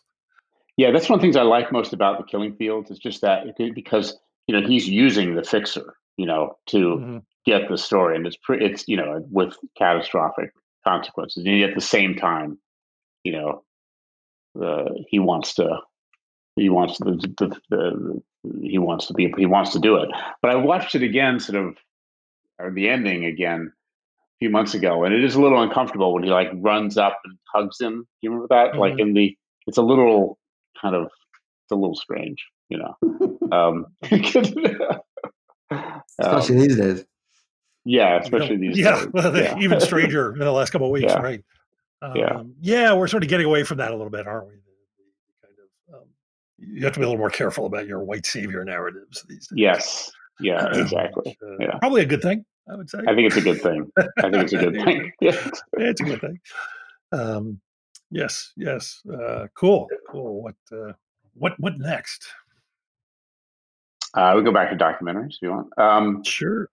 Yeah, 0.77 0.91
that's 0.93 1.09
one 1.09 1.19
of 1.19 1.21
the 1.21 1.25
things 1.27 1.37
I 1.37 1.43
like 1.43 1.73
most 1.73 1.93
about 1.93 2.19
the 2.19 2.25
Killing 2.25 2.55
Fields. 2.55 2.91
Is 2.91 2.99
just 2.99 3.21
that 3.23 3.45
because 3.75 4.19
you 4.47 4.59
know 4.59 4.67
he's 4.67 4.89
using 4.89 5.35
the 5.35 5.43
fixer, 5.45 5.95
you 6.17 6.25
know, 6.27 6.57
to 6.67 6.79
Mhm. 6.79 7.23
get 7.45 7.69
the 7.69 7.77
story, 7.77 8.17
and 8.17 8.27
it's 8.27 8.37
pre- 8.37 8.65
it's 8.65 8.87
you 8.87 8.97
know 8.97 9.25
with 9.31 9.57
catastrophic 9.77 10.53
consequences. 10.87 11.45
And 11.45 11.59
yet 11.59 11.71
at 11.71 11.75
the 11.75 11.81
same 11.81 12.15
time, 12.15 12.59
you 13.25 13.33
know, 13.33 13.65
uh, 14.63 14.91
he 15.09 15.19
wants 15.19 15.55
to 15.57 15.81
he 16.59 16.69
wants 16.69 16.99
the, 16.99 17.13
the, 17.39 17.57
the 17.71 18.23
he 18.63 18.79
wants 18.79 19.07
to 19.07 19.15
be 19.15 19.33
he 19.37 19.47
wants 19.47 19.73
to 19.73 19.79
do 19.79 19.97
it. 19.97 20.09
But 20.43 20.51
I 20.51 20.57
watched 20.57 20.95
it 20.95 21.03
again, 21.03 21.41
sort 21.41 21.65
of, 21.65 21.77
or 22.59 22.71
the 22.73 22.89
ending 22.89 23.25
again 23.25 23.73
a 23.73 24.37
few 24.41 24.51
months 24.51 24.75
ago, 24.75 25.05
and 25.05 25.15
it 25.15 25.25
is 25.25 25.35
a 25.35 25.41
little 25.41 25.63
uncomfortable 25.63 26.13
when 26.15 26.23
he 26.25 26.31
like 26.31 26.49
runs 26.55 26.97
up 26.99 27.19
and 27.25 27.37
hugs 27.53 27.81
him. 27.81 28.01
Do 28.03 28.07
you 28.23 28.31
remember 28.31 28.49
that? 28.55 28.77
Like 28.79 28.99
in 28.99 29.13
the 29.15 29.37
it's 29.67 29.79
a 29.79 29.83
little 29.83 30.39
kind 30.81 30.95
of 30.95 31.05
it's 31.05 31.73
a 31.73 31.75
little 31.77 31.97
strange, 31.97 32.39
you 32.69 32.79
know. 32.79 32.97
um, 33.53 33.87
um, 35.71 36.03
Especially 36.19 36.57
these 36.67 36.77
days. 36.77 37.05
yeah, 37.85 38.19
especially 38.21 38.57
You 38.57 38.59
know, 38.59 38.69
these 38.69 38.79
yeah, 38.79 38.97
days. 39.01 39.09
well, 39.13 39.37
Yeah. 39.37 39.59
even 39.59 39.81
stranger 39.91 40.33
in 40.33 40.39
the 40.41 40.51
last 40.53 40.71
couple 40.71 40.87
of 40.89 40.93
weeks, 40.93 41.13
Yeah. 41.13 41.21
right? 41.21 41.45
Um, 42.03 42.17
Yeah. 42.17 42.43
yeah, 42.61 42.95
we're 42.95 43.09
sort 43.09 43.23
of 43.23 43.29
getting 43.29 43.47
away 43.47 43.65
from 43.65 43.79
that 43.79 43.91
a 43.91 43.97
little 43.97 44.11
bit, 44.11 44.27
aren't 44.27 44.47
we? 44.49 44.55
The- 44.55 44.61
the 44.61 45.47
kind 45.47 45.55
of, 45.59 46.03
um, 46.03 46.09
you 46.59 46.85
have 46.85 46.93
to 46.95 47.01
be 47.01 47.05
a 47.05 47.09
little 47.09 47.19
more 47.19 47.31
careful 47.31 47.67
about 47.67 47.87
your 47.87 48.01
white 48.03 48.27
savior 48.27 48.65
narratives 48.65 49.23
these 49.29 49.47
days. 49.49 49.53
Yes. 49.59 50.11
Yeah, 50.41 50.69
exactly. 50.73 51.37
Uh, 51.43 51.57
Yeah. 51.59 51.79
Probably 51.79 52.03
a 52.03 52.07
good 52.07 52.23
thing, 52.23 52.45
I 52.71 52.77
would 52.77 52.89
say. 52.91 52.99
I 53.07 53.15
think 53.15 53.27
it's 53.29 53.37
a 53.37 53.41
good 53.41 53.61
thing. 53.61 53.91
I 53.99 54.31
think 54.31 54.35
it's 54.37 54.53
a 54.53 54.59
good 54.59 54.75
thing. 54.75 55.13
Yeah. 55.21 55.51
it's 55.75 56.01
a 56.01 56.05
good 56.05 56.21
thing. 56.21 56.41
Um, 57.13 57.61
yes, 58.11 58.53
yes. 58.57 59.01
Uh, 59.13 59.47
cool, 59.57 59.89
cool. 60.11 60.43
What, 60.43 60.55
uh, 60.73 60.93
what, 61.35 61.55
what 61.59 61.79
next? 61.79 62.27
Uh, 64.15 64.35
we 64.37 64.43
go 64.43 64.53
back 64.53 64.71
to 64.71 64.77
documentaries 64.77 65.35
if 65.35 65.43
you 65.43 65.51
want. 65.51 65.79
Um, 65.79 66.25
Sure. 66.25 66.69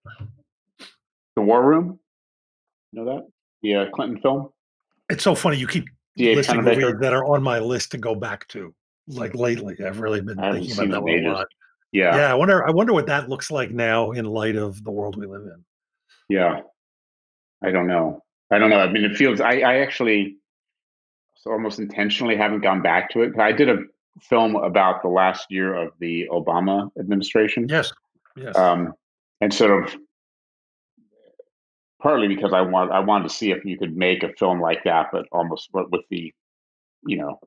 the 1.36 1.42
War 1.42 1.64
Room. 1.64 2.00
You 2.92 3.04
know 3.04 3.16
that? 3.16 3.28
The 3.62 3.76
uh, 3.76 3.86
Clinton 3.92 4.22
film? 4.22 4.50
It's 5.10 5.24
so 5.24 5.36
funny. 5.36 5.58
You 5.58 5.68
keep 5.68 5.86
D.A. 6.18 6.36
listing 6.36 6.64
movies 6.64 6.96
that 7.02 7.14
are 7.14 7.26
on 7.26 7.44
my 7.44 7.60
list 7.60 7.92
to 7.92 7.98
go 7.98 8.16
back 8.16 8.48
to. 8.50 8.74
Like 9.08 9.36
lately, 9.36 9.76
I've 9.86 10.00
really 10.00 10.22
been 10.22 10.38
thinking 10.38 10.72
about 10.72 10.92
that 10.92 11.02
one 11.04 11.26
a 11.26 11.34
lot. 11.34 11.48
Yeah. 11.92 12.16
yeah 12.18 12.32
i 12.32 12.34
wonder 12.34 12.68
i 12.68 12.72
wonder 12.72 12.92
what 12.92 13.06
that 13.06 13.30
looks 13.30 13.50
like 13.50 13.72
now 13.72 14.12
in 14.12 14.26
light 14.26 14.58
of 14.58 14.84
the 14.84 14.92
world 14.92 15.16
we 15.16 15.28
live 15.28 15.44
in 15.44 15.64
Yeah. 16.28 16.62
I 17.64 17.72
don't 17.72 17.88
know. 17.88 18.22
I 18.52 18.60
don't 18.60 18.70
know. 18.70 18.80
I 18.80 18.92
mean, 18.92 19.06
it 19.06 19.16
feels, 19.16 19.42
I, 19.42 19.60
I 19.60 19.78
actually 19.80 20.38
so 21.36 21.52
almost 21.52 21.80
intentionally 21.80 22.36
haven't 22.36 22.62
gone 22.62 22.82
back 22.82 23.10
to 23.12 23.22
it. 23.22 23.40
I 23.40 23.52
did 23.52 23.70
a 23.70 23.84
film 24.22 24.56
about 24.56 25.02
the 25.02 25.08
last 25.08 25.48
year 25.50 25.74
of 25.74 25.92
the 26.00 26.28
Obama 26.32 26.90
administration. 27.00 27.68
yes 27.70 27.92
yes 28.36 28.56
um, 28.58 28.94
and 29.42 29.54
sort 29.54 29.84
of 29.84 29.96
partly 32.02 32.28
because 32.28 32.54
I 32.54 32.62
want 32.62 32.92
I 32.92 33.00
wanted 33.00 33.30
to 33.30 33.34
see 33.34 33.52
if 33.52 33.66
you 33.66 33.78
could 33.78 33.96
make 33.96 34.24
a 34.24 34.34
film 34.34 34.62
like 34.62 34.84
that, 34.84 35.08
but 35.12 35.26
almost 35.32 35.70
with 35.74 36.06
the 36.10 36.34
you 37.06 37.18
know 37.18 37.40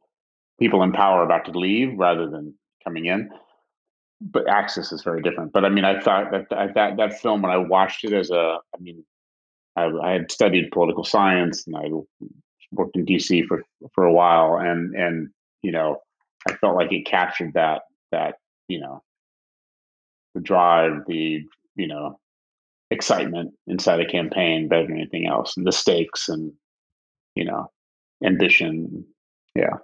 people 0.58 0.82
in 0.82 0.92
power 0.92 1.22
about 1.22 1.44
to 1.46 1.58
leave 1.58 1.98
rather 1.98 2.28
than 2.28 2.54
coming 2.84 3.06
in. 3.06 3.30
But 4.20 4.48
Axis 4.48 4.90
is 4.90 5.02
very 5.02 5.22
different. 5.22 5.52
But 5.52 5.64
I 5.64 5.68
mean, 5.68 5.84
I 5.84 6.00
thought 6.00 6.32
that 6.32 6.48
that 6.50 6.96
that, 6.96 7.20
film 7.20 7.42
when 7.42 7.52
I 7.52 7.56
watched 7.56 8.04
it 8.04 8.12
as 8.12 8.30
a, 8.30 8.58
I 8.74 8.80
mean, 8.80 9.04
I, 9.76 9.84
I 10.02 10.12
had 10.12 10.32
studied 10.32 10.72
political 10.72 11.04
science 11.04 11.64
and 11.66 11.76
I 11.76 11.84
worked 12.72 12.96
in 12.96 13.06
DC 13.06 13.46
for 13.46 13.62
for 13.94 14.04
a 14.04 14.12
while, 14.12 14.56
and 14.56 14.94
and 14.94 15.28
you 15.62 15.70
know 15.70 15.98
I 16.48 16.54
felt 16.54 16.76
like 16.76 16.92
it 16.92 17.06
captured 17.06 17.52
that 17.54 17.82
that 18.10 18.36
you 18.66 18.80
know 18.80 19.02
the 20.34 20.40
drive, 20.40 21.02
the 21.06 21.44
you 21.76 21.86
know 21.86 22.18
excitement 22.90 23.52
inside 23.66 24.00
a 24.00 24.10
campaign 24.10 24.68
better 24.68 24.86
than 24.86 24.96
anything 24.96 25.26
else, 25.26 25.56
and 25.56 25.66
the 25.66 25.72
stakes 25.72 26.28
and 26.28 26.52
you 27.34 27.44
know 27.44 27.70
ambition. 28.24 29.04
Yeah, 29.54 29.78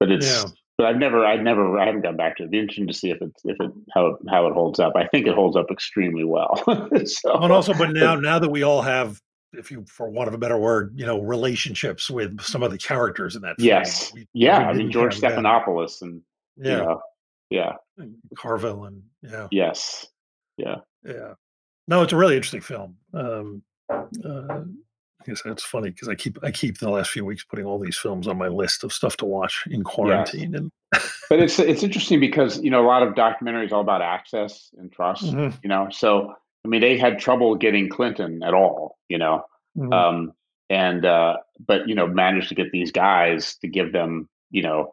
but 0.00 0.10
it's 0.10 0.26
Yeah. 0.26 0.50
but 0.78 0.86
I've 0.86 0.96
never 0.96 1.24
I've 1.24 1.40
never 1.42 1.78
I 1.78 1.86
haven't 1.86 2.00
gone 2.02 2.16
back 2.16 2.36
to 2.38 2.42
it. 2.42 2.46
It'd 2.46 2.50
be 2.50 2.58
interesting 2.58 2.86
to 2.88 2.92
see 2.92 3.10
if 3.10 3.20
it 3.22 3.30
if 3.44 3.56
it 3.60 3.70
how 3.94 4.06
it, 4.06 4.16
how 4.30 4.46
it 4.48 4.54
holds 4.54 4.80
up. 4.80 4.94
I 4.96 5.06
think 5.06 5.26
it 5.26 5.34
holds 5.34 5.56
up 5.56 5.70
extremely 5.70 6.24
well. 6.24 6.56
so 7.04 7.34
and 7.34 7.52
also 7.52 7.72
but 7.74 7.90
now 7.92 8.16
now 8.16 8.38
that 8.38 8.48
we 8.50 8.62
all 8.62 8.82
have 8.82 9.20
if 9.52 9.70
you 9.70 9.84
for 9.88 10.08
want 10.08 10.28
of 10.28 10.34
a 10.34 10.38
better 10.38 10.56
word 10.58 10.92
you 10.96 11.04
know 11.06 11.20
relationships 11.20 12.08
with 12.10 12.40
some 12.40 12.62
of 12.62 12.70
the 12.70 12.78
characters 12.78 13.36
in 13.36 13.42
that 13.42 13.56
film, 13.58 13.66
yes, 13.68 14.12
we- 14.14 14.26
yeah. 14.32 14.58
we 14.60 14.64
I 14.64 14.72
mean 14.74 14.90
George 14.90 15.14
have 15.14 15.22
that. 15.22 15.32
Stephanopoulos 15.38 16.02
and 16.02 16.22
yeah 16.56 16.70
you 16.70 16.76
know, 16.84 17.00
yeah, 17.50 17.72
and 17.98 18.14
carville 18.36 18.84
and 18.84 19.02
yeah 19.22 19.48
yes, 19.50 20.06
yeah 20.56 20.76
yeah 21.04 21.34
no 21.88 22.02
it's 22.02 22.12
a 22.12 22.16
really 22.16 22.36
interesting 22.36 22.60
film 22.60 22.96
um 23.12 23.62
uh 24.24 24.60
Guess 25.26 25.42
it's 25.44 25.62
funny 25.62 25.90
because 25.90 26.08
I 26.08 26.14
keep 26.14 26.38
I 26.42 26.50
keep 26.50 26.78
the 26.78 26.90
last 26.90 27.10
few 27.10 27.24
weeks 27.24 27.44
putting 27.44 27.66
all 27.66 27.78
these 27.78 27.98
films 27.98 28.26
on 28.26 28.38
my 28.38 28.48
list 28.48 28.84
of 28.84 28.92
stuff 28.92 29.16
to 29.18 29.26
watch 29.26 29.64
in 29.70 29.84
quarantine 29.84 30.54
and 30.54 30.72
but 31.28 31.38
it's 31.38 31.58
it's 31.58 31.82
interesting 31.82 32.20
because 32.20 32.60
you 32.62 32.70
know 32.70 32.84
a 32.84 32.88
lot 32.88 33.02
of 33.02 33.14
documentaries 33.14 33.70
all 33.72 33.80
about 33.80 34.02
access 34.02 34.70
and 34.78 34.90
trust. 34.90 35.24
Mhm, 35.24 35.58
You 35.62 35.68
know, 35.68 35.88
so 35.90 36.34
I 36.64 36.68
mean 36.68 36.80
they 36.80 36.96
had 36.96 37.18
trouble 37.18 37.54
getting 37.54 37.88
Clinton 37.88 38.42
at 38.42 38.54
all. 38.54 38.96
You 39.08 39.18
know, 39.18 39.44
mhm. 39.76 39.92
um, 39.92 40.32
and 40.70 41.04
uh, 41.04 41.36
but 41.66 41.88
you 41.88 41.94
know 41.94 42.06
managed 42.06 42.48
to 42.48 42.54
get 42.54 42.72
these 42.72 42.90
guys 42.90 43.56
to 43.56 43.68
give 43.68 43.92
them 43.92 44.28
you 44.50 44.62
know 44.62 44.92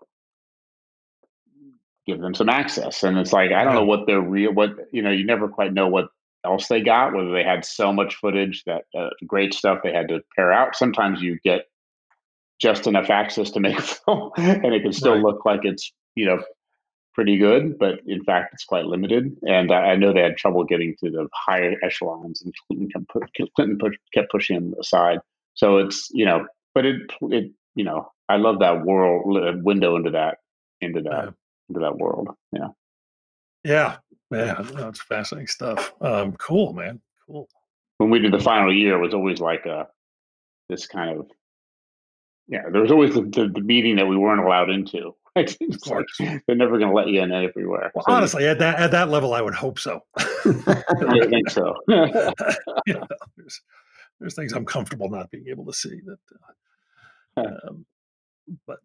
give 2.06 2.20
them 2.22 2.34
some 2.34 2.48
access 2.48 3.04
and 3.04 3.18
it's 3.18 3.34
like 3.34 3.52
i 3.52 3.66
don't 3.66 3.74
know 3.74 3.84
what 3.84 4.08
they're 4.08 4.22
real 4.22 4.54
what 4.54 4.72
you 4.94 5.02
know 5.02 5.12
you 5.12 5.26
never 5.26 5.50
quite 5.50 5.74
know 5.74 5.90
what 5.90 6.08
else 6.48 6.68
they 6.68 6.82
got 6.82 7.14
whether 7.14 7.32
they 7.32 7.44
had 7.54 7.64
so 7.66 7.92
much 8.00 8.16
footage 8.16 8.64
that 8.66 8.84
uh, 8.98 9.10
great 9.34 9.54
stuff 9.54 9.80
they 9.84 9.94
had 9.94 10.08
to 10.08 10.20
pare 10.36 10.52
out 10.60 10.76
sometimes 10.76 11.22
you 11.22 11.38
get 11.44 11.62
just 12.60 12.88
enough 12.88 13.10
access 13.10 13.52
to 13.52 13.60
make 13.60 13.78
a 13.78 13.82
film 13.98 14.32
and 14.38 14.74
it 14.74 14.82
can 14.82 14.94
still 14.94 15.14
Right. 15.16 15.24
look 15.28 15.46
like 15.46 15.62
it's 15.64 15.92
you 16.16 16.26
know 16.26 16.40
pretty 17.14 17.38
good 17.38 17.78
but 17.84 17.96
in 18.08 18.24
fact 18.24 18.54
it's 18.54 18.64
quite 18.66 18.86
limited 18.86 19.36
and 19.48 19.72
i, 19.72 19.92
I 19.92 19.96
know 19.96 20.14
they 20.14 20.22
had 20.22 20.38
trouble 20.38 20.64
getting 20.64 20.96
to 21.04 21.10
the 21.10 21.28
higher 21.34 21.76
echelons 21.84 22.42
and 22.44 22.54
clinton 22.68 22.90
kept, 22.94 23.08
pu- 23.36 23.48
clinton 23.56 23.78
push, 23.80 23.96
kept 24.14 24.32
pushing 24.32 24.56
them 24.56 24.74
aside 24.80 25.20
so 25.56 25.78
it's 25.78 26.10
you 26.12 26.26
know 26.26 26.46
but 26.76 26.86
it 26.86 26.98
it 27.24 27.52
you 27.76 27.84
know 27.84 28.00
i 28.30 28.38
love 28.38 28.60
that 28.60 28.86
world 28.86 29.24
window 29.64 29.96
into 29.96 30.12
that 30.12 30.38
into 30.82 31.02
that 31.02 31.24
Yeah. 31.26 31.32
into 31.70 31.80
that 31.82 31.98
world 31.98 32.28
yeah 32.54 32.70
yeah 33.68 33.98
yeah 34.32 34.62
that's 34.74 35.02
fascinating 35.04 35.48
stuff 35.48 35.94
um 36.02 36.34
cool 36.34 36.74
man 36.74 37.00
cool 37.26 37.48
when 37.98 38.10
we 38.10 38.20
did 38.20 38.32
the 38.34 38.40
final 38.40 38.74
year 38.74 38.96
it 38.98 39.02
was 39.02 39.14
always 39.14 39.40
like 39.40 39.66
a 39.66 39.88
this 40.70 40.86
kind 40.88 41.20
of 41.20 41.28
yeah, 42.50 42.62
there 42.72 42.82
was 42.82 42.92
always 42.92 43.14
the, 43.14 43.24
the, 43.24 43.50
the 43.54 43.60
meeting 43.62 43.98
that 43.98 44.08
we 44.08 44.16
weren't 44.16 44.40
allowed 44.46 44.70
into. 44.70 45.14
Right? 45.36 45.52
Of 45.52 45.58
It's 45.60 45.86
like, 45.86 46.06
course. 46.18 46.40
they're 46.48 46.56
never 46.56 46.80
going 46.80 46.90
to 46.90 46.96
let 46.96 47.10
you 47.10 47.22
in 47.22 47.32
everywhere. 47.32 47.92
Well, 47.94 48.04
So 48.08 48.12
honestly, 48.14 48.48
at 48.48 48.58
that 48.58 48.80
at 48.80 48.90
that 48.90 49.10
level, 49.10 49.36
I 49.36 49.42
would 49.42 49.54
hope 49.54 49.78
so. 49.78 50.00
I 50.18 51.28
think 51.30 51.48
so. 51.52 51.76
There's, 51.88 53.62
there's 54.20 54.34
things 54.34 54.54
I'm 54.54 54.66
comfortable 54.66 55.10
not 55.10 55.30
being 55.30 55.48
able 55.50 55.66
to 55.66 55.74
see. 55.74 56.00
That, 56.08 56.18
uh, 57.38 57.68
um, 57.68 57.86
but 58.66 58.80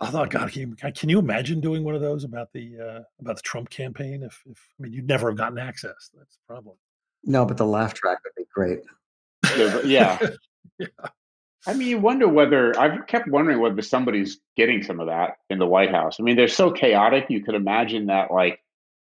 I 0.00 0.10
thought, 0.10 0.30
God, 0.30 0.50
can 0.52 0.60
you, 0.70 0.76
can 0.92 1.08
you 1.08 1.18
imagine 1.18 1.60
doing 1.60 1.82
one 1.84 1.94
of 1.94 2.00
those 2.00 2.24
about 2.24 2.52
the 2.52 2.78
uh, 2.78 3.02
about 3.20 3.36
the 3.36 3.42
Trump 3.42 3.70
campaign? 3.70 4.22
If, 4.22 4.42
if 4.50 4.58
I 4.78 4.82
mean, 4.82 4.92
you'd 4.92 5.08
never 5.08 5.28
have 5.30 5.38
gotten 5.38 5.58
access. 5.58 6.10
That's 6.16 6.36
the 6.36 6.54
problem. 6.54 6.76
no, 7.24 7.44
but 7.46 7.56
the 7.56 7.66
laugh 7.66 7.94
track 7.94 8.18
would 8.24 8.34
be 8.36 8.48
great. 8.54 8.80
Yeah, 9.56 9.80
yeah. 9.84 10.18
Yeah. 10.78 10.86
I 11.66 11.72
mean, 11.74 11.88
you 11.88 11.98
wonder 11.98 12.28
whether 12.28 12.78
I've 12.78 13.06
kept 13.06 13.28
wondering 13.28 13.60
whether 13.60 13.80
somebody's 13.80 14.38
getting 14.58 14.82
some 14.82 15.00
of 15.00 15.06
that 15.06 15.38
in 15.48 15.58
the 15.58 15.66
White 15.66 15.90
House. 15.90 16.18
I 16.20 16.22
mean, 16.22 16.36
they're 16.36 16.48
so 16.48 16.70
chaotic. 16.70 17.26
You 17.30 17.42
could 17.42 17.54
imagine 17.54 18.06
that, 18.06 18.30
like, 18.30 18.60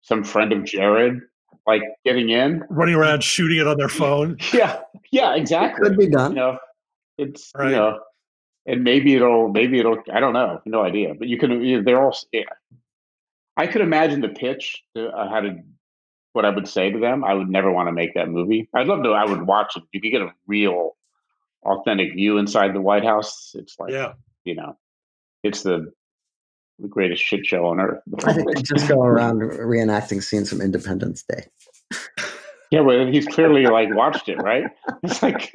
some 0.03 0.23
friend 0.23 0.53
of 0.53 0.63
Jared, 0.63 1.21
like, 1.65 1.81
getting 2.05 2.29
in. 2.29 2.63
Running 2.69 2.93
around 2.95 3.23
shooting 3.23 3.57
it 3.59 3.65
on 3.67 3.77
their 3.77 3.89
phone. 3.89 4.37
Yeah, 4.53 4.79
yeah, 5.11 5.35
exactly. 5.35 5.89
Could 5.89 5.97
be 5.97 6.05
You 6.05 6.11
done. 6.11 6.35
know, 6.35 6.59
it's 7.17 7.51
Right. 7.55 7.71
you 7.71 7.75
know, 7.75 7.99
and 8.65 8.83
maybe 8.83 9.15
it'll, 9.15 9.49
maybe 9.49 9.79
it'll. 9.79 9.97
I 10.11 10.19
don't 10.19 10.33
know, 10.33 10.61
no 10.65 10.83
idea. 10.83 11.13
But 11.17 11.27
you 11.27 11.37
can. 11.37 11.61
You 11.63 11.77
know, 11.77 11.83
they're 11.83 12.01
all. 12.01 12.17
Yeah. 12.31 12.43
I 13.57 13.67
could 13.67 13.81
imagine 13.81 14.21
the 14.21 14.29
pitch. 14.29 14.83
To, 14.95 15.07
uh, 15.07 15.29
how 15.29 15.39
to, 15.41 15.57
what 16.33 16.45
I 16.45 16.49
would 16.49 16.67
say 16.67 16.91
to 16.91 16.99
them. 16.99 17.23
I 17.23 17.33
would 17.33 17.49
never 17.49 17.71
want 17.71 17.87
to 17.87 17.93
make 17.93 18.13
that 18.15 18.27
movie. 18.29 18.69
I'd 18.73 18.87
love 18.87 19.03
to. 19.03 19.09
I 19.11 19.25
would 19.25 19.47
watch 19.47 19.77
it. 19.77 19.83
You 19.91 20.01
could 20.01 20.11
get 20.11 20.21
a 20.21 20.33
real, 20.47 20.97
authentic 21.63 22.13
view 22.13 22.37
inside 22.37 22.73
the 22.73 22.81
White 22.81 23.05
House. 23.05 23.51
It's 23.55 23.75
like 23.79 23.91
Yeah. 23.91 24.13
you 24.43 24.55
know, 24.55 24.77
it's 25.43 25.63
the 25.63 25.91
the 26.79 26.87
greatest 26.89 27.23
shit 27.23 27.45
show 27.45 27.65
on 27.67 27.79
earth. 27.79 28.01
I 28.25 28.33
think 28.33 28.53
they 28.53 28.61
just 28.61 28.89
go 28.89 29.01
around 29.01 29.39
reenacting 29.39 30.21
scenes 30.21 30.49
from 30.49 30.59
Independence 30.61 31.23
Day. 31.23 31.45
yeah, 32.71 32.81
but 32.83 33.13
he's 33.13 33.25
clearly 33.27 33.65
like 33.67 33.93
watched 33.93 34.29
it, 34.29 34.37
right? 34.41 34.65
It's 35.03 35.21
like 35.23 35.51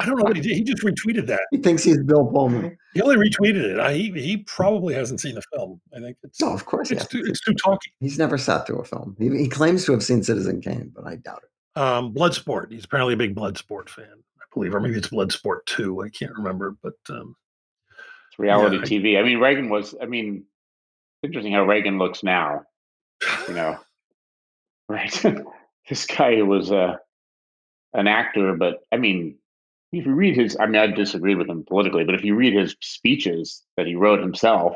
I 0.00 0.04
don't 0.06 0.16
know 0.18 0.24
what 0.24 0.36
he 0.36 0.42
did. 0.42 0.52
He 0.56 0.62
just 0.62 0.82
retweeted 0.84 1.26
that. 1.26 1.40
He 1.50 1.58
thinks 1.58 1.82
he's 1.82 2.00
Bill 2.02 2.26
Pullman. 2.26 2.76
He 2.94 3.00
only 3.02 3.16
retweeted 3.16 3.62
it. 3.64 3.78
I, 3.80 3.94
he 3.94 4.12
he 4.12 4.36
probably 4.38 4.94
hasn't 4.94 5.20
seen 5.20 5.34
the 5.34 5.42
film. 5.52 5.80
I 5.96 6.00
think 6.00 6.16
it's 6.22 6.40
No, 6.40 6.52
of 6.52 6.64
course 6.66 6.90
it's 6.90 7.02
has. 7.02 7.08
too 7.10 7.22
it's 7.26 7.40
too 7.40 7.54
talky. 7.54 7.92
He's 8.00 8.18
never 8.18 8.38
sat 8.38 8.66
through 8.66 8.80
a 8.80 8.84
film. 8.84 9.16
He, 9.18 9.28
he 9.36 9.48
claims 9.48 9.84
to 9.86 9.92
have 9.92 10.02
seen 10.04 10.22
Citizen 10.22 10.60
Kane, 10.60 10.92
but 10.94 11.06
I 11.06 11.16
doubt 11.16 11.42
it. 11.44 11.80
Um, 11.80 12.12
Bloodsport. 12.14 12.70
He's 12.72 12.84
apparently 12.84 13.14
a 13.14 13.16
big 13.16 13.34
Bloodsport 13.34 13.88
fan. 13.88 14.06
I 14.40 14.44
believe, 14.54 14.74
or 14.74 14.80
maybe 14.80 14.96
it's 14.96 15.08
Bloodsport 15.08 15.64
two. 15.66 16.02
I 16.02 16.08
can't 16.10 16.32
remember, 16.36 16.76
but 16.82 16.94
um, 17.10 17.34
It's 18.30 18.38
reality 18.38 18.76
Yeah, 18.76 18.82
I- 18.82 18.86
TV. 18.86 19.18
I 19.18 19.22
mean, 19.22 19.38
Reagan 19.40 19.68
was. 19.68 19.94
I 20.00 20.06
mean, 20.06 20.44
it's 21.22 21.28
interesting 21.28 21.52
how 21.54 21.64
Reagan 21.64 21.98
looks 21.98 22.22
now. 22.22 22.62
You 23.48 23.54
know, 23.54 23.78
right? 24.88 25.24
this 25.88 26.06
guy 26.06 26.36
who 26.36 26.46
was 26.46 26.70
uh, 26.72 26.96
an 27.94 28.06
actor, 28.06 28.54
but 28.56 28.80
I 28.92 28.96
mean, 28.96 29.36
if 29.92 30.04
you 30.06 30.14
read 30.14 30.36
his, 30.36 30.56
I 30.60 30.66
mean, 30.66 30.76
I 30.80 30.86
disagreed 30.88 31.38
with 31.38 31.48
him 31.48 31.64
politically, 31.66 32.04
but 32.04 32.14
if 32.14 32.22
you 32.24 32.34
read 32.34 32.52
his 32.54 32.76
speeches 32.80 33.62
that 33.76 33.86
he 33.86 33.94
wrote 33.94 34.20
himself, 34.20 34.74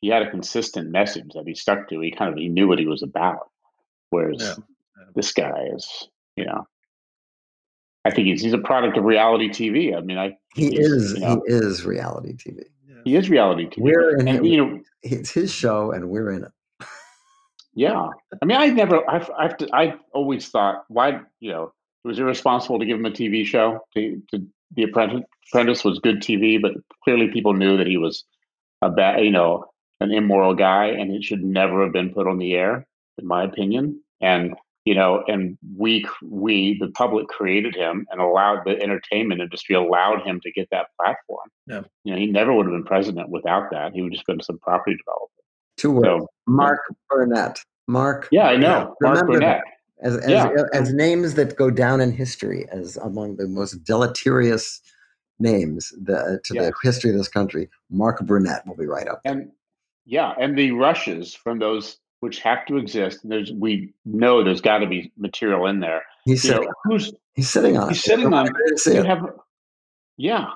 he 0.00 0.08
had 0.08 0.22
a 0.22 0.30
consistent 0.30 0.90
message 0.90 1.32
that 1.34 1.44
he 1.46 1.54
stuck 1.54 1.88
to. 1.90 2.00
He 2.00 2.10
kind 2.10 2.32
of 2.32 2.38
he 2.38 2.48
knew 2.48 2.68
what 2.68 2.78
he 2.78 2.86
was 2.86 3.02
about. 3.02 3.50
Whereas 4.10 4.40
Yeah, 4.40 4.54
yeah. 4.98 5.04
this 5.14 5.32
guy 5.32 5.66
is, 5.74 6.08
you 6.36 6.46
know, 6.46 6.66
I 8.04 8.10
think 8.10 8.28
he's 8.28 8.40
he's 8.42 8.54
a 8.54 8.58
product 8.58 8.96
of 8.96 9.04
reality 9.04 9.50
TV. 9.50 9.94
I 9.96 10.00
mean, 10.00 10.16
I 10.16 10.36
He 10.54 10.68
is 10.78 11.12
you 11.14 11.20
know. 11.20 11.42
he 11.46 11.52
is 11.52 11.84
reality 11.84 12.32
TV. 12.34 12.62
yeah. 12.88 12.94
he 13.04 13.16
is 13.16 13.28
reality 13.28 13.66
TV. 13.66 13.78
We're 13.80 14.16
in 14.18 14.28
and 14.28 14.46
it. 14.46 14.48
you 14.48 14.56
know, 14.56 14.80
It's 15.02 15.30
his 15.30 15.52
show, 15.52 15.90
and 15.92 16.08
we're 16.08 16.30
in 16.30 16.44
it. 16.44 16.52
Yeah, 17.78 18.08
I 18.42 18.44
mean, 18.44 18.56
I 18.56 18.66
never, 18.70 19.08
I've, 19.08 19.30
I've, 19.38 19.54
I 19.72 19.94
always 20.12 20.48
thought, 20.48 20.84
why, 20.88 21.20
you 21.38 21.52
know, 21.52 21.72
it 22.04 22.08
was 22.08 22.18
irresponsible 22.18 22.80
to 22.80 22.84
give 22.84 22.98
him 22.98 23.06
a 23.06 23.10
TV 23.10 23.46
show. 23.46 23.78
To, 23.94 24.20
to 24.32 24.44
the 24.74 24.82
apprentice, 24.82 25.22
apprentice 25.48 25.84
was 25.84 26.00
good 26.00 26.20
TV, 26.20 26.60
but 26.60 26.72
clearly 27.04 27.28
people 27.28 27.52
knew 27.52 27.76
that 27.76 27.86
he 27.86 27.96
was 27.96 28.24
a 28.82 28.90
bad, 28.90 29.22
you 29.22 29.30
know, 29.30 29.66
an 30.00 30.10
immoral 30.10 30.56
guy, 30.56 30.86
and 30.86 31.12
it 31.12 31.22
should 31.22 31.44
never 31.44 31.84
have 31.84 31.92
been 31.92 32.12
put 32.12 32.26
on 32.26 32.38
the 32.38 32.54
air, 32.54 32.84
in 33.16 33.28
my 33.28 33.44
opinion. 33.44 34.02
And 34.20 34.56
you 34.84 34.94
know, 34.94 35.22
and 35.28 35.56
we, 35.76 36.04
we, 36.22 36.78
the 36.80 36.88
public, 36.88 37.28
created 37.28 37.76
him 37.76 38.06
and 38.10 38.20
allowed 38.20 38.64
the 38.64 38.80
entertainment 38.82 39.40
industry 39.40 39.76
allowed 39.76 40.22
him 40.22 40.40
to 40.40 40.50
get 40.50 40.66
that 40.70 40.86
platform. 40.98 41.48
Yeah. 41.66 41.82
You 42.04 42.12
know, 42.14 42.18
he 42.18 42.26
never 42.26 42.54
would 42.54 42.64
have 42.64 42.72
been 42.72 42.84
president 42.84 43.28
without 43.28 43.70
that. 43.70 43.92
He 43.92 44.00
would 44.00 44.12
just 44.12 44.26
been 44.26 44.40
some 44.40 44.58
property 44.58 44.96
developer. 44.96 45.30
Two 45.78 45.92
words. 45.92 46.06
So, 46.08 46.26
Mark 46.46 46.80
Burnett. 47.08 47.58
Mark. 47.86 48.28
yeah, 48.30 48.48
I 48.48 48.56
know. 48.56 48.94
Mark 49.00 49.14
Remember 49.14 49.32
Burnett. 49.34 49.62
that 49.64 50.06
as 50.06 50.16
as, 50.18 50.30
Yeah. 50.30 50.50
as 50.74 50.92
names 50.92 51.34
that 51.34 51.56
go 51.56 51.70
down 51.70 52.00
in 52.02 52.12
history 52.12 52.66
as 52.70 52.96
among 52.98 53.36
the 53.36 53.48
most 53.48 53.82
deleterious 53.84 54.80
names 55.40 55.92
the, 56.02 56.16
uh, 56.18 56.36
to 56.44 56.54
Yeah. 56.54 56.62
the 56.64 56.72
history 56.82 57.10
of 57.10 57.16
this 57.16 57.28
country. 57.28 57.70
Mark 57.90 58.20
Burnett 58.26 58.66
will 58.66 58.76
be 58.76 58.86
right 58.86 59.08
up. 59.08 59.20
there. 59.24 59.32
and 59.32 59.50
yeah 60.04 60.34
and 60.40 60.56
the 60.58 60.70
rushes 60.72 61.34
from 61.34 61.58
those 61.58 61.98
which 62.20 62.40
have 62.40 62.66
to 62.66 62.76
exist 62.76 63.22
and 63.22 63.30
there's 63.32 63.52
we 63.52 63.92
know 64.04 64.42
there's 64.42 64.60
got 64.60 64.78
to 64.78 64.86
be 64.86 65.12
material 65.16 65.66
in 65.66 65.80
there 65.80 66.02
He's 66.24 66.44
you 66.44 66.50
know 66.50 66.56
sitting, 66.58 66.72
who's 66.84 67.12
he's 67.34 67.50
sitting 67.50 67.76
on 67.76 67.88
he's 67.90 68.02
sitting 68.02 68.26
on 68.32 68.46
Nobody 68.46 68.64
to 68.70 68.78
see 68.78 68.94
you 68.94 69.02
have 69.04 69.22
yeah 70.16 70.46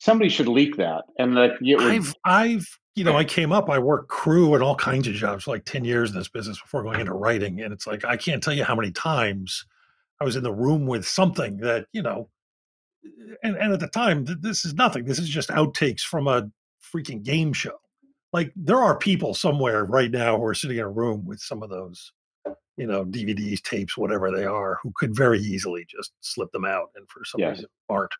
somebody 0.00 0.28
should 0.30 0.48
leak 0.48 0.76
that 0.78 1.04
and 1.18 1.36
that 1.36 1.52
it 1.60 1.78
I've 1.80 2.14
I've 2.24 2.66
you 2.94 3.04
know 3.04 3.16
I 3.16 3.24
came 3.24 3.52
up. 3.52 3.68
I 3.68 3.78
worked 3.78 4.08
crew 4.08 4.54
and 4.54 4.62
all 4.62 4.76
kinds 4.76 5.06
of 5.08 5.14
jobs 5.14 5.44
for 5.44 5.50
like 5.52 5.64
ten 5.64 5.84
years 5.84 6.10
in 6.10 6.16
this 6.18 6.28
business 6.28 6.60
before 6.60 6.82
going 6.82 7.00
into 7.00 7.12
writing, 7.12 7.60
and 7.60 7.72
it's 7.72 7.86
like 7.86 8.04
I 8.04 8.16
can't 8.16 8.42
tell 8.42 8.54
you 8.54 8.64
how 8.64 8.74
many 8.76 8.92
times 8.92 9.66
I 10.20 10.24
was 10.24 10.36
in 10.36 10.42
the 10.42 10.52
room 10.52 10.86
with 10.86 11.06
something 11.06 11.58
that 11.58 11.86
you 11.92 12.02
know, 12.02 12.28
and 13.42 13.56
and 13.56 13.72
at 13.72 13.80
the 13.80 13.88
time 13.88 14.24
th- 14.26 14.38
this 14.40 14.64
is 14.64 14.74
nothing. 14.74 15.04
This 15.04 15.18
is 15.18 15.28
just 15.28 15.48
outtakes 15.50 16.02
from 16.02 16.28
a 16.28 16.50
freaking 16.94 17.22
game 17.22 17.52
show. 17.52 17.78
Like 18.32 18.52
there 18.56 18.78
are 18.78 18.98
people 18.98 19.34
somewhere 19.34 19.84
right 19.84 20.10
now 20.10 20.36
who 20.36 20.44
are 20.44 20.54
sitting 20.54 20.76
in 20.78 20.84
a 20.84 20.88
room 20.90 21.24
with 21.24 21.38
some 21.40 21.62
of 21.62 21.70
those, 21.70 22.12
you 22.76 22.86
know, 22.86 23.04
DVDs, 23.04 23.62
tapes, 23.62 23.96
whatever 23.96 24.30
they 24.30 24.44
are, 24.44 24.78
who 24.82 24.92
could 24.96 25.14
very 25.14 25.38
easily 25.40 25.86
just 25.88 26.12
slip 26.20 26.50
them 26.52 26.64
out 26.64 26.90
and 26.96 27.08
for 27.08 27.24
some 27.24 27.40
Yes. 27.40 27.56
reason 27.56 27.70
aren't. 27.88 28.12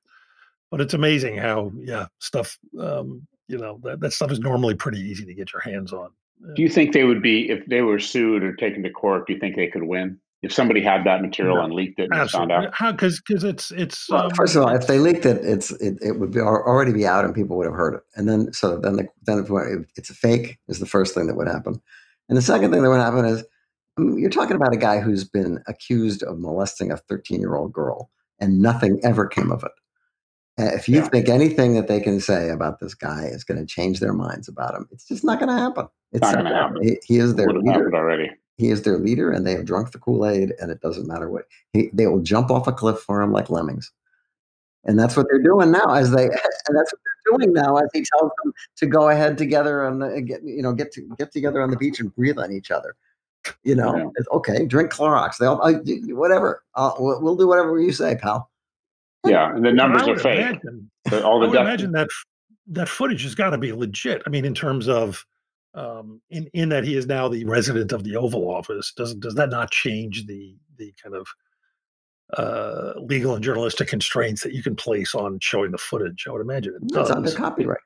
But 0.71 0.81
it's 0.81 0.95
amazing 0.95 1.37
how 1.37 1.73
yeah 1.77 2.07
stuff 2.21 2.59
um, 2.81 3.27
you 3.49 3.59
know 3.59 3.79
that, 3.83 4.01
that 4.01 4.13
stuff 4.13 4.31
is 4.31 4.39
normally 4.41 4.75
pretty 4.75 5.01
easy 5.01 5.25
to 5.25 5.35
get 5.35 5.53
your 5.53 5.63
hands 5.63 5.93
on. 5.93 6.11
do 6.55 6.63
you 6.63 6.69
think 6.69 6.93
they 6.93 7.05
would 7.05 7.23
be 7.23 7.51
if 7.51 7.65
they 7.67 7.83
were 7.83 7.99
sued 7.99 8.43
or 8.43 8.55
taken 8.55 8.83
to 8.83 8.91
court 8.91 9.27
do 9.27 9.33
you 9.35 9.39
think 9.41 9.57
they 9.57 9.67
could 9.69 9.85
win 9.85 10.19
if 10.43 10.53
somebody 10.53 10.83
had 10.83 11.05
that 11.05 11.23
material 11.23 11.57
No. 11.57 11.65
and 11.65 11.73
leaked 11.73 11.99
it 11.99 12.11
and 12.13 12.31
found 12.31 12.53
out 12.53 12.69
how 12.75 12.93
because 12.93 13.19
because 13.27 13.45
it's 13.45 13.71
it's 13.71 14.11
Well, 14.11 14.25
um, 14.25 14.31
first 14.33 14.55
of 14.55 14.63
all, 14.63 14.69
if 14.77 14.87
they 14.87 14.99
leaked 14.99 15.25
it, 15.25 15.43
it's 15.43 15.71
it, 15.81 15.97
it 16.03 16.21
would 16.21 16.33
be 16.33 16.41
already 16.41 16.93
be 16.93 17.07
out 17.07 17.25
and 17.25 17.35
people 17.35 17.57
would 17.57 17.65
have 17.65 17.75
heard 17.75 17.95
it. 17.95 18.03
And 18.15 18.29
then 18.29 18.53
so 18.53 18.79
then 18.79 18.97
the, 18.97 19.09
then 19.23 19.39
if 19.39 19.87
it's 19.97 20.11
a 20.11 20.15
fake 20.15 20.59
is 20.69 20.81
the 20.81 20.87
first 20.87 21.15
thing 21.15 21.29
that 21.29 21.37
would 21.37 21.49
happen. 21.49 21.81
And 22.29 22.37
the 22.37 22.43
second 22.43 22.73
thing 22.73 22.83
that 22.83 22.91
would 22.91 23.01
happen 23.01 23.25
is 23.25 23.43
mm, 23.99 24.21
you're 24.21 24.29
talking 24.29 24.55
about 24.57 24.75
a 24.75 24.79
guy 24.79 25.01
who's 25.01 25.25
been 25.25 25.63
accused 25.67 26.23
of 26.23 26.39
molesting 26.39 26.91
a 26.93 26.99
13 26.99 27.41
year 27.41 27.55
old 27.55 27.73
girl 27.73 28.11
and 28.39 28.61
nothing 28.61 29.01
ever 29.03 29.27
came 29.27 29.51
of 29.51 29.65
it. 29.65 29.73
Uh, 30.59 30.71
If 30.75 30.89
you 30.89 30.99
Yeah. 30.99 31.09
think 31.09 31.29
anything 31.29 31.75
that 31.75 31.89
they 31.89 32.01
can 32.01 32.21
say 32.21 32.49
about 32.51 32.79
this 32.81 32.95
guy 32.95 33.25
is 33.25 33.43
going 33.45 33.59
to 33.59 33.67
change 33.67 33.99
their 34.01 34.13
minds 34.13 34.47
about 34.49 34.75
him, 34.75 34.89
it's 34.93 35.05
just 35.07 35.25
not 35.25 35.39
going 35.41 35.49
to 35.49 35.55
happen. 35.59 35.89
It's 36.13 36.23
Not 36.23 36.37
gonna 36.37 36.55
happen. 36.55 36.81
He, 36.81 36.97
he 37.05 37.19
is 37.19 37.35
their 37.35 37.49
leader. 37.53 37.93
already 37.93 38.31
He 38.57 38.71
is 38.71 38.83
their 38.83 38.99
leader, 38.99 39.33
and 39.33 39.45
they 39.45 39.51
have 39.51 39.65
drunk 39.65 39.91
the 39.91 39.99
Kool 39.99 40.25
Aid, 40.25 40.55
and 40.61 40.71
it 40.71 40.81
doesn't 40.81 41.09
matter 41.09 41.29
what. 41.29 41.47
He, 41.73 41.91
they 41.93 42.07
will 42.07 42.21
jump 42.23 42.53
off 42.53 42.69
a 42.69 42.73
cliff 42.73 43.01
for 43.01 43.21
him 43.21 43.33
like 43.33 43.51
lemmings, 43.51 43.91
and 44.85 44.97
that's 44.97 45.17
what 45.17 45.27
they're 45.29 45.43
doing 45.43 45.73
now. 45.73 45.93
As 45.93 46.13
they, 46.13 46.23
and 46.69 46.77
that's 46.79 46.93
what 46.93 47.01
they're 47.05 47.37
doing 47.37 47.53
now, 47.53 47.79
as 47.79 47.89
he 47.93 48.05
tells 48.17 48.31
them 48.45 48.53
to 48.77 48.87
go 48.87 49.09
ahead 49.09 49.37
together 49.37 49.85
and 49.85 50.25
get, 50.29 50.41
you 50.45 50.63
know, 50.63 50.73
get 50.73 50.93
to 50.93 51.01
get 51.19 51.33
together 51.33 51.61
on 51.63 51.73
the 51.73 51.77
beach 51.77 51.99
and 51.99 52.15
breathe 52.15 52.39
on 52.39 52.53
each 52.53 52.71
other. 52.71 52.95
You 53.65 53.75
know, 53.75 53.97
Yeah. 53.97 54.09
it's 54.15 54.29
okay. 54.31 54.67
Drink 54.67 54.93
Clorox. 54.93 55.39
They'll 55.39 55.61
uh, 55.65 55.73
whatever. 56.15 56.63
Uh, 56.77 56.93
we'll, 57.01 57.21
we'll 57.21 57.37
do 57.37 57.49
whatever 57.49 57.81
you 57.81 57.91
say, 57.91 58.15
pal. 58.15 58.49
Yeah 59.25 59.55
and 59.55 59.65
the 59.65 59.73
numbers 59.73 60.03
I 60.03 60.05
are 60.07 60.09
would 60.11 60.21
fake 60.21 60.39
imagine- 60.41 60.91
The- 61.11 61.25
all 61.25 61.39
I 61.39 61.41
the 61.41 61.47
would 61.49 61.55
death 61.55 61.67
imagine 61.67 61.93
that 61.93 62.09
that 62.69 62.89
footage 62.89 63.23
has 63.25 63.35
got 63.35 63.51
to 63.51 63.59
be 63.59 63.73
legit. 63.73 64.23
I 64.27 64.31
mean, 64.31 64.45
in 64.47 64.55
terms 64.55 64.89
of 64.89 65.25
um, 65.75 66.21
in 66.31 66.49
in 66.55 66.69
that 66.71 66.85
he 66.85 66.97
is 66.97 67.07
now 67.07 67.29
the 67.29 67.45
resident 67.45 67.93
of 67.93 68.05
the 68.05 68.17
Oval 68.17 68.49
Office. 68.51 68.93
Does 68.97 69.15
does 69.17 69.35
that 69.35 69.51
not 69.51 69.71
change 69.71 70.25
the 70.27 70.57
the 70.79 70.95
kind 71.03 71.15
of 71.15 71.27
uh, 72.39 72.95
legal 73.01 73.35
and 73.35 73.45
journalistic 73.45 73.89
constraints 73.89 74.43
that 74.43 74.53
you 74.55 74.63
can 74.63 74.75
place 74.77 75.15
on 75.15 75.39
showing 75.41 75.71
the 75.73 75.79
footage? 75.79 76.25
I 76.29 76.33
would 76.33 76.41
imagine 76.41 76.75
it 76.75 76.89
does. 76.89 77.01
It's 77.03 77.09
does. 77.09 77.17
under 77.17 77.33
copyright. 77.33 77.81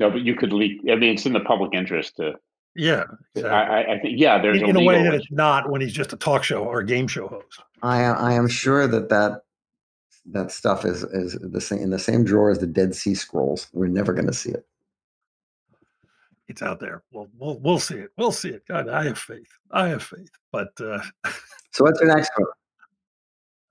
no 0.00 0.10
but 0.10 0.22
you 0.22 0.34
could 0.34 0.52
leak 0.52 0.80
i 0.90 0.94
mean 0.96 1.14
it's 1.14 1.24
in 1.26 1.32
the 1.32 1.40
public 1.40 1.72
interest 1.74 2.16
to 2.16 2.34
Yeah, 2.74 3.04
exactly. 3.34 3.50
I, 3.50 3.82
I- 3.82 3.94
I 3.94 3.98
think 4.00 4.20
yeah 4.20 4.40
there's 4.42 4.58
in, 4.58 4.64
a 4.64 4.68
in 4.70 4.76
a 4.76 4.82
way 4.84 5.02
that 5.04 5.14
it's 5.14 5.30
not 5.30 5.70
when 5.70 5.80
he's 5.80 5.92
just 5.92 6.12
a 6.12 6.16
talk 6.16 6.42
show 6.44 6.64
or 6.64 6.80
a 6.80 6.86
game 6.86 7.06
show 7.08 7.28
host. 7.28 7.62
I 7.82 8.02
I 8.04 8.32
am 8.34 8.48
sure 8.48 8.86
that 8.88 9.08
that 9.10 9.40
that 10.26 10.50
stuff 10.50 10.84
is 10.84 11.02
is 11.04 11.38
the 11.40 11.60
same 11.60 11.80
in 11.80 11.90
the 11.90 11.98
same 11.98 12.24
drawer 12.24 12.50
as 12.50 12.58
the 12.58 12.66
Dead 12.66 12.94
Sea 12.94 13.14
Scrolls. 13.14 13.68
We're 13.72 13.86
never 13.86 14.12
going 14.12 14.26
to 14.26 14.32
see 14.32 14.50
it. 14.50 14.66
It's 16.48 16.62
out 16.62 16.80
there. 16.80 17.02
Well, 17.10 17.28
we'll 17.38 17.58
we'll 17.60 17.78
see 17.78 17.96
it. 17.96 18.10
We'll 18.16 18.32
see 18.32 18.50
it. 18.50 18.66
God, 18.66 18.88
I 18.88 19.04
have 19.04 19.18
faith. 19.18 19.48
I 19.70 19.88
have 19.88 20.02
faith. 20.02 20.30
But 20.52 20.68
uh, 20.80 21.00
so, 21.72 21.84
what's 21.84 22.00
your 22.00 22.14
next 22.14 22.30
one? 22.36 22.48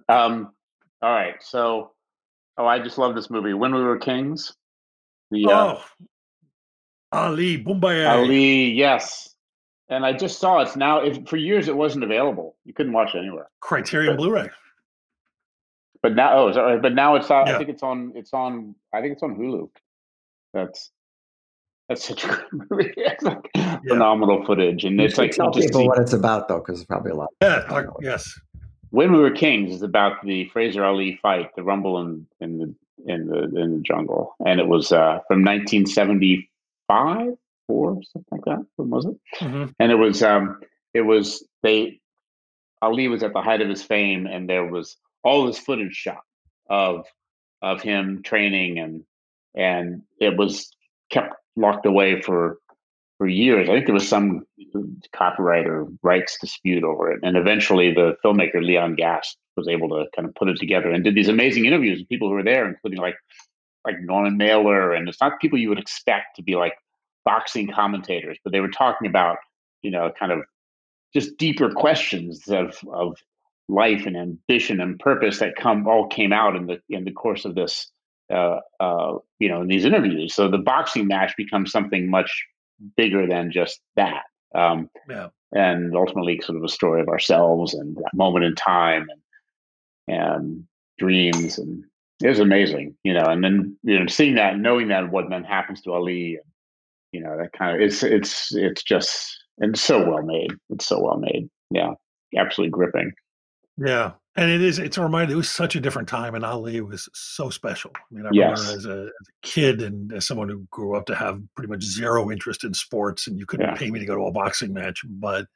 Um. 0.09 0.53
All 1.01 1.11
right. 1.11 1.35
So, 1.41 1.91
oh, 2.57 2.65
I 2.65 2.79
just 2.79 2.97
love 2.97 3.15
this 3.15 3.29
movie. 3.29 3.53
When 3.53 3.73
We 3.73 3.81
Were 3.81 3.97
Kings. 3.97 4.53
The, 5.31 5.45
uh, 5.47 5.49
oh, 5.51 5.83
Ali 7.11 7.63
Bomaye. 7.63 8.07
Ali, 8.07 8.71
yes. 8.71 9.35
And 9.89 10.05
I 10.05 10.13
just 10.13 10.39
saw 10.39 10.59
it's 10.59 10.75
now. 10.75 10.99
If, 10.99 11.27
for 11.27 11.37
years, 11.37 11.67
it 11.67 11.75
wasn't 11.75 12.03
available. 12.03 12.55
You 12.65 12.73
couldn't 12.73 12.93
watch 12.93 13.15
it 13.15 13.19
anywhere. 13.19 13.49
Criterion 13.59 14.15
Blu-ray. 14.15 14.49
But 16.03 16.15
now, 16.15 16.33
oh, 16.37 16.53
right? 16.53 16.81
But 16.81 16.93
now 16.93 17.15
it's. 17.15 17.31
Uh, 17.31 17.45
yeah. 17.47 17.55
I 17.55 17.57
think 17.57 17.69
it's 17.69 17.81
on. 17.81 18.11
It's 18.13 18.33
on. 18.33 18.75
I 18.93 19.01
think 19.01 19.13
it's 19.13 19.23
on 19.23 19.35
Hulu. 19.35 19.69
That's 20.53 20.91
that's 21.87 22.05
such 22.05 22.25
a 22.25 22.27
good 22.51 22.67
movie. 22.69 22.93
It's 22.97 23.23
like 23.23 23.49
yeah. 23.55 23.79
phenomenal 23.87 24.45
footage, 24.45 24.83
and 24.83 24.99
you 24.99 25.05
it's 25.05 25.17
like 25.17 25.31
tell 25.31 25.51
people 25.51 25.81
see, 25.81 25.87
what 25.87 25.99
it's 25.99 26.11
about 26.13 26.49
though, 26.49 26.59
because 26.59 26.79
it's 26.79 26.87
probably 26.87 27.11
a 27.11 27.15
lot. 27.15 27.29
Yeah. 27.41 27.85
Yes. 28.01 28.37
When 28.89 29.11
We 29.11 29.19
Were 29.19 29.31
Kings 29.31 29.73
is 29.73 29.81
about 29.81 30.23
the 30.23 30.47
Frazier 30.49 30.83
Ali 30.83 31.17
fight, 31.21 31.49
the 31.55 31.63
Rumble 31.63 31.99
in, 31.99 32.27
in 32.41 32.59
the 32.59 32.75
in 33.11 33.27
the 33.27 33.43
in 33.59 33.77
the 33.77 33.81
jungle, 33.81 34.35
and 34.45 34.59
it 34.59 34.67
was 34.67 34.91
uh, 34.91 35.19
from 35.27 35.43
1975, 35.43 37.27
four, 37.65 38.01
something 38.03 38.25
like 38.31 38.45
that. 38.45 38.65
When 38.75 38.89
was 38.89 39.05
it? 39.05 39.15
Mm-hmm. 39.39 39.71
And 39.79 39.91
it 39.91 39.95
was 39.95 40.21
um, 40.21 40.59
it 40.93 41.01
was 41.01 41.43
they 41.63 42.01
Ali 42.81 43.07
was 43.07 43.23
at 43.23 43.33
the 43.33 43.41
height 43.41 43.61
of 43.61 43.69
his 43.69 43.81
fame, 43.81 44.27
and 44.27 44.49
there 44.49 44.65
was 44.65 44.97
all 45.23 45.45
this 45.45 45.59
footage 45.59 45.95
shot 45.95 46.23
of 46.69 47.05
of 47.61 47.81
him 47.81 48.21
training, 48.23 48.79
and 48.79 49.03
and 49.55 50.01
it 50.19 50.37
was 50.37 50.69
kept 51.09 51.35
locked 51.55 51.85
away 51.85 52.21
for 52.21 52.57
for 53.17 53.27
years. 53.27 53.69
I 53.69 53.73
think 53.73 53.85
there 53.85 53.93
was 53.93 54.07
some 54.07 54.45
copyright 55.15 55.67
or 55.67 55.87
rights 56.01 56.37
dispute 56.39 56.83
over 56.83 57.11
it, 57.11 57.19
and 57.23 57.37
eventually 57.37 57.93
the 57.93 58.15
filmmaker 58.23 58.63
Leon 58.63 58.95
Gast 58.95 59.37
was 59.55 59.67
able 59.67 59.89
to 59.89 60.05
kind 60.15 60.27
of 60.27 60.35
put 60.35 60.49
it 60.49 60.57
together 60.57 60.89
and 60.89 61.03
did 61.03 61.15
these 61.15 61.29
amazing 61.29 61.65
interviews 61.65 61.99
with 61.99 62.09
people 62.09 62.27
who 62.27 62.33
were 62.33 62.43
there, 62.43 62.67
including 62.67 62.99
like 62.99 63.15
like 63.85 63.99
Norman 64.01 64.37
Mailer, 64.37 64.93
and 64.93 65.07
it's 65.09 65.21
not 65.21 65.39
people 65.39 65.59
you 65.59 65.69
would 65.69 65.79
expect 65.79 66.35
to 66.37 66.43
be 66.43 66.55
like 66.55 66.73
boxing 67.25 67.71
commentators, 67.71 68.37
but 68.43 68.51
they 68.51 68.59
were 68.59 68.69
talking 68.69 69.07
about 69.07 69.37
you 69.81 69.91
know 69.91 70.11
kind 70.17 70.31
of 70.31 70.39
just 71.13 71.37
deeper 71.37 71.69
questions 71.69 72.47
of 72.47 72.77
of 72.91 73.17
life 73.69 74.05
and 74.05 74.17
ambition 74.17 74.81
and 74.81 74.99
purpose 74.99 75.39
that 75.39 75.55
come 75.55 75.87
all 75.87 76.07
came 76.07 76.33
out 76.33 76.55
in 76.55 76.67
the 76.67 76.79
in 76.89 77.05
the 77.05 77.11
course 77.11 77.45
of 77.45 77.55
this 77.55 77.91
uh, 78.31 78.59
uh, 78.79 79.13
you 79.39 79.49
know 79.49 79.61
in 79.61 79.67
these 79.67 79.85
interviews. 79.85 80.33
So 80.33 80.49
the 80.49 80.57
boxing 80.57 81.07
match 81.07 81.33
becomes 81.37 81.71
something 81.71 82.09
much 82.09 82.45
bigger 82.97 83.27
than 83.27 83.51
just 83.51 83.79
that. 83.95 84.23
Um, 84.55 84.89
yeah. 85.09 85.29
And 85.55 85.95
ultimately, 85.95 86.41
sort 86.41 86.57
of 86.57 86.63
a 86.63 86.69
story 86.69 87.01
of 87.01 87.07
ourselves 87.09 87.73
and 87.73 87.95
that 87.97 88.11
moment 88.13 88.45
in 88.45 88.55
time 88.55 89.07
and, 90.07 90.17
and 90.17 90.63
dreams. 90.97 91.59
And 91.59 91.83
it 92.23 92.29
was 92.29 92.39
amazing, 92.39 92.95
you 93.03 93.13
know. 93.13 93.25
And 93.25 93.43
then, 93.43 93.77
you 93.83 93.99
know, 93.99 94.07
seeing 94.07 94.35
that, 94.35 94.57
knowing 94.57 94.87
that, 94.87 95.11
what 95.11 95.29
then 95.29 95.43
happens 95.43 95.81
to 95.81 95.93
Ali, 95.93 96.35
and, 96.35 96.45
you 97.11 97.21
know, 97.21 97.37
that 97.37 97.53
kind 97.53 97.75
of 97.75 97.81
it's 97.81 98.01
it's 98.01 98.53
it's 98.55 98.81
just 98.81 99.37
and 99.59 99.77
so 99.77 100.09
well 100.09 100.23
made. 100.23 100.51
It's 100.71 100.87
so 100.87 100.99
well 101.01 101.17
made. 101.17 101.49
Yeah, 101.69 101.93
absolutely 102.35 102.71
gripping. 102.71 103.11
Yeah, 103.77 104.11
and 104.35 104.51
it 104.51 104.61
is. 104.61 104.79
It's 104.79 104.97
a 104.97 105.01
reminder. 105.01 105.33
It 105.33 105.37
was 105.37 105.49
such 105.49 105.75
a 105.75 105.79
different 105.79 106.07
time, 106.07 106.35
and 106.35 106.45
Ali 106.45 106.81
was 106.81 107.09
so 107.13 107.49
special. 107.49 107.91
I 107.95 108.15
mean, 108.15 108.25
I 108.25 108.29
remember 108.29 108.53
as, 108.53 108.69
a, 108.69 108.73
as, 108.73 108.85
a, 108.85 109.09
kid 109.41 109.81
and 109.81 110.13
as 110.13 110.27
someone 110.27 110.49
who 110.49 110.67
grew 110.69 110.95
up 110.95 111.05
to 111.07 111.15
have 111.15 111.41
pretty 111.55 111.71
much 111.71 111.83
zero 111.83 112.31
interest 112.31 112.63
in 112.63 112.73
sports, 112.73 113.27
and 113.27 113.37
you 113.37 113.45
couldn't 113.45 113.69
yeah. 113.69 113.75
pay 113.75 113.89
me 113.89 113.99
to 113.99 114.05
go 114.05 114.15
to 114.15 114.25
a 114.25 114.31
boxing 114.31 114.73
match. 114.73 115.01
But 115.07 115.47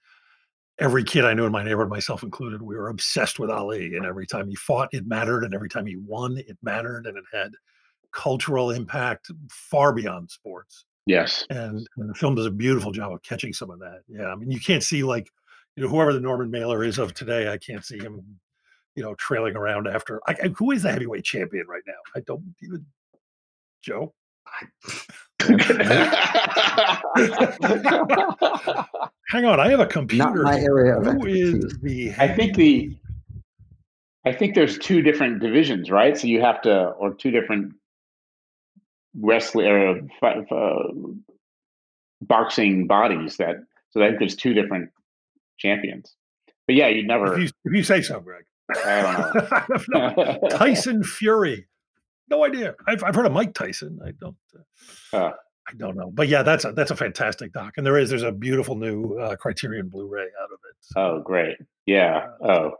every 0.80 1.04
kid 1.04 1.26
I 1.26 1.34
knew 1.34 1.46
in 1.46 1.52
my 1.52 1.64
neighborhood, 1.64 1.90
myself 1.90 2.24
included, 2.24 2.62
we 2.62 2.76
were 2.76 2.90
obsessed 2.90 3.40
with 3.40 3.50
Ali. 3.50 3.96
And 3.96 4.06
every 4.06 4.26
time 4.26 4.48
he 4.48 4.56
fought, 4.56 4.90
it 4.94 5.08
mattered, 5.08 5.44
and 5.44 5.54
every 5.54 5.70
time 5.70 5.86
he 5.86 5.96
won, 5.96 6.38
it 6.38 6.58
mattered, 6.64 7.06
and 7.06 7.18
it 7.18 7.26
had 7.32 7.54
cultural 8.12 8.72
impact 8.72 9.30
far 9.52 9.94
beyond 9.94 10.32
sports. 10.32 10.86
Yes, 11.06 11.46
and, 11.50 11.88
and 11.98 12.10
the 12.10 12.16
film 12.16 12.36
does 12.36 12.48
a 12.48 12.52
beautiful 12.52 12.92
job 12.92 13.14
of 13.14 13.22
catching 13.22 13.54
some 13.54 13.70
of 13.70 13.80
that. 13.80 14.02
Yeah, 14.10 14.28
I 14.28 14.36
mean, 14.36 14.52
you 14.52 14.60
can't 14.60 14.84
see 14.84 15.04
like 15.04 15.30
you 15.78 15.84
know, 15.84 15.90
whoever 15.90 16.12
the 16.12 16.20
Norman 16.20 16.50
Mailer 16.50 16.84
is 16.84 16.98
of 16.98 17.14
today, 17.14 17.50
I 17.52 17.58
can't 17.60 17.86
see 17.86 18.00
him, 18.00 18.20
you 18.96 19.04
know, 19.04 19.14
trailing 19.16 19.56
around 19.56 19.88
after. 19.88 20.20
I, 20.28 20.36
I, 20.44 20.48
who 20.48 20.72
is 20.72 20.82
the 20.82 20.92
heavyweight 20.92 21.24
champion 21.24 21.68
right 21.68 21.84
now? 21.86 21.94
I 22.16 22.22
don't 22.22 22.44
even. 22.64 22.84
Joe. 23.84 24.12
Hang 29.30 29.46
on, 29.46 29.60
I 29.60 29.70
have 29.70 29.80
a 29.80 29.86
computer. 29.86 30.24
Not 30.24 30.36
my 30.36 30.60
area. 30.60 30.96
Who 30.96 31.28
is 31.28 31.78
the? 31.84 32.12
I 32.18 32.28
think 32.28 32.56
the. 32.56 32.98
I 34.26 34.34
think 34.34 34.56
there's 34.56 34.80
two 34.80 35.04
different 35.04 35.42
divisions, 35.42 35.92
right? 35.92 36.18
So 36.18 36.26
you 36.28 36.42
have 36.42 36.62
to, 36.64 36.88
or 36.92 37.14
two 37.14 37.30
different 37.30 37.74
wrestling 39.22 39.68
or 39.68 40.02
uh, 40.52 40.84
boxing 42.22 42.88
bodies 42.88 43.38
that. 43.38 43.58
So 43.92 44.02
I 44.02 44.08
think 44.08 44.20
there's 44.20 44.36
two 44.36 44.54
different 44.54 44.90
champions. 45.58 46.16
But 46.68 46.76
yeah, 46.76 46.88
you'd 46.88 47.08
never. 47.08 47.34
If 47.34 47.40
you, 47.40 47.50
if 47.66 47.74
you 47.74 47.84
say 47.84 48.02
so, 48.02 48.20
Greg. 48.20 48.44
I 48.76 49.66
don't 49.70 49.88
know. 49.90 50.40
Tyson 50.50 51.04
Fury. 51.04 51.68
No 52.30 52.44
idea. 52.44 52.76
I've, 52.86 53.04
I've 53.04 53.16
heard 53.16 53.26
of 53.26 53.32
Mike 53.32 53.54
Tyson. 53.54 54.00
I 54.06 54.12
don't. 54.12 54.36
Uh, 55.14 55.18
uh, 55.18 55.32
I 55.70 55.74
don't 55.76 55.98
know, 55.98 56.12
but 56.14 56.30
yeah, 56.30 56.44
that's 56.44 56.64
a 56.64 56.72
that's 56.72 56.92
a 56.92 56.96
fantastic 56.96 57.52
doc, 57.52 57.74
and 57.76 57.86
there 57.86 57.98
is 57.98 58.10
there's 58.10 58.24
a 58.24 58.32
beautiful 58.32 58.76
new 58.76 59.18
uh, 59.18 59.36
Criterion 59.36 59.90
Blu-ray 59.90 60.22
out 60.42 60.50
of 60.52 60.60
it. 60.70 60.76
So, 60.80 61.02
oh, 61.02 61.22
great! 61.22 61.58
Yeah. 61.86 62.28
oh, 62.42 62.72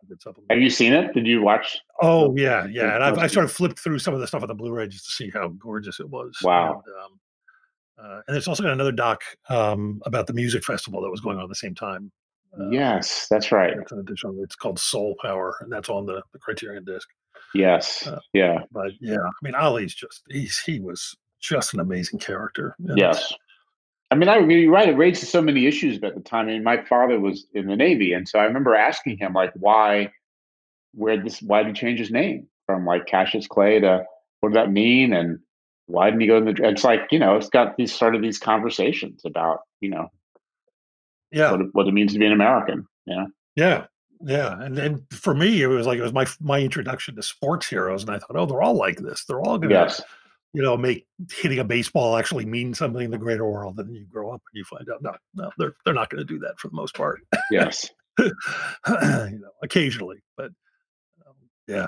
have 0.50 0.60
you 0.60 0.70
seen 0.70 0.94
it? 0.94 1.14
Did 1.14 1.28
you 1.28 1.42
watch? 1.42 1.80
Oh 2.02 2.34
yeah, 2.38 2.66
yeah. 2.66 2.96
And 2.96 3.04
I've, 3.04 3.18
I 3.18 3.28
sort 3.28 3.44
of 3.44 3.52
flipped 3.52 3.80
through 3.80 4.00
some 4.00 4.14
of 4.14 4.22
the 4.22 4.28
stuff 4.28 4.42
on 4.42 4.48
the 4.48 4.56
Blu-ray 4.56 4.88
just 4.88 5.04
to 5.06 5.12
see 5.12 5.30
how 5.30 5.50
gorgeous 5.50 6.00
it 6.00 6.10
was. 6.10 6.38
Wow. 6.42 6.82
And, 6.86 6.96
um, 6.96 7.20
uh, 8.00 8.22
and 8.28 8.34
there's 8.36 8.48
also 8.48 8.64
got 8.64 8.72
another 8.72 8.94
doc 8.94 9.22
um, 9.50 10.02
about 10.06 10.28
the 10.28 10.34
music 10.34 10.64
festival 10.64 11.02
that 11.02 11.10
was 11.10 11.20
going 11.20 11.38
on 11.38 11.44
at 11.44 11.50
the 11.50 11.56
same 11.56 11.76
time 11.76 12.12
uh, 12.60 12.70
yes, 12.70 13.28
that's 13.30 13.52
right. 13.52 13.74
It's 13.78 14.56
called 14.56 14.80
Soul 14.80 15.16
Power, 15.22 15.56
and 15.62 15.72
that's 15.72 15.90
on 15.90 16.06
the, 16.06 16.22
the 16.34 16.40
Criterion 16.40 16.84
disc. 16.86 17.08
Yes. 17.54 18.08
Uh, 18.08 18.20
yeah. 18.34 18.60
But 18.72 18.92
yeah, 19.00 19.18
I 19.18 19.32
mean, 19.42 19.56
Ali's 19.56 19.94
just 19.94 20.24
he's 20.30 20.60
he 20.60 20.80
was 20.80 21.16
just 21.40 21.74
an 21.74 21.80
amazing 21.80 22.20
character. 22.20 22.76
Yes. 22.80 23.34
I 24.10 24.16
mean, 24.16 24.30
I 24.30 24.40
mean, 24.40 24.60
you're 24.60 24.72
right. 24.72 24.88
It 24.88 24.98
raised 24.98 25.28
so 25.28 25.42
many 25.42 25.66
issues 25.66 26.02
at 26.02 26.16
the 26.16 26.22
time. 26.22 26.48
I 26.48 26.52
mean, 26.52 26.64
my 26.64 26.84
father 26.86 27.20
was 27.20 27.46
in 27.54 27.68
the 27.68 27.76
Navy, 27.76 28.14
and 28.14 28.28
so 28.28 28.40
I 28.40 28.46
remember 28.46 28.74
asking 28.74 29.18
him, 29.18 29.34
like, 29.34 29.52
why, 29.56 30.12
where 30.94 31.22
this, 31.22 31.42
why 31.42 31.64
did 31.64 31.76
he 31.76 31.82
change 31.82 32.00
his 32.00 32.12
name 32.12 32.48
from 32.66 32.86
like 32.86 33.06
Cassius 33.06 33.48
Clay 33.48 33.80
to 33.82 34.06
what 34.40 34.54
did 34.54 34.58
that 34.58 34.72
mean, 34.72 35.14
and 35.14 35.40
why 35.88 36.06
didn't 36.06 36.22
he 36.22 36.28
go 36.28 36.38
in 36.38 36.46
the? 36.46 36.56
It's 36.70 36.86
like 36.86 37.02
you 37.12 37.20
know, 37.20 37.36
it's 37.36 37.50
got 37.50 37.76
these 37.76 37.94
sort 37.94 38.16
of 38.16 38.22
these 38.22 38.40
conversations 38.40 39.24
about 39.26 39.60
you 39.82 39.90
know 39.90 40.08
yeah 41.32 41.52
what 41.52 41.62
it, 41.62 41.68
what 41.74 41.88
it 41.88 41.94
means 41.94 42.14
to 42.14 42.20
be 42.20 42.26
an 42.26 42.34
American. 42.34 42.88
Yeah. 43.06 43.26
Yeah. 43.56 43.86
Yeah, 44.22 44.60
and 44.62 44.78
and 44.80 45.02
for 45.12 45.36
me, 45.36 45.62
it 45.62 45.68
was 45.68 45.86
like 45.86 46.00
it 46.00 46.02
was 46.02 46.14
my 46.14 46.26
my 46.42 46.60
introduction 46.60 47.16
to 47.16 47.22
sports 47.22 47.68
heroes, 47.68 48.04
and 48.04 48.12
I 48.12 48.20
thought, 48.20 48.36
oh, 48.36 48.46
they're 48.46 48.62
all 48.62 48.76
like 48.76 48.98
this. 48.98 49.24
They're 49.26 49.42
all 49.42 49.58
going 49.58 49.70
to, 49.70 49.76
yes. 49.76 50.02
you 50.54 50.64
know, 50.64 50.76
make 50.76 51.06
hitting 51.32 51.60
a 51.60 51.64
baseball 51.64 52.18
actually 52.18 52.46
mean 52.46 52.74
something 52.74 53.04
in 53.04 53.12
the 53.12 53.18
greater 53.18 53.46
world. 53.46 53.78
And 53.78 53.90
then 53.90 53.96
you 53.96 54.06
grow 54.08 54.32
up 54.32 54.42
and 54.52 54.58
you 54.58 54.64
find 54.64 54.90
out, 54.90 55.04
no, 55.04 55.14
no, 55.36 55.52
they're 55.58 55.76
they're 55.86 55.94
not 55.94 56.10
going 56.10 56.26
to 56.26 56.34
do 56.34 56.40
that 56.40 56.58
for 56.58 56.68
the 56.70 56.76
most 56.76 56.96
part. 56.96 57.20
Yes, 57.52 57.90
you 58.20 58.32
know, 58.88 59.52
occasionally, 59.62 60.24
but 60.36 60.52
um, 61.28 61.36
yeah, 61.68 61.88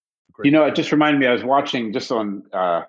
Great. 0.41 0.45
You 0.45 0.51
know, 0.51 0.65
it 0.65 0.75
just 0.75 0.91
reminded 0.91 1.19
me. 1.19 1.27
I 1.27 1.33
was 1.33 1.43
watching 1.43 1.93
just 1.93 2.11
on 2.11 2.43
uh, 2.53 2.83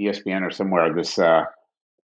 ESPN 0.00 0.42
or 0.42 0.50
somewhere 0.50 0.92
this 0.92 1.18
uh, 1.18 1.44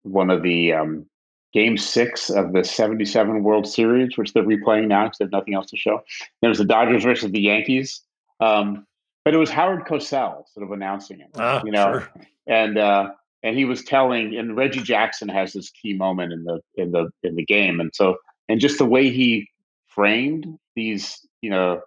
one 0.03 0.29
of 0.29 0.43
the 0.43 0.73
um, 0.73 1.05
game 1.53 1.77
six 1.77 2.29
of 2.29 2.53
the 2.53 2.63
'77 2.63 3.43
World 3.43 3.67
Series, 3.67 4.17
which 4.17 4.33
they're 4.33 4.43
replaying 4.43 4.87
now 4.87 5.05
because 5.05 5.17
they 5.19 5.25
have 5.25 5.31
nothing 5.31 5.53
else 5.53 5.69
to 5.71 5.77
show. 5.77 6.01
There 6.41 6.49
was 6.49 6.59
the 6.59 6.65
Dodgers 6.65 7.03
versus 7.03 7.31
the 7.31 7.41
Yankees. 7.41 8.01
Um, 8.39 8.85
but 9.25 9.33
it 9.33 9.37
was 9.37 9.49
Howard 9.49 9.85
Cosell 9.85 10.47
sort 10.53 10.63
of 10.63 10.71
announcing 10.71 11.19
it. 11.19 11.27
Ah, 11.35 11.61
you 11.65 11.71
know, 11.71 11.99
sure. 11.99 12.11
and 12.47 12.77
uh, 12.77 13.09
and 13.43 13.57
he 13.57 13.65
was 13.65 13.83
telling, 13.83 14.37
and 14.37 14.55
Reggie 14.55 14.81
Jackson 14.81 15.27
has 15.27 15.53
this 15.53 15.69
key 15.69 15.93
moment 15.93 16.31
in 16.31 16.43
the 16.43 16.61
in 16.75 16.91
the 16.91 17.09
in 17.23 17.35
the 17.35 17.43
game, 17.43 17.79
and 17.79 17.91
so 17.93 18.17
and 18.47 18.61
just 18.61 18.77
the 18.77 18.85
way 18.85 19.09
he 19.09 19.49
framed 19.87 20.57
these, 20.75 21.25
you 21.41 21.49
know, 21.49 21.81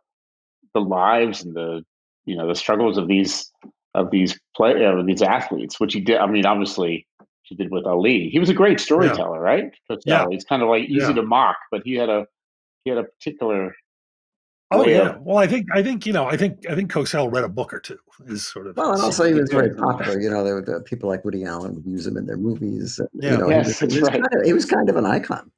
the 0.74 0.80
lives 0.80 1.42
and 1.44 1.54
the 1.54 1.82
you 2.26 2.36
know 2.36 2.46
the 2.46 2.54
struggles 2.54 2.98
of 2.98 3.08
these 3.08 3.50
of 3.94 4.10
these 4.10 4.38
play 4.56 4.84
uh, 4.84 5.02
these 5.02 5.22
athletes, 5.22 5.80
which 5.80 5.94
he 5.94 6.00
did. 6.00 6.18
I 6.18 6.26
mean, 6.26 6.46
obviously, 6.46 7.06
he 7.42 7.54
did 7.54 7.70
with 7.70 7.84
Ali. 7.86 8.28
He 8.30 8.38
was 8.38 8.48
a 8.48 8.54
great 8.54 8.78
storyteller, 8.80 9.40
right? 9.40 9.72
Cosell. 9.90 10.00
Yeah. 10.06 10.26
He's 10.30 10.44
kind 10.44 10.62
of 10.62 10.68
like 10.68 10.84
easy 10.84 11.06
Yeah. 11.06 11.12
to 11.14 11.22
mock, 11.22 11.56
but 11.70 11.82
he 11.84 11.94
had 11.94 12.08
a 12.08 12.26
he 12.84 12.90
had 12.90 12.98
a 12.98 13.04
particular 13.04 13.74
Oh 14.72 14.86
yeah. 14.86 15.16
of- 15.16 15.22
Well, 15.22 15.36
I 15.38 15.48
think 15.48 15.66
I 15.74 15.82
think 15.82 16.06
you 16.06 16.12
know 16.12 16.26
I 16.26 16.36
think 16.36 16.64
I 16.70 16.76
think 16.76 16.92
Cosell 16.92 17.32
read 17.32 17.42
a 17.42 17.48
book 17.48 17.74
or 17.74 17.80
two. 17.80 17.98
Is 18.26 18.46
sort 18.46 18.68
of 18.68 18.76
Well, 18.76 18.92
and 18.92 19.02
also 19.02 19.24
he 19.24 19.34
was 19.34 19.50
very 19.50 19.74
popular. 19.74 20.20
You 20.20 20.30
know, 20.30 20.44
there 20.44 20.54
were 20.54 20.62
the 20.62 20.80
people 20.82 21.08
like 21.08 21.24
Woody 21.24 21.44
Allen 21.44 21.74
would 21.74 21.86
use 21.86 22.06
him 22.06 22.16
in 22.16 22.26
their 22.26 22.36
movies. 22.36 22.98
and, 23.00 23.08
Yeah. 23.14 23.32
You 23.32 23.38
know, 23.38 23.48
Yes, 23.50 23.64
he, 23.64 23.68
was, 23.68 23.78
that's 23.80 23.94
he, 23.94 24.00
was 24.00 24.08
right. 24.10 24.20
kind 24.22 24.34
of, 24.40 24.46
he 24.46 24.52
was 24.52 24.66
kind 24.66 24.88
of 24.88 24.96
an 24.96 25.06
icon. 25.06 25.50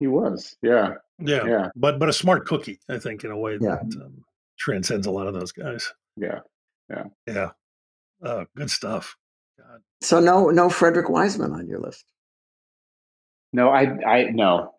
he 0.00 0.06
was. 0.08 0.56
Yeah, 0.60 0.94
yeah, 1.20 1.46
yeah, 1.46 1.68
but 1.76 1.98
but 1.98 2.08
a 2.10 2.12
smart 2.12 2.44
cookie, 2.44 2.78
I 2.90 2.98
think, 2.98 3.24
in 3.24 3.30
a 3.30 3.38
way 3.38 3.52
Yeah. 3.60 3.76
that 3.76 4.02
um, 4.04 4.24
transcends 4.58 5.06
a 5.06 5.10
lot 5.10 5.26
of 5.26 5.34
those 5.34 5.52
guys. 5.52 5.92
yeah. 6.16 6.40
Yeah, 6.90 7.04
Yeah. 7.26 7.50
uh, 8.22 8.44
good 8.56 8.70
stuff. 8.70 9.16
God. 9.58 9.80
So 10.02 10.20
no, 10.20 10.50
no 10.50 10.68
Frederick 10.68 11.08
Wiseman 11.08 11.52
on 11.52 11.66
your 11.66 11.80
list. 11.80 12.04
No, 13.54 13.70
I, 13.70 13.82
I 14.06 14.24
no. 14.30 14.72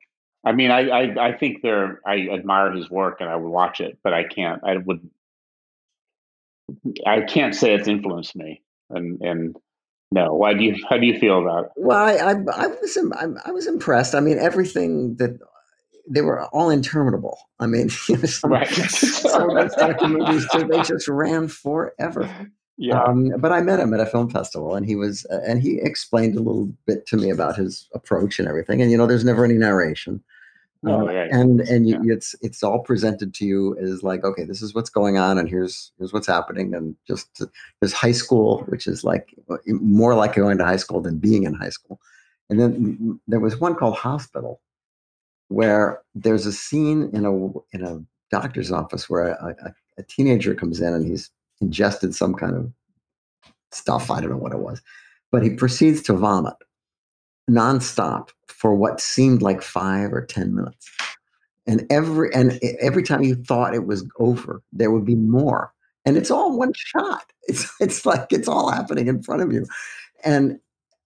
I 0.45 0.51
mean, 0.51 0.69
I, 0.69 0.87
I, 0.89 1.29
I 1.29 1.37
think 1.37 1.63
there. 1.63 1.99
I 2.05 2.27
admire 2.31 2.71
his 2.73 2.91
work, 2.91 3.17
and 3.21 3.29
I 3.29 3.35
would 3.35 3.49
watch 3.49 3.79
it, 3.81 3.97
but 4.03 4.13
I 4.13 4.23
can't. 4.23 4.61
I 4.63 4.77
would. 4.77 5.09
I 7.05 7.21
can't 7.21 7.55
say 7.55 7.73
it's 7.73 7.87
influenced 7.87 8.35
me, 8.35 8.61
and 8.89 9.19
and 9.21 9.55
no. 10.11 10.33
Why 10.35 10.53
do 10.53 10.63
you? 10.63 10.75
How 10.89 10.97
do 10.97 11.05
you 11.07 11.19
feel 11.19 11.41
about 11.41 11.65
it? 11.65 11.71
Well, 11.75 11.97
I, 11.97 12.13
I, 12.13 12.31
I 12.33 12.67
was, 12.67 12.97
im- 12.97 13.13
I, 13.13 13.27
I 13.45 13.51
was 13.51 13.65
impressed. 13.67 14.13
I 14.13 14.19
mean, 14.19 14.37
everything 14.37 15.15
that 15.17 15.39
they 16.09 16.21
were 16.21 16.45
all 16.47 16.69
interminable. 16.69 17.37
I 17.59 17.67
mean, 17.67 17.89
you 18.09 18.17
know, 18.17 18.25
some, 18.25 18.51
Right. 18.51 18.67
some 18.69 19.49
of 19.49 19.55
those 19.55 19.75
documentaries 19.75 20.49
too, 20.51 20.67
they 20.67 20.81
just 20.81 21.07
ran 21.07 21.47
forever. 21.47 22.29
Yeah. 22.77 23.01
Um, 23.01 23.29
but 23.39 23.51
I 23.53 23.61
met 23.61 23.79
him 23.79 23.93
at 23.93 24.01
a 24.01 24.05
film 24.05 24.29
festival, 24.29 24.75
and 24.75 24.85
he 24.85 24.95
was, 24.95 25.25
uh, 25.31 25.39
and 25.47 25.61
he 25.61 25.79
explained 25.79 26.35
a 26.35 26.41
little 26.41 26.71
bit 26.85 27.05
to 27.07 27.17
me 27.17 27.29
about 27.29 27.55
his 27.55 27.87
approach 27.93 28.37
and 28.39 28.47
everything. 28.47 28.81
And 28.81 28.91
you 28.91 28.97
know, 28.97 29.07
there's 29.07 29.23
never 29.23 29.45
any 29.45 29.53
narration, 29.55 30.21
Oh, 30.87 31.07
Uh, 31.07 31.11
yeah, 31.11 31.27
and 31.31 31.61
and 31.61 31.87
you, 31.89 31.99
yeah. 32.03 32.13
it's 32.13 32.35
it's 32.41 32.61
all 32.61 32.79
presented 32.79 33.33
to 33.35 33.45
you 33.45 33.77
as 33.79 34.03
like, 34.03 34.23
okay, 34.23 34.43
this 34.43 34.61
is 34.61 34.75
what's 34.75 34.89
going 34.89 35.17
on, 35.17 35.37
and 35.39 35.49
here's 35.49 35.91
here's 35.97 36.13
what's 36.13 36.27
happening, 36.27 36.75
and 36.75 36.95
just 37.07 37.41
there's 37.79 37.93
high 37.93 38.11
school, 38.11 38.63
which 38.67 38.85
is 38.85 39.03
like 39.03 39.33
more 39.67 40.13
like 40.13 40.35
going 40.35 40.57
to 40.59 40.65
high 40.65 40.75
school 40.75 41.01
than 41.01 41.17
being 41.17 41.43
in 41.43 41.53
high 41.55 41.69
school. 41.69 41.99
And 42.49 42.59
then 42.59 43.19
there 43.27 43.39
was 43.39 43.59
one 43.59 43.73
called 43.75 43.95
Hospital, 43.95 44.59
where 45.49 46.01
there's 46.13 46.45
a 46.45 46.53
scene 46.53 47.09
in 47.13 47.25
a 47.25 47.33
in 47.75 47.83
a 47.83 48.03
doctor's 48.31 48.71
office 48.71 49.09
where 49.09 49.29
a, 49.29 49.55
a, 49.65 49.73
a 49.99 50.03
teenager 50.03 50.55
comes 50.55 50.81
in 50.81 50.93
and 50.93 51.05
he's 51.05 51.29
ingested 51.61 52.15
some 52.15 52.33
kind 52.33 52.55
of 52.55 52.71
stuff. 53.71 54.09
I 54.09 54.21
don't 54.21 54.31
know 54.31 54.37
what 54.37 54.53
it 54.53 54.59
was, 54.59 54.81
but 55.31 55.43
he 55.43 55.51
proceeds 55.51 56.01
to 56.03 56.13
vomit 56.13 56.55
nonstop 57.49 58.29
for 58.47 58.73
what 58.73 58.99
seemed 58.99 59.41
like 59.41 59.61
five 59.61 60.11
or 60.11 60.25
ten 60.25 60.55
minutes. 60.55 60.89
And 61.67 61.85
every 61.89 62.33
and 62.33 62.59
every 62.79 63.03
time 63.03 63.23
you 63.23 63.35
thought 63.35 63.73
it 63.73 63.87
was 63.87 64.07
over, 64.19 64.61
there 64.71 64.91
would 64.91 65.05
be 65.05 65.15
more. 65.15 65.71
And 66.05 66.17
it's 66.17 66.31
all 66.31 66.57
one 66.57 66.73
shot. 66.75 67.31
It's 67.47 67.71
it's 67.79 68.05
like 68.05 68.27
it's 68.31 68.47
all 68.47 68.71
happening 68.71 69.07
in 69.07 69.21
front 69.21 69.41
of 69.41 69.51
you. 69.51 69.65
And 70.23 70.59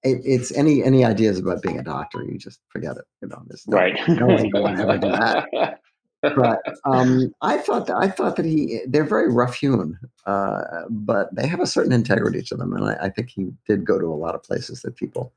it, 0.04 0.22
it's 0.24 0.52
any 0.54 0.84
any 0.84 1.04
ideas 1.04 1.40
about 1.40 1.62
being 1.62 1.80
a 1.80 1.84
doctor, 1.84 2.24
you 2.24 2.38
just 2.38 2.60
forget 2.70 2.98
it. 2.98 3.06
You 3.22 3.30
know, 3.30 3.42
there's 3.48 3.68
no, 3.68 3.78
right. 3.78 4.00
no 4.08 4.28
one's 4.28 4.52
going 4.52 4.76
to 4.76 4.82
ever 4.82 4.98
do 4.98 5.10
that. 5.10 5.80
But 6.22 6.60
um, 6.84 7.34
I 7.42 7.60
thought 7.60 7.88
that 7.88 7.96
I 7.96 8.10
thought 8.10 8.36
that 8.36 8.46
he 8.46 8.82
they're 8.86 9.06
very 9.06 9.32
rough 9.32 9.56
hewn, 9.56 9.98
uh, 10.26 10.64
but 10.90 11.34
they 11.34 11.48
have 11.48 11.62
a 11.62 11.66
certain 11.66 11.94
integrity 11.94 12.42
to 12.42 12.58
them, 12.58 12.74
and 12.74 12.84
I, 12.84 13.06
I 13.06 13.10
think 13.10 13.30
he 13.30 13.52
did 13.70 13.86
go 13.86 13.98
to 13.98 14.08
a 14.08 14.20
lot 14.20 14.36
of 14.36 14.44
places 14.44 14.82
that 14.82 14.98
people, 14.98 15.32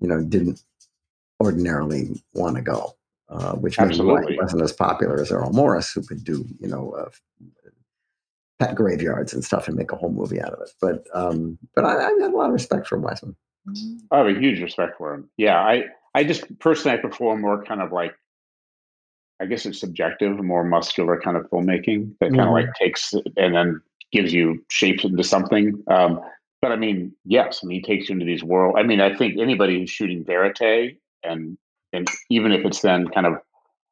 you 0.00 0.08
know, 0.08 0.20
didn't 0.20 0.64
ordinarily 1.40 2.20
want 2.34 2.56
to 2.56 2.62
go. 2.62 2.96
Uh, 3.28 3.52
which 3.52 3.78
Absolutely. 3.78 4.36
wasn't 4.42 4.60
as 4.60 4.72
popular 4.72 5.20
as 5.20 5.30
Errol 5.30 5.52
Morris, 5.52 5.92
who 5.92 6.02
could 6.02 6.24
do 6.24 6.44
you 6.58 6.66
know 6.66 6.90
uh, 6.90 7.08
pet 8.58 8.74
graveyards 8.74 9.32
and 9.32 9.44
stuff 9.44 9.68
and 9.68 9.76
make 9.76 9.92
a 9.92 9.96
whole 9.96 10.10
movie 10.10 10.40
out 10.40 10.52
of 10.52 10.60
it. 10.60 10.70
But 10.80 11.04
um, 11.14 11.56
but 11.76 11.84
I, 11.84 11.96
I 11.96 12.10
have 12.20 12.32
a 12.32 12.36
lot 12.36 12.46
of 12.46 12.52
respect 12.52 12.88
for 12.88 12.98
Wiseman. 12.98 13.36
I 14.10 14.18
have 14.18 14.26
a 14.26 14.38
huge 14.38 14.60
respect 14.60 14.98
for 14.98 15.14
him. 15.14 15.30
Yeah, 15.36 15.58
I, 15.60 15.84
I 16.14 16.24
just 16.24 16.58
personally 16.58 16.96
I 16.98 17.00
prefer 17.00 17.36
more 17.36 17.62
kind 17.64 17.80
of 17.80 17.92
like, 17.92 18.14
I 19.40 19.46
guess 19.46 19.64
it's 19.66 19.80
subjective, 19.80 20.42
more 20.42 20.64
muscular 20.64 21.20
kind 21.20 21.36
of 21.36 21.48
filmmaking 21.50 22.14
that 22.20 22.30
kind 22.30 22.40
of 22.40 22.48
Mhm. 22.48 22.52
like 22.52 22.74
takes 22.74 23.14
and 23.36 23.54
then 23.54 23.80
gives 24.12 24.32
you 24.32 24.64
shapes 24.68 25.04
into 25.04 25.22
something. 25.22 25.82
Um, 25.88 26.20
but 26.60 26.72
I 26.72 26.76
mean, 26.76 27.14
yes, 27.24 27.60
I 27.62 27.66
mean, 27.66 27.80
he 27.80 27.82
takes 27.82 28.08
you 28.08 28.14
into 28.14 28.26
these 28.26 28.44
world. 28.44 28.74
I 28.76 28.82
mean, 28.82 29.00
I 29.00 29.14
think 29.14 29.38
anybody 29.38 29.78
who's 29.78 29.90
shooting 29.90 30.24
verite 30.24 30.98
and 31.22 31.56
and 31.92 32.06
even 32.28 32.52
if 32.52 32.64
it's 32.64 32.80
then 32.80 33.08
kind 33.08 33.26
of 33.26 33.34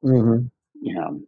Mm-hmm. 0.04 0.46
you 0.80 0.94
know, 0.94 1.20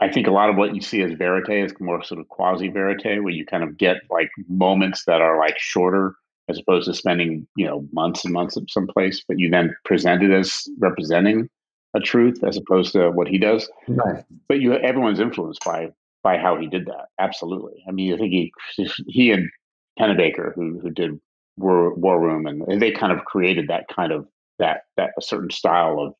I 0.00 0.10
think 0.10 0.26
a 0.26 0.30
lot 0.30 0.50
of 0.50 0.56
what 0.56 0.74
you 0.74 0.82
see 0.82 1.00
as 1.02 1.12
verite 1.12 1.64
is 1.64 1.72
more 1.80 2.02
sort 2.02 2.20
of 2.20 2.28
quasi 2.28 2.68
verite, 2.68 3.22
where 3.22 3.32
you 3.32 3.46
kind 3.46 3.62
of 3.62 3.78
get 3.78 3.96
like 4.10 4.30
moments 4.48 5.04
that 5.06 5.22
are 5.22 5.38
like 5.38 5.58
shorter 5.58 6.14
as 6.48 6.58
opposed 6.58 6.86
to 6.86 6.94
spending, 6.94 7.46
you 7.56 7.66
know, 7.66 7.86
months 7.92 8.24
and 8.24 8.32
months 8.32 8.56
at 8.56 8.70
some 8.70 8.86
place, 8.86 9.22
but 9.26 9.38
you 9.38 9.50
then 9.50 9.74
present 9.84 10.22
it 10.22 10.30
as 10.30 10.64
representing 10.78 11.48
a 11.94 12.00
truth 12.00 12.42
as 12.44 12.56
opposed 12.56 12.92
to 12.92 13.10
what 13.10 13.28
he 13.28 13.38
does. 13.38 13.70
Right. 13.86 14.24
But 14.48 14.60
you 14.60 14.74
everyone's 14.74 15.20
influenced 15.20 15.64
by 15.64 15.90
by 16.22 16.38
how 16.38 16.58
he 16.58 16.66
did 16.66 16.86
that. 16.86 17.06
Absolutely. 17.18 17.82
I 17.88 17.92
mean, 17.92 18.12
I 18.14 18.16
think 18.16 18.32
he 18.32 18.52
he 19.06 19.30
and 19.30 19.48
Pennebaker, 19.98 20.54
who 20.54 20.78
who 20.80 20.90
did 20.90 21.18
War, 21.56 21.94
War 21.94 22.20
Room, 22.20 22.46
and 22.46 22.80
they 22.80 22.90
kind 22.92 23.12
of 23.12 23.24
created 23.24 23.68
that 23.68 23.86
kind 23.88 24.12
of 24.12 24.26
that 24.58 24.82
that 24.96 25.10
a 25.18 25.22
certain 25.22 25.50
style 25.50 25.98
of 26.00 26.14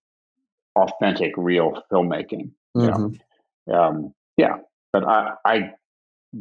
authentic, 0.77 1.33
real 1.37 1.83
filmmaking. 1.93 2.51
Yeah. 2.75 2.91
Mhm. 2.91 3.21
Um, 3.73 4.15
yeah, 4.37 4.59
but 4.93 5.05
I, 5.05 5.35
I 5.45 5.73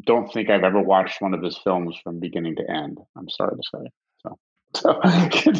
don't 0.05 0.31
think 0.33 0.49
I've 0.49 0.63
ever 0.63 0.81
watched 0.81 1.21
one 1.21 1.33
of 1.33 1.41
his 1.41 1.57
films 1.63 1.95
from 2.03 2.19
beginning 2.19 2.55
to 2.57 2.69
end. 2.69 2.97
I'm 3.17 3.29
sorry 3.29 3.55
to 3.55 3.63
say. 3.73 3.89
So, 4.23 4.37
so 4.75 4.99
I 5.03 5.29
think, 5.29 5.57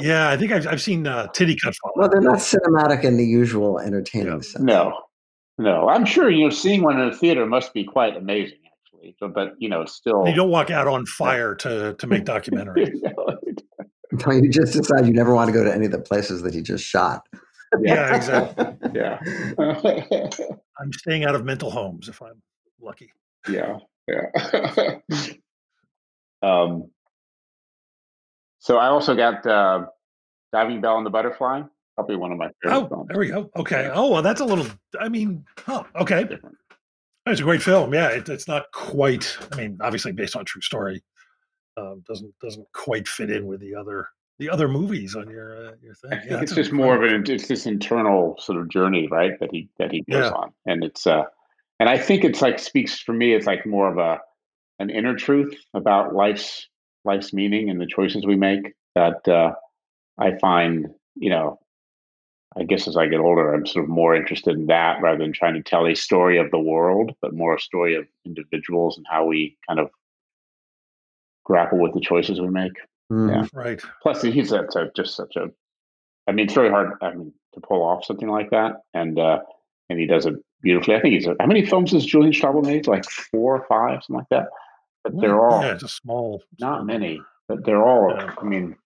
yeah, 0.00 0.28
I 0.30 0.36
think 0.36 0.52
I've, 0.52 0.66
I've 0.66 0.82
seen 0.82 1.06
uh, 1.06 1.26
Titicut 1.28 1.74
Follies. 1.82 1.94
Well, 1.96 2.08
they're 2.08 2.20
not 2.20 2.38
cinematic 2.38 3.04
in 3.04 3.16
the 3.16 3.24
usual 3.24 3.78
entertaining 3.78 4.28
Yeah. 4.28 4.40
sense. 4.40 4.60
no, 4.60 4.96
no. 5.58 5.88
I'm 5.88 6.04
sure 6.04 6.30
you 6.30 6.44
know 6.44 6.50
seeing 6.50 6.82
one 6.82 7.00
in 7.00 7.08
a 7.08 7.14
theater 7.14 7.44
must 7.46 7.74
be 7.74 7.84
quite 7.84 8.16
amazing, 8.16 8.58
actually. 8.66 9.16
But, 9.20 9.34
but 9.34 9.54
you 9.58 9.68
know, 9.68 9.82
it's 9.82 9.94
still. 9.94 10.26
You 10.26 10.34
don't 10.34 10.50
walk 10.50 10.70
out 10.70 10.86
on 10.86 11.04
fire 11.06 11.54
to 11.56 11.94
to 11.94 12.06
make 12.06 12.24
documentaries. 12.24 12.90
No, 14.26 14.30
you 14.30 14.50
just 14.50 14.74
decide 14.74 15.06
you 15.06 15.14
never 15.14 15.34
want 15.34 15.48
to 15.48 15.54
go 15.54 15.64
to 15.64 15.74
any 15.74 15.86
of 15.86 15.90
the 15.92 15.98
places 15.98 16.42
that 16.42 16.52
he 16.52 16.60
just 16.60 16.84
shot. 16.84 17.26
Yeah, 17.80 18.14
exactly. 18.14 18.66
yeah, 18.94 19.18
I'm 20.78 20.92
staying 20.92 21.24
out 21.24 21.34
of 21.34 21.46
mental 21.46 21.70
homes 21.70 22.10
if 22.10 22.20
I'm 22.20 22.42
lucky. 22.78 23.10
Yeah, 23.48 23.78
yeah. 24.08 24.98
um. 26.42 26.90
So 28.58 28.76
I 28.78 28.86
also 28.88 29.16
got 29.16 29.44
uh, 29.46 29.86
Diving 30.52 30.80
Bell 30.80 30.96
and 30.96 31.04
the 31.06 31.10
Butterfly. 31.10 31.62
Probably 31.96 32.16
one 32.16 32.32
of 32.32 32.38
my 32.38 32.48
favorite 32.62 32.78
Oh, 32.78 32.88
films. 32.88 33.08
there 33.10 33.18
we 33.18 33.28
go. 33.28 33.50
Okay. 33.56 33.90
Oh, 33.92 34.10
well, 34.12 34.22
that's 34.22 34.40
a 34.40 34.44
little. 34.44 34.66
I 35.00 35.08
mean, 35.08 35.44
oh, 35.68 35.84
okay. 36.00 36.24
Different. 36.24 36.56
It's 37.26 37.40
a 37.40 37.44
great 37.44 37.62
film. 37.62 37.92
Yeah, 37.92 38.08
it, 38.08 38.28
it's 38.28 38.48
not 38.48 38.66
quite. 38.72 39.36
I 39.52 39.56
mean, 39.56 39.78
obviously 39.80 40.12
based 40.12 40.34
on 40.36 40.44
true 40.44 40.62
story, 40.62 41.02
um, 41.76 42.02
doesn't 42.08 42.32
doesn't 42.40 42.66
quite 42.72 43.06
fit 43.08 43.30
in 43.30 43.46
with 43.46 43.60
the 43.60 43.74
other 43.74 44.08
the 44.38 44.48
other 44.48 44.66
movies 44.68 45.14
on 45.14 45.28
your 45.28 45.68
uh, 45.68 45.72
your 45.82 45.94
thing. 45.94 46.10
Yeah, 46.24 46.36
that's 46.36 46.42
it's 46.52 46.54
just 46.54 46.72
more 46.72 46.96
of 46.96 47.02
an 47.02 47.24
it's 47.30 47.46
this 47.48 47.66
internal 47.66 48.36
sort 48.40 48.58
of 48.60 48.68
journey, 48.70 49.06
right? 49.10 49.38
That 49.40 49.50
he 49.52 49.68
that 49.78 49.92
he 49.92 50.00
goes 50.10 50.24
Yeah. 50.24 50.30
on, 50.30 50.52
and 50.66 50.82
it's 50.82 51.06
uh, 51.06 51.24
and 51.82 51.88
I 51.88 51.98
think 51.98 52.22
it's 52.22 52.40
like 52.40 52.60
speaks 52.60 53.00
for 53.00 53.12
me. 53.12 53.34
It's 53.34 53.48
like 53.48 53.66
more 53.66 53.90
of 53.90 53.98
a 53.98 54.20
an 54.78 54.88
inner 54.88 55.16
truth 55.16 55.52
about 55.74 56.14
life's 56.14 56.68
life's 57.04 57.32
meaning 57.32 57.70
and 57.70 57.80
the 57.80 57.86
choices 57.86 58.24
we 58.24 58.36
make 58.36 58.74
that 58.94 59.26
uh, 59.26 59.52
I 60.16 60.38
find, 60.38 60.86
you 61.16 61.30
know, 61.30 61.58
I 62.56 62.62
guess 62.62 62.86
as 62.86 62.96
I 62.96 63.06
get 63.06 63.18
older, 63.18 63.52
I'm 63.52 63.66
sort 63.66 63.84
of 63.84 63.90
more 63.90 64.14
interested 64.14 64.54
in 64.54 64.66
that 64.66 65.02
rather 65.02 65.18
than 65.18 65.32
trying 65.32 65.54
to 65.54 65.62
tell 65.62 65.84
a 65.84 65.96
story 65.96 66.38
of 66.38 66.52
the 66.52 66.60
world, 66.60 67.16
but 67.20 67.34
more 67.34 67.56
a 67.56 67.60
story 67.60 67.96
of 67.96 68.06
individuals 68.24 68.96
and 68.96 69.04
how 69.10 69.26
we 69.26 69.58
kind 69.66 69.80
of 69.80 69.90
grapple 71.44 71.80
with 71.80 71.94
the 71.94 72.00
choices 72.00 72.40
we 72.40 72.48
make. 72.48 72.74
Mhm. 73.10 73.28
Yeah. 73.28 73.48
right. 73.52 73.82
Plus, 74.04 74.22
he's 74.22 74.50
such 74.50 74.76
a, 74.76 74.88
just 74.94 75.16
such 75.16 75.34
a. 75.34 75.50
I 76.28 76.30
mean, 76.30 76.44
it's 76.46 76.54
very 76.54 76.70
hard. 76.70 76.92
I 77.02 77.12
mean, 77.12 77.32
to 77.54 77.60
pull 77.60 77.82
off 77.82 78.04
something 78.04 78.28
like 78.28 78.50
that, 78.50 78.82
and 78.94 79.18
uh, 79.18 79.40
and 79.90 79.98
he 79.98 80.06
does 80.06 80.26
it 80.26 80.36
beautifully. 80.62 80.96
I 80.96 81.00
think 81.00 81.14
he's 81.14 81.26
how 81.26 81.46
many 81.46 81.64
films 81.66 81.92
has 81.92 82.04
Julian 82.06 82.32
Schnabel 82.32 82.64
made? 82.64 82.86
Like 82.86 83.04
four 83.04 83.56
or 83.56 83.66
five, 83.68 84.02
something 84.04 84.16
like 84.16 84.28
that. 84.30 84.48
But 85.04 85.20
they're 85.20 85.40
all 85.40 85.62
yeah, 85.62 85.72
it's 85.72 85.82
a 85.82 85.88
small, 85.88 86.42
not 86.60 86.76
small 86.78 86.84
many, 86.84 87.20
but 87.48 87.64
they're 87.64 87.82
all. 87.82 88.10
Yeah. 88.14 88.34
I 88.40 88.44
mean, 88.44 88.76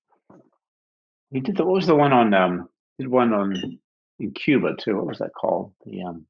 he 1.30 1.40
did 1.40 1.56
the 1.56 1.64
what 1.64 1.74
was 1.74 1.86
the 1.86 1.94
one 1.94 2.12
on 2.12 2.32
um 2.34 2.68
he 2.98 3.04
did 3.04 3.10
one 3.10 3.32
on 3.34 3.78
in 4.18 4.30
Cuba 4.32 4.74
too. 4.78 4.96
What 4.96 5.06
was 5.06 5.18
that 5.18 5.34
called? 5.34 5.72
The 5.84 6.02
um 6.02 6.26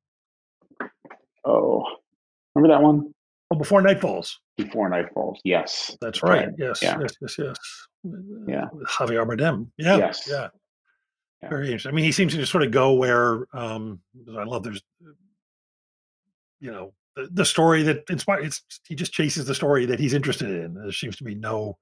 oh 1.44 1.84
remember 2.54 2.74
that 2.74 2.82
one 2.82 3.12
Oh, 3.48 3.54
before 3.56 3.80
night 3.80 4.00
falls. 4.00 4.40
before 4.56 4.88
night 4.88 5.06
falls? 5.14 5.38
Yes, 5.44 5.96
That's 6.00 6.20
right. 6.24 6.48
Yes, 6.58 6.82
Yeah. 6.82 6.98
yes, 7.00 7.14
yes, 7.20 7.36
yes. 7.38 7.56
Yeah. 8.48 8.64
with 8.72 8.88
Javier 8.88 9.24
Bardem. 9.24 9.68
Yeah, 9.78 9.98
Yes. 9.98 10.26
yeah. 10.28 10.48
Yeah. 11.42 11.48
Very 11.50 11.66
interesting. 11.66 11.92
I 11.92 11.94
mean, 11.94 12.04
he 12.06 12.10
seems 12.10 12.32
to 12.32 12.40
just 12.40 12.50
sort 12.50 12.64
of 12.64 12.72
go 12.72 12.94
where 12.94 13.46
um, 13.52 14.00
I 14.36 14.42
love. 14.42 14.64
There's, 14.64 14.82
you 16.60 16.70
know, 16.70 16.92
the, 17.14 17.28
the 17.32 17.44
story 17.44 17.82
that 17.84 18.04
inspires. 18.10 18.46
It's 18.46 18.80
he 18.86 18.94
just 18.94 19.12
chases 19.12 19.46
the 19.46 19.54
story 19.54 19.86
that 19.86 19.98
he's 20.00 20.14
interested 20.14 20.50
in. 20.50 20.74
There 20.74 20.92
seems 20.92 21.16
to 21.16 21.24
be 21.24 21.34
no 21.34 21.78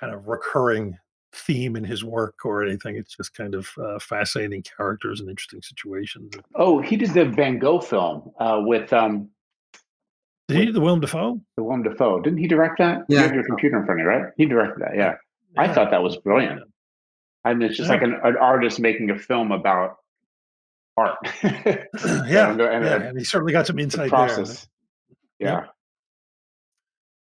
kind 0.00 0.12
of 0.14 0.26
recurring 0.26 0.98
theme 1.32 1.76
in 1.76 1.84
his 1.84 2.02
work 2.04 2.44
or 2.44 2.62
anything. 2.64 2.96
It's 2.96 3.16
just 3.16 3.34
kind 3.34 3.54
of 3.54 3.68
uh, 3.82 3.98
fascinating 3.98 4.62
characters 4.62 5.20
and 5.20 5.28
interesting 5.28 5.62
situations. 5.62 6.32
Oh, 6.54 6.80
he 6.80 6.96
did 6.96 7.10
the 7.10 7.24
Van 7.26 7.58
Gogh 7.58 7.80
film 7.80 8.30
uh, 8.38 8.60
with 8.64 8.92
um 8.92 9.28
Did 10.48 10.58
he 10.58 10.66
do 10.66 10.72
the 10.72 10.80
Willem 10.80 11.00
Dafoe? 11.00 11.40
the 11.56 11.62
Willem 11.62 11.82
Dafoe. 11.82 12.20
Didn't 12.20 12.38
he 12.38 12.46
direct 12.46 12.78
that? 12.78 13.04
You 13.08 13.16
Yeah. 13.16 13.22
have 13.22 13.34
your 13.34 13.44
computer 13.44 13.78
in 13.78 13.84
front 13.86 14.00
of 14.00 14.04
you, 14.04 14.10
right? 14.10 14.32
He 14.36 14.46
directed 14.46 14.82
that. 14.82 14.96
Yeah, 14.96 15.14
I 15.56 15.72
thought 15.72 15.90
that 15.90 16.02
was 16.02 16.16
brilliant. 16.18 16.62
I 17.44 17.54
mean, 17.54 17.68
it's 17.68 17.76
just 17.76 17.88
Yeah. 17.88 17.94
like 17.94 18.02
an, 18.02 18.14
an 18.24 18.36
artist 18.36 18.80
making 18.80 19.10
a 19.10 19.18
film 19.18 19.52
about 19.52 19.96
art. 20.96 21.16
yeah, 21.44 22.50
and, 22.52 22.60
and, 22.60 22.84
yeah, 22.84 22.94
uh, 22.94 22.98
and 23.00 23.18
he 23.18 23.24
certainly 23.24 23.52
got 23.52 23.66
some 23.66 23.76
the 23.76 23.82
insight 23.82 24.10
there. 24.10 24.26
process. 24.26 24.66
Yeah. 25.38 25.64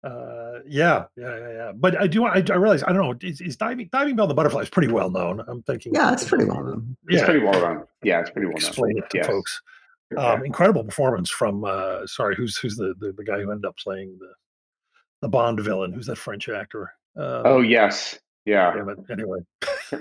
Yeah. 0.04 0.08
Uh, 0.10 0.60
yeah, 0.66 1.04
yeah, 1.16 1.36
yeah, 1.38 1.52
yeah. 1.52 1.72
But 1.74 2.00
I 2.00 2.06
do. 2.06 2.24
I, 2.26 2.36
I 2.48 2.54
realize. 2.54 2.82
I 2.84 2.92
don't 2.92 3.02
know. 3.02 3.14
Is, 3.28 3.40
is 3.40 3.56
diving 3.56 3.88
diving 3.90 4.14
bell 4.14 4.26
the 4.28 4.34
butterfly 4.34 4.62
is 4.62 4.68
pretty 4.70 4.92
well 4.92 5.10
known. 5.10 5.42
I'm 5.48 5.62
thinking. 5.62 5.94
Yeah, 5.94 6.12
it's 6.12 6.24
pretty 6.28 6.44
well 6.44 6.62
known. 6.62 6.96
It's 7.08 7.20
Yeah, 7.20 7.24
pretty 7.24 7.40
well 7.44 7.60
done. 7.60 7.82
Yeah, 8.04 8.20
it's 8.20 8.30
pretty 8.30 8.46
well 8.46 8.56
done. 8.56 8.66
explain 8.68 8.98
it 8.98 9.10
to 9.10 9.18
Yes. 9.18 9.26
folks. 9.26 9.60
Um, 10.16 10.44
incredible 10.44 10.84
performance 10.84 11.28
from. 11.30 11.64
Uh, 11.64 12.06
sorry, 12.06 12.36
who's 12.36 12.56
who's 12.58 12.76
the, 12.76 12.94
the 13.00 13.12
the 13.12 13.24
guy 13.24 13.40
who 13.40 13.50
ended 13.50 13.64
up 13.64 13.76
playing 13.78 14.16
the 14.20 14.32
the 15.22 15.28
Bond 15.28 15.58
villain? 15.60 15.92
Who's 15.92 16.06
that 16.06 16.18
French 16.18 16.48
actor? 16.48 16.92
Uh, 17.18 17.42
oh 17.44 17.60
yes, 17.62 18.16
yeah. 18.44 18.72
damn 18.76 18.88
it. 18.90 18.98
Anyway, 19.10 19.40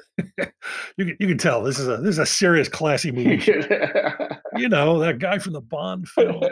you 0.98 1.06
can 1.06 1.18
you 1.20 1.28
can 1.28 1.38
tell 1.38 1.62
this 1.64 1.80
is 1.80 1.88
a 1.88 1.98
this 1.98 2.12
is 2.12 2.20
a 2.20 2.26
serious, 2.26 2.68
classy 2.68 3.12
movie. 3.12 3.44
you 4.58 4.70
know 4.70 5.00
that 5.00 5.20
guy 5.20 5.38
from 5.40 5.54
the 5.54 5.62
Bond 5.62 6.08
film. 6.08 6.44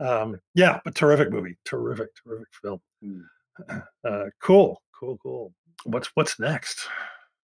um, 0.00 0.40
yeah, 0.54 0.80
but 0.84 0.94
terrific 0.94 1.30
movie, 1.30 1.56
terrific, 1.64 2.08
terrific 2.22 2.48
film. 2.62 2.80
Hmm. 3.02 3.20
Uh, 4.04 4.24
cool, 4.42 4.82
cool, 4.98 5.16
cool. 5.22 5.52
What's 5.84 6.10
what's 6.14 6.40
next? 6.40 6.88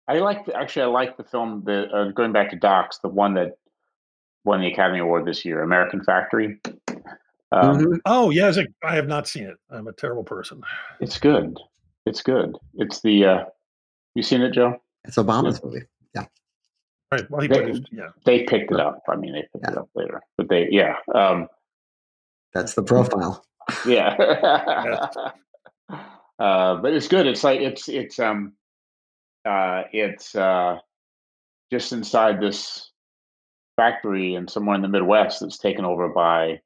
I 0.07 0.19
like 0.19 0.45
the, 0.45 0.55
actually 0.55 0.83
I 0.83 0.85
like 0.85 1.17
the 1.17 1.23
film 1.23 1.63
the 1.65 1.89
uh, 1.91 2.11
going 2.11 2.31
back 2.31 2.51
to 2.51 2.55
Docs, 2.55 2.99
the 2.99 3.09
one 3.09 3.33
that 3.33 3.57
won 4.43 4.61
the 4.61 4.67
Academy 4.67 4.99
Award 4.99 5.25
this 5.25 5.43
year, 5.43 5.63
American 5.63 6.03
Factory. 6.03 6.59
Um, 7.51 7.77
Mhm. 7.79 7.99
Oh 8.05 8.29
yeah, 8.29 8.47
it's 8.47 8.57
like, 8.57 8.71
I 8.83 8.95
have 8.95 9.07
not 9.07 9.27
seen 9.27 9.45
it. 9.45 9.57
I'm 9.69 9.87
a 9.87 9.93
terrible 9.93 10.23
person. 10.23 10.61
It's 10.99 11.17
good. 11.19 11.57
It's 12.05 12.21
good. 12.21 12.55
It's 12.75 13.01
the 13.01 13.25
uh, 13.25 13.45
you 14.15 14.23
seen 14.23 14.41
it, 14.41 14.51
Joe? 14.53 14.81
It's 15.03 15.17
Obama's 15.17 15.63
movie. 15.63 15.83
Yeah. 16.15 16.25
Right. 17.11 17.29
Well, 17.29 17.41
he 17.41 17.47
They- 17.47 17.55
produced. 17.61 17.89
Yeah. 17.91 18.09
They 18.25 18.43
picked 18.43 18.71
it 18.71 18.79
up. 18.79 19.03
I 19.07 19.15
mean, 19.15 19.33
they 19.33 19.43
picked 19.53 19.69
it 19.71 19.77
up 19.77 19.89
later, 19.95 20.21
but 20.37 20.49
they 20.49 20.67
yeah 20.71 20.95
um, 21.13 21.47
That's 22.53 22.73
the 22.73 22.83
profile. 22.83 23.45
yeah. 23.85 24.15
uh, 26.39 26.75
but 26.75 26.93
it's 26.93 27.07
good. 27.07 27.27
It's 27.27 27.43
like 27.43 27.59
it's 27.61 27.87
it's 27.89 28.19
um 28.19 28.53
uh 29.47 29.83
it's 29.91 30.35
uh 30.35 30.77
just 31.71 31.91
inside 31.93 32.39
this 32.41 32.91
factory 33.77 34.35
and 34.35 34.49
somewhere 34.49 34.75
in 34.75 34.81
the 34.81 34.87
Midwest 34.87 35.39
that's 35.41 35.57
taken 35.57 35.83
over 35.85 36.09
by 36.09 36.61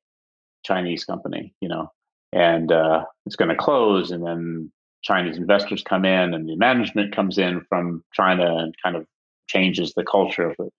Chinese 0.64 1.06
company, 1.06 1.54
you 1.62 1.70
know, 1.70 1.92
and 2.34 2.72
uh, 2.72 3.06
it's 3.26 3.36
going 3.38 3.50
to 3.50 3.56
close, 3.56 4.12
and 4.12 4.24
then 4.26 4.72
Chinese 5.02 5.38
investors 5.38 5.84
come 5.84 6.06
in, 6.06 6.34
and 6.34 6.48
the 6.48 6.56
management 6.56 7.16
comes 7.16 7.38
in 7.38 7.62
from 7.70 8.04
China 8.14 8.58
and 8.58 8.76
kind 8.84 8.96
of 8.96 9.06
changes 9.48 9.94
the 9.94 10.04
culture 10.04 10.50
of 10.50 10.58
the 10.58 10.70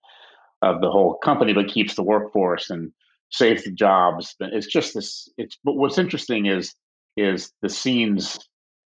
of 0.61 0.79
the 0.81 0.91
whole 0.91 1.15
company, 1.15 1.53
but 1.53 1.67
keeps 1.67 1.95
the 1.95 2.03
workforce 2.03 2.69
and 2.69 2.91
saves 3.31 3.63
the 3.63 3.71
jobs. 3.71 4.35
But 4.39 4.53
it's 4.53 4.67
just 4.67 4.93
this. 4.93 5.29
It's 5.37 5.57
but 5.63 5.73
what's 5.73 5.97
interesting 5.97 6.45
is 6.45 6.75
is 7.17 7.51
the 7.61 7.69
scenes 7.69 8.39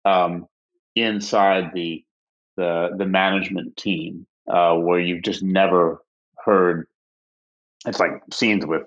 um, 0.06 0.48
inside 0.96 1.72
the 1.74 2.04
the 2.58 2.92
the 2.98 3.06
management 3.06 3.76
team 3.78 4.28
uh, 4.48 4.76
where 4.76 5.00
you've 5.00 5.24
just 5.24 5.44
never 5.44 6.02
heard. 6.46 6.88
It's 7.86 8.00
like 8.00 8.22
scenes 8.32 8.66
with 8.66 8.84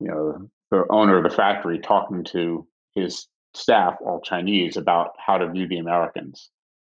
you 0.00 0.08
know 0.08 0.50
the 0.70 0.84
owner 0.90 1.18
of 1.18 1.24
the 1.24 1.36
factory 1.36 1.78
talking 1.78 2.24
to 2.24 2.66
his 2.94 3.26
staff, 3.54 3.96
all 4.04 4.20
Chinese, 4.20 4.76
about 4.76 5.14
how 5.18 5.38
to 5.38 5.50
view 5.50 5.68
the 5.68 5.78
Americans. 5.78 6.50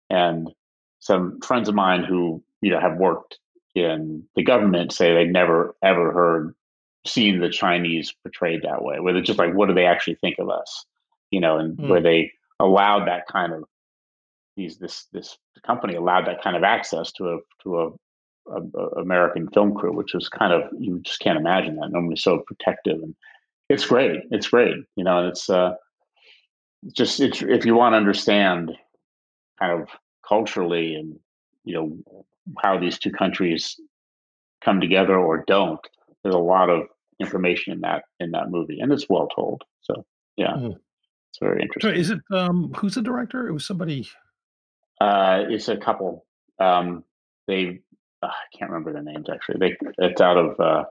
And 0.09 0.49
some 0.99 1.39
friends 1.41 1.69
of 1.69 1.75
mine 1.75 2.03
who 2.03 2.43
you 2.61 2.69
know 2.71 2.79
have 2.79 2.97
worked 2.97 3.39
in 3.75 4.23
the 4.35 4.43
government 4.43 4.91
say 4.91 5.13
they 5.13 5.25
never 5.25 5.75
ever 5.83 6.11
heard 6.11 6.55
seen 7.05 7.39
the 7.39 7.49
Chinese 7.49 8.13
portrayed 8.23 8.61
that 8.63 8.83
way, 8.83 8.99
where 8.99 9.13
they're 9.13 9.23
just 9.23 9.39
like, 9.39 9.53
what 9.55 9.67
do 9.67 9.73
they 9.73 9.85
actually 9.85 10.15
think 10.15 10.37
of 10.39 10.49
us? 10.49 10.85
You 11.31 11.39
know, 11.39 11.57
and 11.57 11.77
Hmm. 11.79 11.89
where 11.89 12.01
they 12.01 12.31
allowed 12.59 13.07
that 13.07 13.25
kind 13.27 13.53
of 13.53 13.63
these 14.55 14.77
this 14.77 15.07
this 15.13 15.37
company 15.65 15.95
allowed 15.95 16.27
that 16.27 16.41
kind 16.43 16.55
of 16.55 16.63
access 16.63 17.11
to 17.13 17.29
a 17.29 17.37
to 17.63 17.79
a, 17.79 17.89
American 18.99 19.47
film 19.49 19.73
crew, 19.75 19.93
which 19.95 20.13
was 20.13 20.27
kind 20.27 20.51
of 20.51 20.63
you 20.79 20.99
just 20.99 21.19
can't 21.19 21.37
imagine 21.39 21.75
that. 21.77 21.91
Normally 21.91 22.15
so 22.17 22.39
protective 22.45 23.01
and 23.01 23.15
it's 23.69 23.85
great. 23.85 24.21
It's 24.31 24.49
great. 24.49 24.75
You 24.95 25.03
know, 25.03 25.19
and 25.19 25.27
it's 25.29 25.49
uh 25.49 25.71
it's 25.71 25.79
just 26.95 27.19
it's 27.19 27.41
if 27.41 27.65
you 27.65 27.75
want 27.75 27.93
to 27.93 27.97
understand 27.97 28.71
kind 29.59 29.81
of 29.81 29.87
culturally 30.27 30.95
and 30.95 31.19
you 31.63 31.73
know 31.73 32.23
how 32.61 32.79
these 32.79 32.97
two 32.97 33.11
countries 33.11 33.79
come 34.63 34.81
together 34.81 35.17
or 35.17 35.43
don't, 35.47 35.79
there's 36.23 36.35
a 36.35 36.39
lot 36.39 36.69
of 36.69 36.83
information 37.19 37.73
in 37.73 37.81
that 37.81 38.03
in 38.19 38.31
that 38.31 38.49
movie. 38.49 38.79
And 38.79 38.91
it's 38.91 39.07
well 39.09 39.27
told. 39.27 39.61
So 39.81 40.05
yeah. 40.37 40.53
Mhm. 40.53 40.75
It's 41.29 41.39
very 41.39 41.59
So 41.59 41.61
interesting. 41.61 41.95
is 41.95 42.09
it 42.09 42.19
um 42.31 42.73
who's 42.77 42.95
the 42.95 43.01
director? 43.01 43.47
It 43.47 43.53
was 43.53 43.65
somebody. 43.65 44.07
Uh, 44.99 45.45
it's 45.49 45.67
a 45.67 45.77
couple. 45.77 46.25
Um, 46.59 47.03
they 47.47 47.79
uh, 48.21 48.27
I 48.27 48.57
can't 48.57 48.69
remember 48.69 48.91
their 48.93 49.01
names 49.03 49.27
actually. 49.31 49.57
They 49.59 49.77
it's 49.99 50.21
out 50.21 50.37
of. 50.37 50.59
Uh, 50.59 50.83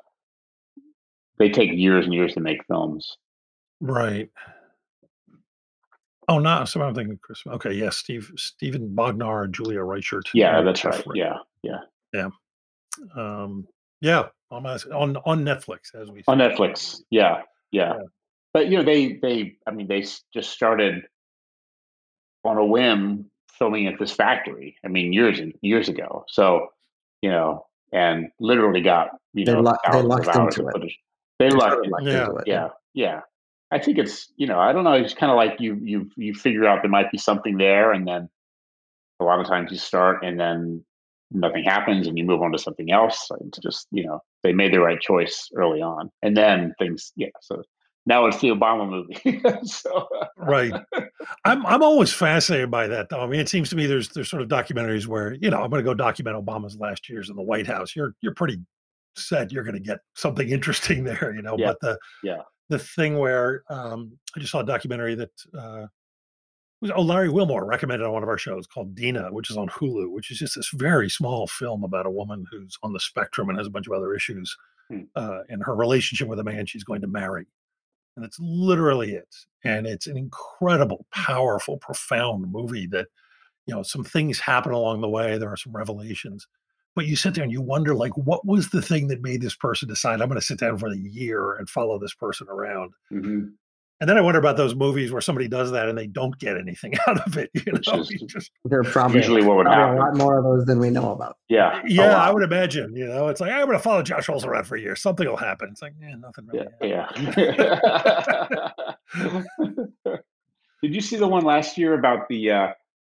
they 1.38 1.49
take 1.51 1.70
years 1.72 2.05
and 2.05 2.12
years 2.14 2.34
to 2.34 2.41
make 2.41 2.64
films. 2.66 3.16
Right. 3.80 4.28
Oh, 6.30 6.38
no. 6.38 6.64
So 6.64 6.80
I'm 6.80 6.94
thinking 6.94 7.18
Chris. 7.20 7.42
Okay, 7.46 7.72
yes, 7.72 7.96
Steve, 7.98 8.30
Steven 8.36 8.88
Bognar, 8.94 9.44
and 9.44 9.52
Julia 9.54 9.82
Reichert. 9.82 10.28
Yeah, 10.32 10.62
that's 10.62 10.80
Jeff 10.80 10.98
right. 10.98 11.06
Rick. 11.08 11.16
Yeah, 11.62 11.78
yeah. 12.14 12.28
Um, 13.16 13.66
yeah, 14.00 14.24
on 14.50 14.64
on 14.66 15.16
on 15.26 15.44
Netflix 15.44 15.94
as 15.94 16.10
we 16.10 16.22
On 16.28 16.38
say. 16.38 16.48
Netflix. 16.48 17.00
Yeah, 17.10 17.42
yeah. 17.72 17.94
Yeah. 17.94 18.02
But 18.54 18.68
you 18.68 18.78
know, 18.78 18.84
they 18.84 19.14
they 19.22 19.56
I 19.66 19.70
mean, 19.72 19.86
they 19.88 20.00
just 20.32 20.50
started 20.50 21.02
on 22.44 22.56
a 22.56 22.64
whim 22.64 23.30
filming 23.58 23.86
at 23.86 23.98
this 23.98 24.12
factory. 24.12 24.76
I 24.84 24.88
mean, 24.88 25.12
years 25.12 25.38
and 25.38 25.52
years 25.62 25.88
ago. 25.88 26.24
So 26.28 26.68
you 27.22 27.30
know, 27.30 27.66
and 27.92 28.28
literally 28.40 28.80
got 28.80 29.10
you 29.34 29.44
They 29.44 29.52
know 29.52 29.60
luck- 29.60 29.80
they 29.84 29.90
thousands 29.92 30.08
lucked 30.08 30.28
hours 30.36 30.56
into 30.56 30.68
it. 30.68 30.72
footage. 30.72 30.98
They 31.38 31.48
They 31.48 31.56
lucked 31.56 31.76
into 31.84 31.90
lucked 31.90 32.04
Yeah. 32.06 32.24
into 32.26 32.36
it. 32.36 32.44
yeah 32.46 32.68
yeah 32.94 33.20
i 33.70 33.78
think 33.78 33.98
it's 33.98 34.32
you 34.36 34.46
know 34.46 34.58
i 34.58 34.72
don't 34.72 34.84
know 34.84 34.92
it's 34.92 35.14
kind 35.14 35.30
of 35.30 35.36
like 35.36 35.60
you 35.60 35.78
you 35.82 36.10
you 36.16 36.34
figure 36.34 36.66
out 36.66 36.82
there 36.82 36.90
might 36.90 37.10
be 37.10 37.18
something 37.18 37.56
there 37.56 37.92
and 37.92 38.06
then 38.06 38.28
a 39.20 39.24
lot 39.24 39.40
of 39.40 39.46
times 39.46 39.70
you 39.70 39.78
start 39.78 40.24
and 40.24 40.38
then 40.38 40.84
nothing 41.30 41.62
happens 41.62 42.06
and 42.06 42.18
you 42.18 42.24
move 42.24 42.42
on 42.42 42.52
to 42.52 42.58
something 42.58 42.90
else 42.90 43.28
it's 43.40 43.58
just 43.58 43.86
you 43.90 44.04
know 44.04 44.20
they 44.42 44.52
made 44.52 44.72
the 44.72 44.80
right 44.80 45.00
choice 45.00 45.48
early 45.56 45.80
on 45.80 46.10
and 46.22 46.36
then 46.36 46.74
things 46.78 47.12
yeah 47.16 47.28
so 47.40 47.62
now 48.06 48.26
it's 48.26 48.40
the 48.40 48.48
obama 48.48 48.88
movie 48.88 49.40
so 49.64 50.08
Right. 50.36 50.72
Uh, 50.72 51.00
I'm 51.44 51.64
I'm 51.66 51.82
always 51.82 52.12
fascinated 52.12 52.70
by 52.70 52.86
that 52.88 53.08
though. 53.08 53.20
I 53.20 53.26
mean, 53.26 53.40
it 53.40 53.48
seems 53.48 53.68
to 53.70 53.76
me 53.76 53.86
there's 53.86 54.08
there's 54.08 54.30
sort 54.30 54.42
of 54.42 54.48
documentaries 54.48 55.06
where 55.06 55.34
you 55.34 55.50
know 55.50 55.62
I'm 55.62 55.70
going 55.70 55.84
to 55.84 55.88
go 55.88 55.94
document 55.94 56.36
Obama's 56.36 56.76
last 56.76 57.08
years 57.08 57.28
in 57.28 57.36
the 57.36 57.42
White 57.42 57.66
House. 57.66 57.94
You're 57.94 58.14
you're 58.20 58.34
pretty 58.34 58.58
set 59.16 59.52
you're 59.52 59.64
going 59.64 59.74
to 59.74 59.80
get 59.80 59.98
something 60.14 60.48
interesting 60.50 61.04
there, 61.04 61.32
you 61.34 61.42
know. 61.42 61.56
Yeah. 61.58 61.66
But 61.68 61.80
the 61.80 61.98
Yeah. 62.22 62.42
The 62.70 62.78
thing 62.78 63.18
where 63.18 63.64
um, 63.68 64.18
I 64.34 64.40
just 64.40 64.52
saw 64.52 64.60
a 64.60 64.66
documentary 64.66 65.14
that 65.16 65.30
uh, 65.56 65.86
was 66.80 66.90
oh 66.94 67.02
Larry 67.02 67.28
Wilmore 67.28 67.66
recommended 67.66 68.06
on 68.06 68.12
one 68.12 68.22
of 68.22 68.28
our 68.28 68.38
shows 68.38 68.66
called 68.66 68.94
Dina, 68.94 69.28
which 69.32 69.50
is 69.50 69.58
on 69.58 69.68
Hulu, 69.68 70.10
which 70.10 70.30
is 70.30 70.38
just 70.38 70.56
this 70.56 70.70
very 70.72 71.10
small 71.10 71.46
film 71.46 71.84
about 71.84 72.06
a 72.06 72.10
woman 72.10 72.46
who's 72.50 72.78
on 72.82 72.94
the 72.94 73.00
spectrum 73.00 73.50
and 73.50 73.58
has 73.58 73.66
a 73.66 73.70
bunch 73.70 73.86
of 73.86 73.92
other 73.92 74.14
issues. 74.14 74.56
hmm. 74.90 75.02
uh, 75.16 75.40
and 75.48 75.62
her 75.64 75.74
relationship 75.74 76.28
with 76.28 76.38
a 76.38 76.44
man 76.44 76.66
she's 76.66 76.84
going 76.84 77.00
to 77.00 77.06
marry. 77.06 77.46
And 78.16 78.24
that's 78.24 78.38
literally 78.40 79.12
it. 79.12 79.34
And 79.64 79.86
it's 79.86 80.06
an 80.06 80.16
incredible, 80.16 81.06
powerful, 81.12 81.78
profound 81.78 82.50
movie 82.50 82.86
that, 82.88 83.06
you 83.66 83.74
know, 83.74 83.82
some 83.82 84.04
things 84.04 84.40
happen 84.40 84.72
along 84.72 85.00
the 85.00 85.08
way. 85.08 85.38
There 85.38 85.50
are 85.50 85.56
some 85.56 85.72
revelations. 85.72 86.46
But 86.97 87.07
you 87.07 87.16
sit 87.16 87.34
there 87.34 87.45
and 87.45 87.53
you 87.53 87.62
wonder, 87.62 87.95
like, 87.95 88.16
what 88.16 88.45
was 88.45 88.70
the 88.70 88.82
thing 88.82 89.09
that 89.09 89.22
made 89.22 89.41
this 89.41 89.55
person 89.55 89.88
decide 89.88 90.20
I'm 90.20 90.28
going 90.28 90.41
to 90.41 90.47
sit 90.47 90.59
down 90.59 90.76
for 90.76 90.91
the 90.91 90.99
year 90.99 91.55
and 91.55 91.68
follow 91.68 91.99
this 91.99 92.14
person 92.14 92.49
around? 92.49 92.93
Mm-hmm. 93.12 93.47
And 94.01 94.09
then 94.09 94.16
I 94.16 94.22
wonder 94.22 94.41
about 94.41 94.57
those 94.57 94.74
movies 94.74 95.12
where 95.12 95.20
somebody 95.20 95.47
does 95.47 95.72
that 95.72 95.86
and 95.86 95.97
they 95.97 96.07
don't 96.07 96.36
get 96.38 96.57
anything 96.57 96.95
out 97.07 97.20
of 97.26 97.36
it. 97.36 97.51
You 97.53 97.72
know, 97.72 97.78
just, 97.78 98.11
just, 98.26 98.51
they're 98.64 98.82
probably 98.82 99.18
usually 99.18 99.45
what 99.45 99.59
would 99.59 99.66
happen. 99.66 99.99
A 99.99 100.01
lot 100.01 100.16
more 100.16 100.38
of 100.38 100.45
those 100.45 100.64
than 100.64 100.78
we 100.78 100.88
know 100.88 101.12
about. 101.12 101.36
Yeah, 101.51 101.82
yeah, 101.86 102.16
I 102.16 102.32
would 102.32 102.43
imagine. 102.43 102.97
You 102.97 103.07
know, 103.07 103.28
it's 103.28 103.43
like 103.43 103.53
I'm 103.53 103.66
going 103.66 103.76
to 103.76 103.82
follow 103.82 104.03
Josh 104.03 104.28
Olson 104.30 104.49
around 104.49 104.64
for 104.64 104.76
a 104.76 104.80
year. 104.80 104.97
Something 104.97 105.28
will 105.28 105.36
happen. 105.36 105.68
It's 105.70 105.82
like, 105.82 105.93
yeah, 106.01 106.14
nothing 106.14 106.47
really. 106.47 106.66
Yeah. 106.80 107.11
yeah. 107.36 108.70
Did 110.82 110.95
you 110.95 111.03
see 111.03 111.16
the 111.16 111.28
one 111.28 111.45
last 111.45 111.76
year 111.76 111.93
about 111.93 112.26
the 112.28 112.51
uh, 112.51 112.68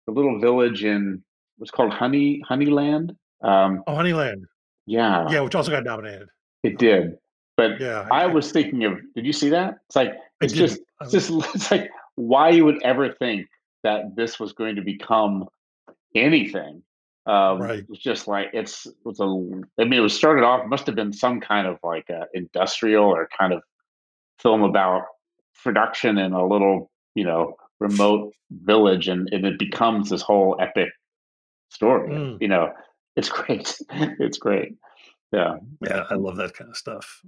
the 0.07 0.13
little 0.13 0.39
village 0.39 0.83
in 0.83 1.23
what's 1.57 1.69
called 1.69 1.93
Honey 1.93 2.41
Honeyland? 2.49 3.15
Um, 3.43 3.83
oh, 3.87 3.93
Honeyland. 3.93 4.43
Yeah. 4.85 5.27
Yeah, 5.29 5.41
which 5.41 5.55
also 5.55 5.71
got 5.71 5.83
nominated. 5.83 6.27
It 6.63 6.77
did. 6.77 7.17
But 7.57 7.79
yeah, 7.79 8.07
I, 8.11 8.23
I, 8.23 8.25
was 8.27 8.51
thinking 8.51 8.85
of. 8.85 8.99
Did 9.15 9.25
you 9.25 9.33
see 9.33 9.49
that? 9.49 9.75
It's 9.87 9.95
like 9.95 10.13
it's 10.41 10.53
just 10.53 10.79
it's 11.01 11.11
just 11.11 11.29
it's 11.55 11.69
like 11.69 11.89
why 12.15 12.49
you 12.49 12.65
would 12.65 12.81
ever 12.83 13.11
think 13.13 13.47
that 13.83 14.15
this 14.15 14.39
was 14.39 14.53
going 14.53 14.75
to 14.75 14.81
become 14.81 15.47
anything. 16.15 16.83
Um, 17.25 17.61
right. 17.61 17.85
It's 17.87 18.01
just 18.01 18.27
like 18.27 18.47
it's 18.53 18.85
it 18.87 18.95
was 19.03 19.19
a. 19.19 19.25
I 19.79 19.83
mean, 19.83 19.99
it 19.99 19.99
was 19.99 20.15
started 20.15 20.43
off. 20.43 20.65
Must 20.67 20.85
have 20.87 20.95
been 20.95 21.13
some 21.13 21.39
kind 21.39 21.67
of 21.67 21.77
like 21.83 22.09
a 22.09 22.25
industrial 22.33 23.05
or 23.05 23.29
kind 23.37 23.53
of 23.53 23.61
film 24.39 24.63
about 24.63 25.03
production 25.61 26.17
in 26.17 26.33
a 26.33 26.45
little 26.45 26.89
you 27.15 27.23
know 27.23 27.55
remote 27.79 28.33
village, 28.49 29.07
and, 29.07 29.29
and 29.31 29.45
it 29.45 29.59
becomes 29.59 30.09
this 30.09 30.21
whole 30.21 30.57
epic 30.59 30.89
story. 31.69 32.09
Mm. 32.09 32.37
You 32.41 32.47
know, 32.47 32.71
it's 33.15 33.29
great. 33.29 33.77
it's 33.91 34.37
great. 34.37 34.75
Yeah. 35.31 35.57
Yeah, 35.81 36.03
I 36.09 36.15
love 36.15 36.37
that 36.37 36.53
kind 36.53 36.69
of 36.69 36.77
stuff 36.77 37.21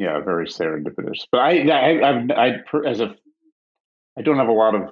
yeah, 0.00 0.18
very 0.20 0.46
serendipitous. 0.46 1.26
But 1.30 1.40
I, 1.40 1.68
I, 1.68 1.90
I, 2.00 2.48
I, 2.48 2.88
as 2.88 3.00
a, 3.00 3.14
I 4.18 4.22
don't 4.22 4.38
have 4.38 4.48
a 4.48 4.52
lot 4.52 4.74
of 4.74 4.90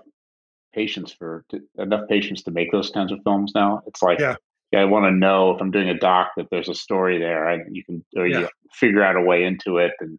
patience 0.74 1.12
for 1.12 1.47
to, 1.49 1.61
enough 1.78 2.07
patience 2.11 2.43
to 2.43 2.51
make 2.51 2.70
those 2.72 2.91
kinds 2.91 3.11
of 3.11 3.20
films 3.24 3.53
now. 3.55 3.80
It's 3.86 4.03
like, 4.03 4.18
yeah, 4.18 4.36
yeah 4.70 4.80
I 4.80 4.84
want 4.84 5.07
to 5.07 5.11
know 5.11 5.53
if 5.55 5.62
I'm 5.62 5.70
doing 5.70 5.89
a 5.89 5.99
doc 5.99 6.32
that 6.36 6.49
there's 6.51 6.68
a 6.68 6.74
story 6.74 7.18
there, 7.18 7.49
and 7.49 7.74
you 7.74 7.82
can 7.84 8.05
or 8.16 8.26
yeah. 8.26 8.41
you 8.41 8.49
figure 8.72 9.03
out 9.03 9.16
a 9.16 9.22
way 9.22 9.45
into 9.45 9.78
it, 9.78 9.93
and 10.01 10.18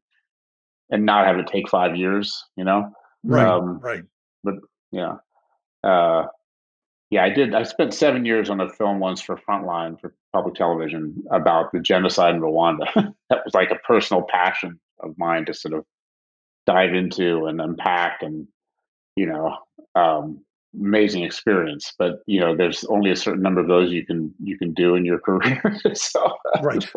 and 0.90 1.06
not 1.06 1.28
have 1.28 1.38
it 1.38 1.46
take 1.46 1.70
five 1.70 1.96
years, 1.96 2.44
you 2.56 2.64
know. 2.64 2.92
Right. 3.24 3.48
Um, 3.48 3.80
right. 3.80 4.04
But 4.44 4.56
yeah. 4.92 5.18
Uh, 5.84 6.26
yeah, 7.12 7.24
I 7.24 7.30
did. 7.30 7.56
I 7.56 7.64
spent 7.64 7.94
seven 7.94 8.24
years 8.24 8.50
on 8.50 8.62
a 8.62 8.70
film 8.70 9.00
once 9.00 9.22
for 9.22 9.36
Frontline 9.36 10.00
for 10.00 10.14
public 10.32 10.54
television 10.54 11.24
about 11.32 11.72
the 11.72 11.80
genocide 11.80 12.36
in 12.36 12.42
Rwanda. 12.42 12.86
that 13.30 13.42
was 13.44 13.54
like 13.56 13.72
a 13.72 13.80
personal 13.88 14.24
passion 14.24 14.80
of 15.00 15.18
mine 15.18 15.46
to 15.46 15.54
sort 15.54 15.74
of 15.74 15.86
dive 16.68 16.94
into 16.94 17.46
and 17.48 17.60
unpack, 17.60 18.22
and 18.22 18.48
you 19.16 19.26
know, 19.26 19.58
um, 19.96 20.46
amazing 20.80 21.24
experience. 21.24 21.94
But 21.98 22.20
you 22.28 22.40
know, 22.40 22.56
there's 22.56 22.84
only 22.86 23.10
a 23.10 23.16
certain 23.16 23.42
number 23.42 23.62
of 23.62 23.68
those 23.68 23.92
you 23.92 24.06
can 24.06 24.32
you 24.44 24.56
can 24.60 24.76
do 24.76 24.94
in 24.94 25.04
your 25.04 25.20
career. 25.26 25.64
so, 25.96 26.32
right. 26.62 26.88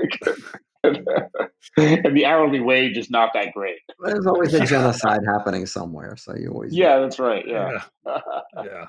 and 0.85 2.17
the 2.17 2.27
hourly 2.27 2.61
wage 2.61 2.99
is 2.99 3.09
not 3.09 3.31
that 3.33 3.55
great. 3.55 3.79
There's 4.05 4.27
always 4.27 4.53
a 4.53 4.67
genocide 4.67 5.21
happening 5.25 5.65
somewhere, 5.65 6.17
so 6.19 6.35
you 6.37 6.49
always. 6.49 6.75
Yeah, 6.75 6.99
that's 6.99 7.19
right. 7.19 7.45
Yeah. 7.49 7.83
yeah. 8.05 8.21
yeah 8.63 8.85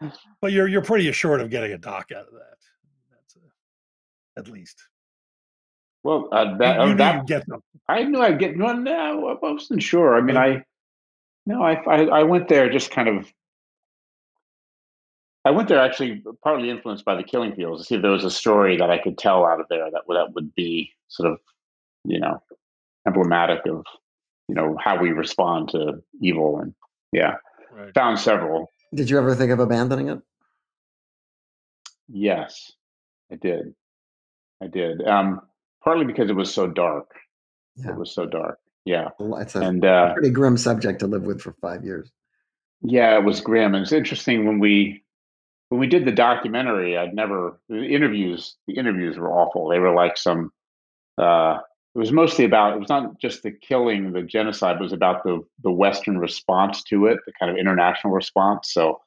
but 0.40 0.52
you're 0.52 0.68
you're 0.68 0.82
pretty 0.82 1.08
assured 1.08 1.40
of 1.40 1.50
getting 1.50 1.72
a 1.72 1.78
doc 1.78 2.10
out 2.12 2.26
of 2.26 2.32
that. 2.32 2.58
That's 3.10 3.36
a, 3.36 4.40
at 4.40 4.48
least. 4.48 4.82
Well, 6.02 6.28
uh, 6.30 6.56
that, 6.58 6.80
you, 6.80 6.86
you 6.86 6.92
uh, 6.92 6.96
that 6.96 7.26
get 7.26 7.46
them. 7.46 7.60
I 7.88 8.04
knew 8.04 8.20
I'd 8.20 8.38
get 8.38 8.56
one. 8.56 8.84
No, 8.84 9.28
I 9.28 9.36
wasn't 9.40 9.82
sure. 9.82 10.16
I 10.16 10.20
mean, 10.20 10.36
I 10.36 10.62
no, 11.46 11.62
I, 11.62 11.74
I 11.86 12.02
I 12.04 12.22
went 12.22 12.48
there 12.48 12.70
just 12.70 12.90
kind 12.90 13.08
of. 13.08 13.32
I 15.44 15.50
went 15.52 15.68
there 15.68 15.78
actually 15.78 16.24
partly 16.42 16.70
influenced 16.70 17.04
by 17.04 17.14
the 17.14 17.22
Killing 17.22 17.54
Fields 17.54 17.80
to 17.80 17.86
see 17.86 17.94
if 17.94 18.02
there 18.02 18.10
was 18.10 18.24
a 18.24 18.30
story 18.30 18.76
that 18.78 18.90
I 18.90 18.98
could 18.98 19.16
tell 19.16 19.44
out 19.44 19.60
of 19.60 19.66
there 19.70 19.88
that 19.92 20.02
that 20.08 20.32
would 20.34 20.52
be 20.56 20.92
sort 21.06 21.30
of, 21.30 21.38
you 22.04 22.18
know, 22.18 22.42
emblematic 23.06 23.60
of, 23.66 23.84
you 24.48 24.56
know, 24.56 24.76
how 24.82 25.00
we 25.00 25.10
respond 25.10 25.68
to 25.68 26.02
evil 26.20 26.58
and 26.58 26.74
yeah, 27.12 27.36
right. 27.72 27.94
found 27.94 28.18
several. 28.18 28.68
Did 28.96 29.10
you 29.10 29.18
ever 29.18 29.34
think 29.34 29.52
of 29.52 29.58
abandoning 29.58 30.08
it? 30.08 30.20
Yes, 32.08 32.72
I 33.30 33.36
did. 33.36 33.74
I 34.62 34.68
did. 34.68 35.06
Um, 35.06 35.42
partly 35.84 36.06
because 36.06 36.30
it 36.30 36.36
was 36.36 36.52
so 36.52 36.66
dark. 36.66 37.10
Yeah. 37.76 37.90
It 37.90 37.96
was 37.96 38.14
so 38.14 38.26
dark. 38.26 38.58
Yeah. 38.86 39.08
it's 39.18 39.54
a 39.54 39.60
and, 39.60 39.84
uh, 39.84 40.14
pretty 40.14 40.30
grim 40.30 40.56
subject 40.56 41.00
to 41.00 41.06
live 41.06 41.24
with 41.24 41.42
for 41.42 41.54
five 41.60 41.84
years. 41.84 42.10
Yeah, 42.82 43.18
it 43.18 43.24
was 43.24 43.40
grim. 43.40 43.74
And 43.74 43.82
it's 43.82 43.92
interesting 43.92 44.46
when 44.46 44.60
we 44.60 45.02
when 45.68 45.80
we 45.80 45.88
did 45.88 46.04
the 46.04 46.12
documentary, 46.12 46.96
I'd 46.96 47.14
never 47.14 47.60
the 47.68 47.84
interviews 47.84 48.56
the 48.66 48.74
interviews 48.74 49.18
were 49.18 49.32
awful. 49.32 49.68
They 49.68 49.80
were 49.80 49.94
like 49.94 50.16
some 50.16 50.52
uh 51.18 51.58
it 51.96 51.98
was 51.98 52.12
mostly 52.12 52.44
about 52.44 52.74
it 52.74 52.78
was 52.78 52.90
not 52.90 53.18
just 53.18 53.42
the 53.42 53.50
killing 53.50 54.12
the 54.12 54.20
genocide 54.20 54.76
it 54.76 54.82
was 54.82 54.92
about 54.92 55.24
the 55.24 55.40
the 55.62 55.72
western 55.72 56.18
response 56.18 56.82
to 56.82 57.06
it 57.06 57.18
the 57.24 57.32
kind 57.40 57.50
of 57.50 57.56
international 57.56 58.12
response. 58.12 58.70
So 58.70 59.00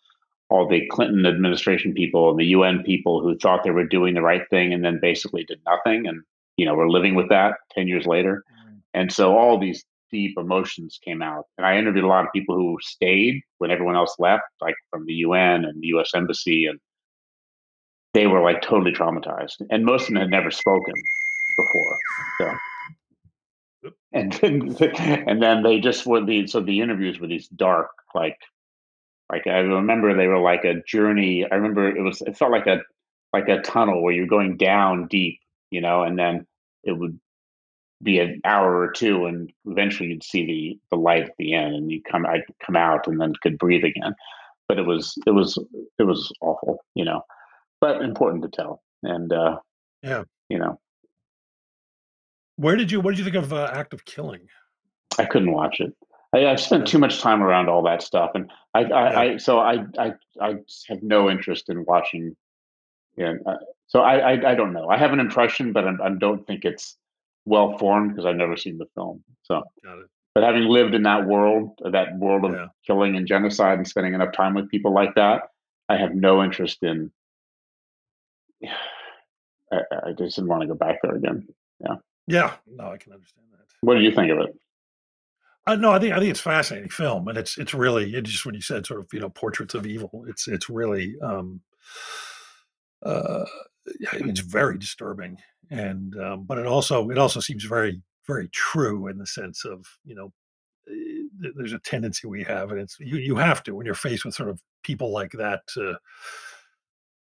all 0.49 0.67
the 0.67 0.87
clinton 0.87 1.27
administration 1.27 1.93
people 1.93 2.31
and 2.31 2.39
the 2.39 2.45
un 2.45 2.81
people 2.83 3.21
who 3.21 3.37
thought 3.37 3.63
they 3.63 3.69
were 3.69 3.85
doing 3.85 4.15
the 4.15 4.23
right 4.23 4.41
thing 4.49 4.73
and 4.73 4.83
then 4.83 4.97
basically 4.99 5.43
did 5.43 5.59
nothing 5.67 6.07
and 6.07 6.23
you 6.57 6.65
know 6.65 6.73
we're 6.73 6.89
living 6.89 7.13
with 7.13 7.29
that 7.29 7.57
10 7.73 7.87
years 7.87 8.07
later. 8.07 8.43
Mm. 8.51 8.79
and 8.95 9.13
so 9.13 9.37
all 9.37 9.59
these 9.59 9.85
deep 10.11 10.35
emotions 10.39 10.99
came 11.05 11.21
out. 11.21 11.45
And 11.59 11.67
i 11.67 11.77
interviewed 11.77 12.05
a 12.05 12.07
lot 12.07 12.25
of 12.25 12.33
people 12.33 12.55
who 12.55 12.75
stayed 12.81 13.43
when 13.59 13.69
everyone 13.69 13.97
else 13.97 14.15
left 14.17 14.45
like 14.61 14.75
from 14.89 15.05
the 15.05 15.13
un 15.13 15.63
and 15.63 15.79
the 15.79 15.89
us 15.89 16.15
embassy 16.15 16.65
and 16.65 16.79
they 18.15 18.25
were 18.25 18.41
like 18.41 18.63
totally 18.63 18.91
traumatized. 18.91 19.61
And 19.69 19.85
most 19.85 20.07
of 20.07 20.07
them 20.07 20.23
had 20.23 20.31
never 20.31 20.49
spoken 20.49 20.95
before 21.55 21.97
so 22.39 22.57
and 24.13 24.33
then, 24.33 24.75
and 25.27 25.41
then 25.41 25.63
they 25.63 25.79
just 25.79 26.05
were 26.05 26.23
the 26.23 26.47
so 26.47 26.61
the 26.61 26.81
interviews 26.81 27.19
were 27.19 27.27
these 27.27 27.47
dark 27.47 27.89
like 28.15 28.39
like 29.31 29.45
I 29.47 29.59
remember 29.59 30.15
they 30.15 30.27
were 30.27 30.39
like 30.39 30.65
a 30.65 30.81
journey. 30.83 31.45
I 31.49 31.55
remember 31.55 31.87
it 31.87 32.01
was 32.01 32.21
it 32.21 32.37
felt 32.37 32.51
like 32.51 32.67
a 32.67 32.81
like 33.31 33.47
a 33.47 33.61
tunnel 33.61 34.01
where 34.01 34.13
you're 34.13 34.27
going 34.27 34.57
down 34.57 35.07
deep, 35.07 35.39
you 35.69 35.81
know, 35.81 36.03
and 36.03 36.17
then 36.17 36.47
it 36.83 36.93
would 36.93 37.19
be 38.01 38.19
an 38.19 38.41
hour 38.43 38.79
or 38.79 38.91
two, 38.91 39.25
and 39.25 39.51
eventually 39.65 40.09
you'd 40.09 40.23
see 40.23 40.45
the 40.45 40.79
the 40.95 41.01
light 41.01 41.23
at 41.23 41.35
the 41.37 41.53
end, 41.53 41.75
and 41.75 41.91
you 41.91 42.01
come 42.01 42.25
I'd 42.25 42.43
come 42.65 42.75
out 42.75 43.07
and 43.07 43.21
then 43.21 43.33
could 43.41 43.57
breathe 43.57 43.83
again. 43.83 44.15
But 44.67 44.79
it 44.79 44.85
was 44.85 45.15
it 45.27 45.31
was 45.31 45.57
it 45.99 46.03
was 46.03 46.31
awful, 46.41 46.83
you 46.95 47.05
know, 47.05 47.21
but 47.81 48.01
important 48.01 48.43
to 48.43 48.49
tell. 48.49 48.81
And 49.03 49.31
uh, 49.31 49.59
yeah, 50.01 50.23
you 50.49 50.57
know, 50.57 50.79
where 52.59 52.75
did 52.75 52.91
you? 52.91 52.99
What 52.99 53.11
did 53.11 53.19
you 53.19 53.23
think 53.23 53.37
of 53.37 53.53
uh, 53.53 53.71
Act 53.73 53.93
of 53.93 54.03
Killing? 54.03 54.41
I 55.17 55.25
couldn't 55.25 55.53
watch 55.53 55.79
it. 55.79 55.93
I, 56.33 56.39
have 56.39 56.59
spent 56.59 56.87
too 56.87 56.99
much 56.99 57.21
time 57.21 57.41
around 57.41 57.69
all 57.69 57.81
that 57.83 58.03
stuff, 58.03 58.31
and 58.35 58.51
I, 58.73 58.83
I, 58.83 58.83
yeah. 58.83 59.19
I 59.19 59.37
so 59.37 59.59
I, 59.59 59.85
I, 59.97 60.13
I 60.41 60.55
have 60.89 61.01
no 61.01 61.29
interest 61.29 61.69
in 61.69 61.85
watching. 61.85 62.35
And 63.17 63.39
uh, 63.47 63.57
so 63.87 64.01
I, 64.01 64.33
I, 64.33 64.51
I, 64.51 64.55
don't 64.55 64.73
know. 64.73 64.89
I 64.89 64.97
have 64.97 65.13
an 65.13 65.19
impression, 65.19 65.73
but 65.73 65.87
I, 65.87 65.91
I 66.03 66.09
don't 66.09 66.45
think 66.45 66.65
it's 66.65 66.97
well 67.45 67.77
formed 67.77 68.11
because 68.11 68.25
I've 68.25 68.35
never 68.35 68.57
seen 68.57 68.77
the 68.77 68.85
film. 68.93 69.23
So, 69.43 69.63
but 70.35 70.43
having 70.43 70.65
lived 70.65 70.93
in 70.93 71.03
that 71.03 71.25
world, 71.25 71.79
that 71.83 72.17
world 72.17 72.45
of 72.45 72.51
yeah. 72.51 72.67
killing 72.85 73.15
and 73.15 73.25
genocide, 73.25 73.77
and 73.77 73.87
spending 73.87 74.13
enough 74.13 74.33
time 74.33 74.53
with 74.53 74.69
people 74.69 74.93
like 74.93 75.15
that, 75.15 75.43
I 75.87 75.95
have 75.95 76.13
no 76.13 76.43
interest 76.43 76.83
in. 76.83 77.11
I, 79.71 79.77
I 80.07 80.11
just 80.17 80.35
didn't 80.35 80.49
want 80.49 80.61
to 80.61 80.67
go 80.67 80.73
back 80.73 80.99
there 81.03 81.15
again. 81.15 81.47
Yeah. 81.79 81.95
Yeah, 82.29 82.53
no, 82.67 82.91
I 82.91 82.97
can 82.97 83.11
understand 83.11 83.47
that. 83.53 83.65
What 83.81 83.95
do 83.95 84.01
you 84.01 84.11
think 84.11 84.31
of 84.31 84.37
it? 84.37 84.55
Uh, 85.65 85.75
no, 85.75 85.91
I 85.91 85.97
think 85.97 86.13
I 86.13 86.19
think 86.19 86.29
it's 86.29 86.39
fascinating 86.39 86.89
film, 86.89 87.27
and 87.27 87.39
it's 87.39 87.57
it's 87.57 87.73
really 87.73 88.13
it 88.13 88.21
just 88.21 88.45
when 88.45 88.53
you 88.53 88.61
said 88.61 88.85
sort 88.85 88.99
of 88.99 89.07
you 89.11 89.19
know 89.19 89.29
portraits 89.29 89.73
of 89.73 89.87
evil, 89.87 90.25
it's 90.27 90.47
it's 90.47 90.69
really 90.69 91.15
um, 91.23 91.59
uh, 93.03 93.45
it's 94.13 94.41
very 94.41 94.77
disturbing, 94.77 95.37
and 95.71 96.15
um, 96.21 96.43
but 96.43 96.59
it 96.59 96.67
also 96.67 97.09
it 97.09 97.17
also 97.17 97.39
seems 97.39 97.63
very 97.63 97.99
very 98.27 98.47
true 98.49 99.07
in 99.07 99.17
the 99.17 99.25
sense 99.25 99.65
of 99.65 99.87
you 100.05 100.13
know 100.13 100.31
eh, 100.87 101.51
there's 101.55 101.73
a 101.73 101.79
tendency 101.79 102.27
we 102.27 102.43
have, 102.43 102.69
and 102.69 102.79
it's 102.79 102.99
you 102.99 103.17
you 103.17 103.35
have 103.35 103.63
to 103.63 103.73
when 103.73 103.87
you're 103.87 103.95
faced 103.95 104.23
with 104.23 104.35
sort 104.35 104.49
of 104.49 104.61
people 104.83 105.11
like 105.11 105.31
that 105.31 105.61
to 105.73 105.95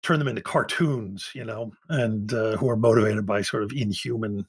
turn 0.03 0.19
them 0.19 0.29
into 0.29 0.43
cartoons, 0.43 1.31
you 1.35 1.45
know, 1.45 1.73
and 1.89 2.35
uh, 2.35 2.59
who 2.59 2.69
are 2.69 2.77
motivated 2.77 3.25
by 3.25 3.41
sort 3.41 3.63
of 3.63 3.73
inhuman 3.73 4.47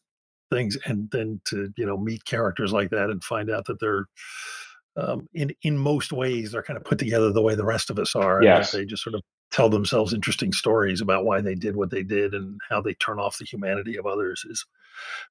things, 0.49 0.77
and 0.85 1.09
then 1.11 1.41
to 1.45 1.71
you 1.77 1.85
know 1.85 1.97
meet 1.97 2.25
characters 2.25 2.71
like 2.71 2.89
that 2.91 3.09
and 3.09 3.23
find 3.23 3.49
out 3.49 3.65
that 3.65 3.79
they're 3.79 4.05
um, 4.97 5.27
in 5.33 5.51
in 5.63 5.77
most 5.77 6.11
ways 6.11 6.51
they're 6.51 6.63
kind 6.63 6.77
of 6.77 6.83
put 6.83 6.99
together 6.99 7.31
the 7.31 7.41
way 7.41 7.55
the 7.55 7.65
rest 7.65 7.89
of 7.89 7.99
us 7.99 8.15
are. 8.15 8.43
Yes. 8.43 8.71
they 8.71 8.85
just 8.85 9.03
sort 9.03 9.15
of 9.15 9.21
tell 9.51 9.69
themselves 9.69 10.13
interesting 10.13 10.53
stories 10.53 11.01
about 11.01 11.25
why 11.25 11.41
they 11.41 11.55
did 11.55 11.75
what 11.75 11.89
they 11.89 12.03
did 12.03 12.33
and 12.33 12.59
how 12.69 12.81
they 12.81 12.93
turn 12.95 13.19
off 13.19 13.37
the 13.39 13.45
humanity 13.45 13.97
of 13.97 14.05
others 14.05 14.45
is 14.47 14.65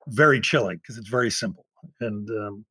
very 0.09 0.41
chilling 0.41 0.79
because 0.79 0.99
it's 0.99 1.09
very 1.09 1.31
simple 1.31 1.67
and 2.01 2.29
um, 2.31 2.65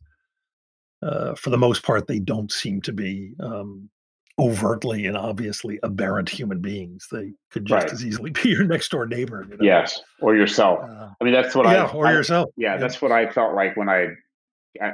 uh, 1.01 1.35
for 1.35 1.49
the 1.49 1.57
most 1.57 1.83
part 1.83 2.07
they 2.07 2.19
don't 2.19 2.51
seem 2.51 2.81
to 2.81 2.91
be 2.91 3.33
um, 3.39 3.89
overtly 4.39 5.05
and 5.07 5.17
obviously 5.17 5.79
aberrant 5.83 6.29
human 6.29 6.59
beings 6.61 7.07
they 7.11 7.33
could 7.51 7.65
just 7.65 7.83
Right. 7.85 7.91
as 7.91 8.05
easily 8.05 8.29
be 8.43 8.49
your 8.49 8.63
next 8.65 8.89
door 8.91 9.05
neighbor 9.07 9.43
you 9.49 9.57
know? 9.57 9.63
Yes, 9.63 9.99
or 10.21 10.35
yourself. 10.35 10.79
Uh, 10.83 11.09
I 11.19 11.23
mean, 11.23 11.33
that's 11.33 11.55
what 11.55 11.65
yeah 11.65 11.85
I. 11.85 11.91
or 11.91 12.07
I- 12.07 12.11
yourself 12.13 12.49
yeah, 12.55 12.73
Yeah. 12.73 12.77
that's 12.77 13.01
what 13.01 13.11
I 13.11 13.29
felt 13.29 13.55
like 13.55 13.75
when 13.75 13.89
I, 13.89 14.09
I. 14.81 14.91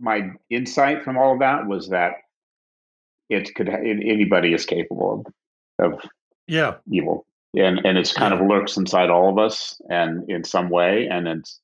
My 0.00 0.30
insight 0.48 1.02
from 1.04 1.18
all 1.18 1.34
of 1.34 1.40
that 1.40 1.66
was 1.66 1.90
that 1.90 2.12
it 3.28 3.54
could 3.54 3.68
anybody 3.68 4.54
is 4.54 4.64
capable 4.64 5.24
of, 5.78 5.92
of 5.92 6.00
yeah 6.46 6.76
evil, 6.90 7.26
and 7.54 7.84
and 7.84 7.98
it's 7.98 8.12
kind 8.14 8.32
of 8.32 8.40
lurks 8.40 8.76
inside 8.78 9.10
all 9.10 9.28
of 9.28 9.36
us, 9.38 9.78
and 9.90 10.30
in 10.30 10.42
some 10.44 10.70
way, 10.70 11.06
and 11.10 11.26
it's 11.28 11.60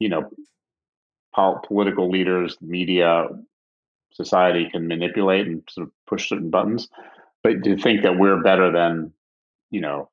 you 0.00 0.08
know, 0.08 0.28
pol- 1.32 1.60
political 1.68 2.10
leaders, 2.10 2.56
media, 2.60 3.28
society 4.12 4.68
can 4.70 4.88
manipulate 4.88 5.46
and 5.46 5.62
sort 5.68 5.86
of 5.86 5.92
push 6.06 6.28
certain 6.28 6.50
buttons, 6.50 6.88
but 7.42 7.64
to 7.64 7.76
think 7.76 8.02
that 8.02 8.18
we're 8.18 8.42
better 8.42 8.72
than, 8.72 9.12
you 9.70 9.80
know, 9.80 10.08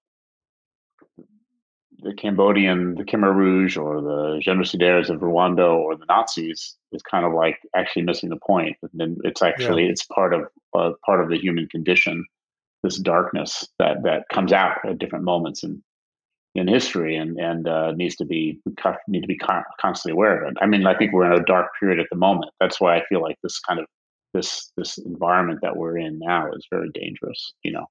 the 2.01 2.13
Cambodian, 2.13 2.95
the 2.95 3.03
Khmer 3.03 3.35
Rouge, 3.35 3.75
or 3.75 4.01
the 4.01 4.41
genocidaires 4.45 5.09
of 5.09 5.19
Rwanda, 5.19 5.69
or 5.69 5.95
the 5.95 6.05
Nazis 6.05 6.77
is 6.91 7.01
kind 7.01 7.25
of 7.25 7.33
like 7.33 7.59
actually 7.75 8.03
missing 8.03 8.29
the 8.29 8.37
point. 8.37 8.77
And 8.81 8.91
then 8.93 9.17
it's 9.23 9.41
actually 9.41 9.87
it's 9.87 10.05
part 10.05 10.33
of 10.33 10.43
uh, 10.73 10.91
part 11.05 11.21
of 11.21 11.29
the 11.29 11.37
human 11.37 11.67
condition, 11.67 12.25
this 12.83 12.97
darkness 12.97 13.67
that 13.79 14.03
that 14.03 14.29
comes 14.31 14.53
out 14.53 14.77
at 14.85 14.97
different 14.97 15.25
moments 15.25 15.63
in 15.63 15.83
in 16.55 16.67
history, 16.67 17.15
and 17.15 17.39
and 17.39 17.67
uh, 17.67 17.91
needs 17.91 18.15
to 18.17 18.25
be 18.25 18.59
need 19.07 19.21
to 19.21 19.27
be 19.27 19.37
con- 19.37 19.63
constantly 19.79 20.13
aware 20.13 20.43
of 20.43 20.51
it. 20.51 20.57
I 20.61 20.65
mean, 20.65 20.85
I 20.85 20.97
think 20.97 21.13
we're 21.13 21.31
in 21.31 21.39
a 21.39 21.45
dark 21.45 21.67
period 21.79 21.99
at 21.99 22.07
the 22.11 22.17
moment. 22.17 22.51
That's 22.59 22.79
why 22.81 22.97
I 22.97 23.03
feel 23.07 23.21
like 23.21 23.37
this 23.43 23.59
kind 23.59 23.79
of 23.79 23.85
this 24.33 24.71
this 24.77 24.97
environment 24.97 25.59
that 25.61 25.75
we're 25.77 25.97
in 25.97 26.19
now 26.19 26.51
is 26.51 26.65
very 26.71 26.89
dangerous. 26.93 27.53
You 27.63 27.73
know. 27.73 27.85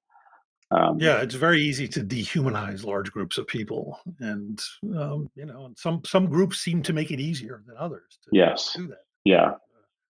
Um, 0.71 0.99
yeah 1.01 1.23
it's 1.23 1.35
very 1.35 1.63
easy 1.63 1.89
to 1.89 2.01
dehumanize 2.01 2.85
large 2.85 3.11
groups 3.11 3.39
of 3.39 3.47
people 3.47 3.99
and 4.21 4.61
um, 4.95 5.31
you 5.35 5.47
know 5.47 5.65
and 5.65 5.79
some 5.79 6.03
some 6.05 6.27
groups 6.27 6.59
seem 6.61 6.83
to 6.83 6.93
make 6.93 7.11
it 7.11 7.21
easier 7.21 7.63
than 7.67 7.75
others 7.79 8.19
to 8.25 8.29
Yes. 8.33 8.75
do 8.77 8.87
that 8.89 8.99
Yeah. 9.25 9.53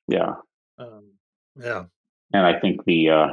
Yeah. 0.08 0.32
um, 0.80 1.12
yeah 1.54 1.84
and 2.32 2.44
I 2.44 2.58
think 2.58 2.84
the 2.86 3.08
uh, 3.08 3.28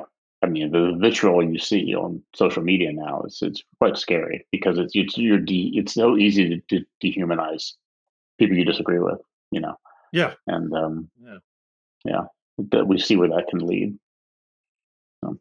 I 0.46 0.48
mean 0.48 0.72
the 0.72 0.96
vitriol 1.02 1.44
you 1.44 1.58
see 1.58 1.96
on 1.96 2.22
social 2.36 2.62
media 2.62 2.94
now 2.94 3.24
is 3.26 3.40
it's 3.42 3.64
quite 3.80 3.98
scary 3.98 4.46
because 4.52 4.78
it's 4.78 4.96
it's 4.96 5.18
you're 5.18 5.40
de- 5.40 5.74
it's 5.76 5.96
so 5.96 6.16
easy 6.18 6.62
to 6.70 6.80
de- 6.80 6.86
dehumanize 7.04 7.72
people 8.38 8.56
you 8.56 8.64
disagree 8.64 9.00
with, 9.00 9.20
you 9.50 9.60
know, 9.60 9.76
yeah 10.14 10.34
and 10.46 10.72
um, 10.74 11.10
Yeah. 11.20 11.38
yeah, 12.06 12.22
that 12.72 12.86
we 12.88 13.00
see 13.00 13.16
where 13.16 13.30
that 13.30 13.48
can 13.50 13.66
lead. 13.66 13.98
So. 15.24 15.40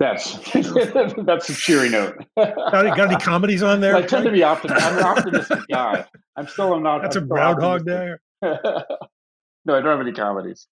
That's 0.00 0.34
that's 1.24 1.48
a 1.50 1.54
cheery 1.54 1.90
note. 1.90 2.16
got, 2.36 2.74
any- 2.84 2.96
got 2.96 3.12
any 3.12 3.16
comedies 3.16 3.62
on 3.62 3.80
there 3.80 3.94
I 3.94 4.02
tend 4.02 4.24
to 4.24 4.32
be 4.32 4.42
optimistic. 4.42 4.84
I'm 4.84 4.98
an 4.98 5.04
optimistic 5.04 5.60
guy. 5.70 6.04
I'm 6.36 6.48
still 6.48 6.74
I'm 6.74 6.82
not. 6.82 7.02
that's 7.02 7.14
a 7.14 7.20
I'm 7.20 7.26
still 7.26 7.36
groundhog 7.36 7.86
day 7.86 8.14
no, 8.42 8.56
I 9.68 9.80
don't 9.80 9.84
have 9.84 10.00
any 10.00 10.12
comedies. 10.12 10.66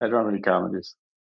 I 0.00 0.08
don't 0.08 0.24
have 0.24 0.32
any 0.32 0.40
comedies. 0.42 0.96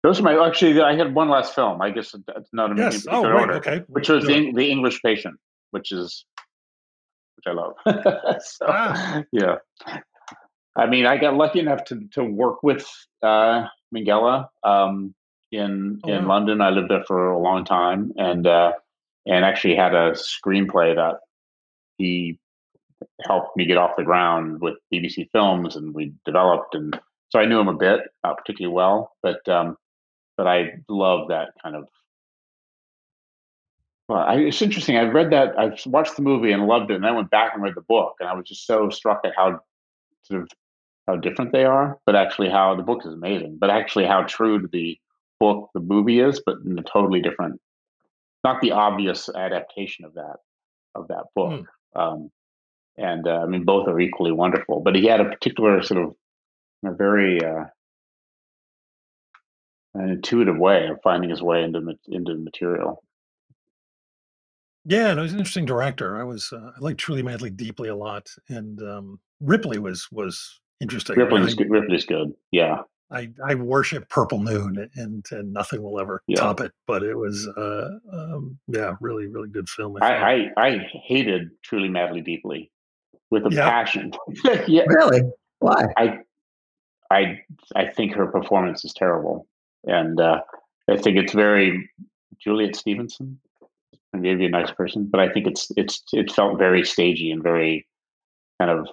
Those 0.07 0.21
are 0.21 0.23
my 0.23 0.47
actually. 0.47 0.79
I 0.81 0.95
had 0.95 1.13
one 1.13 1.27
last 1.27 1.53
film. 1.53 1.81
I 1.81 1.89
guess 1.89 2.13
it's 2.15 2.53
not 2.53 2.71
in 2.71 2.79
any 2.79 2.95
yes 2.95 3.05
oh 3.09 3.23
right 3.23 3.41
order, 3.41 3.55
okay 3.55 3.83
which 3.87 4.07
was 4.07 4.25
the, 4.25 4.53
the 4.53 4.71
English 4.71 5.01
Patient, 5.03 5.35
which 5.71 5.91
is 5.91 6.23
which 7.35 7.45
I 7.45 7.51
love. 7.51 7.73
so, 8.41 8.65
Ah. 8.69 9.23
Yeah, 9.33 9.55
I 10.77 10.85
mean, 10.85 11.05
I 11.05 11.17
got 11.17 11.35
lucky 11.35 11.59
enough 11.59 11.83
to 11.85 12.07
to 12.13 12.23
work 12.23 12.63
with 12.63 12.87
uh, 13.21 13.65
Minghella 13.93 14.47
um, 14.63 15.13
in 15.51 15.99
Oh, 16.05 16.09
in 16.09 16.21
wow. 16.23 16.35
London. 16.35 16.61
I 16.61 16.69
lived 16.69 16.89
there 16.89 17.03
for 17.03 17.31
a 17.31 17.39
long 17.39 17.65
time, 17.65 18.13
and 18.15 18.47
uh, 18.47 18.71
and 19.25 19.43
actually 19.43 19.75
had 19.75 19.93
a 19.93 20.11
screenplay 20.11 20.95
that 20.95 21.15
he 21.97 22.39
helped 23.25 23.57
me 23.57 23.65
get 23.65 23.75
off 23.75 23.97
the 23.97 24.05
ground 24.05 24.61
with 24.61 24.75
BBC 24.93 25.27
Films, 25.33 25.75
and 25.75 25.93
we 25.93 26.13
developed, 26.23 26.75
and 26.75 26.97
so 27.27 27.39
I 27.39 27.45
knew 27.45 27.59
him 27.59 27.67
a 27.67 27.73
bit, 27.73 28.03
not 28.23 28.37
particularly 28.37 28.73
well, 28.73 29.11
but 29.21 29.45
um, 29.49 29.75
but 30.37 30.47
I 30.47 30.75
love 30.87 31.29
that 31.29 31.49
kind 31.61 31.75
of. 31.75 31.87
Well, 34.07 34.19
I, 34.19 34.35
it's 34.35 34.61
interesting. 34.61 34.95
I 34.95 35.03
read 35.03 35.31
that. 35.31 35.59
I 35.59 35.75
watched 35.85 36.15
the 36.15 36.21
movie 36.21 36.51
and 36.51 36.67
loved 36.67 36.91
it, 36.91 36.95
and 36.95 37.03
then 37.03 37.11
I 37.11 37.15
went 37.15 37.29
back 37.29 37.53
and 37.53 37.63
read 37.63 37.75
the 37.75 37.81
book, 37.81 38.15
and 38.19 38.29
I 38.29 38.33
was 38.33 38.47
just 38.47 38.65
so 38.65 38.89
struck 38.89 39.21
at 39.25 39.33
how 39.35 39.59
sort 40.23 40.43
of 40.43 40.49
how 41.07 41.15
different 41.17 41.51
they 41.51 41.65
are, 41.65 41.97
but 42.05 42.15
actually 42.15 42.49
how 42.49 42.75
the 42.75 42.83
book 42.83 43.05
is 43.05 43.13
amazing, 43.13 43.57
but 43.59 43.69
actually 43.69 44.05
how 44.05 44.23
true 44.23 44.61
to 44.61 44.67
the 44.67 44.97
book 45.39 45.69
the 45.73 45.79
movie 45.79 46.19
is, 46.19 46.41
but 46.45 46.57
in 46.65 46.77
a 46.77 46.83
totally 46.83 47.21
different, 47.21 47.59
not 48.43 48.61
the 48.61 48.71
obvious 48.71 49.29
adaptation 49.29 50.05
of 50.05 50.13
that 50.13 50.37
of 50.95 51.07
that 51.09 51.25
book. 51.35 51.65
Um, 51.95 52.31
and 52.97 53.27
uh, 53.27 53.41
I 53.41 53.45
mean, 53.45 53.63
both 53.63 53.87
are 53.87 53.99
equally 53.99 54.31
wonderful. 54.31 54.79
But 54.79 54.95
he 54.95 55.05
had 55.05 55.21
a 55.21 55.25
particular 55.25 55.81
sort 55.83 56.03
of 56.03 56.15
a 56.85 56.93
very 56.93 57.43
uh, 57.43 57.65
an 59.99 60.09
intuitive 60.09 60.57
way 60.57 60.87
of 60.87 60.99
finding 61.03 61.29
his 61.29 61.41
way 61.41 61.63
into 61.63 61.79
into 62.07 62.33
the 62.33 62.39
material. 62.39 63.03
Yeah, 64.85 65.07
and 65.07 65.17
no, 65.17 65.23
he's 65.23 65.33
an 65.33 65.39
interesting 65.39 65.65
director. 65.65 66.17
I 66.17 66.23
was 66.23 66.51
uh, 66.53 66.71
I 66.75 66.79
like 66.79 66.97
Truly 66.97 67.21
Madly 67.23 67.49
deeply 67.49 67.89
a 67.89 67.95
lot, 67.95 68.29
and 68.49 68.81
um, 68.81 69.19
Ripley 69.41 69.79
was 69.79 70.07
was 70.11 70.59
interesting. 70.79 71.17
Ripley's 71.17 71.55
good. 71.55 71.69
Ripley's 71.69 72.05
good. 72.05 72.33
Yeah, 72.51 72.83
I 73.11 73.29
I 73.45 73.55
worship 73.55 74.07
Purple 74.09 74.39
Noon, 74.39 74.89
and 74.95 75.25
and 75.31 75.51
nothing 75.51 75.83
will 75.83 75.99
ever 75.99 76.21
Yeah. 76.27 76.37
top 76.37 76.61
it. 76.61 76.71
But 76.85 77.03
it 77.03 77.15
was 77.15 77.47
uh, 77.57 77.89
um, 78.13 78.57
yeah, 78.67 78.93
really 79.01 79.27
really 79.27 79.49
good 79.49 79.67
film. 79.67 79.97
I, 80.01 80.13
I 80.15 80.65
I 80.65 80.77
hated 81.05 81.49
Truly 81.63 81.89
Madly 81.89 82.21
Deeply 82.21 82.71
with 83.29 83.45
a 83.45 83.49
Yeah. 83.51 83.69
passion. 83.69 84.13
yeah, 84.67 84.83
Really? 84.87 85.21
Why? 85.59 85.85
I 85.97 86.19
I 87.11 87.39
I 87.75 87.87
think 87.87 88.13
her 88.13 88.27
performance 88.27 88.85
is 88.85 88.93
terrible, 88.93 89.47
and 89.87 90.19
uh, 90.19 90.41
I 90.89 90.97
think 90.97 91.17
it's 91.17 91.33
very 91.33 91.89
Juliet 92.39 92.75
Stevenson. 92.75 93.39
Maybe 94.13 94.45
a 94.45 94.49
nice 94.49 94.71
person, 94.71 95.05
but 95.05 95.19
I 95.19 95.29
think 95.29 95.47
it's 95.47 95.71
it's 95.77 96.01
it 96.13 96.31
felt 96.31 96.57
very 96.57 96.83
stagey 96.83 97.29
and 97.29 97.43
very 97.43 97.87
kind 98.59 98.71
of 98.71 98.87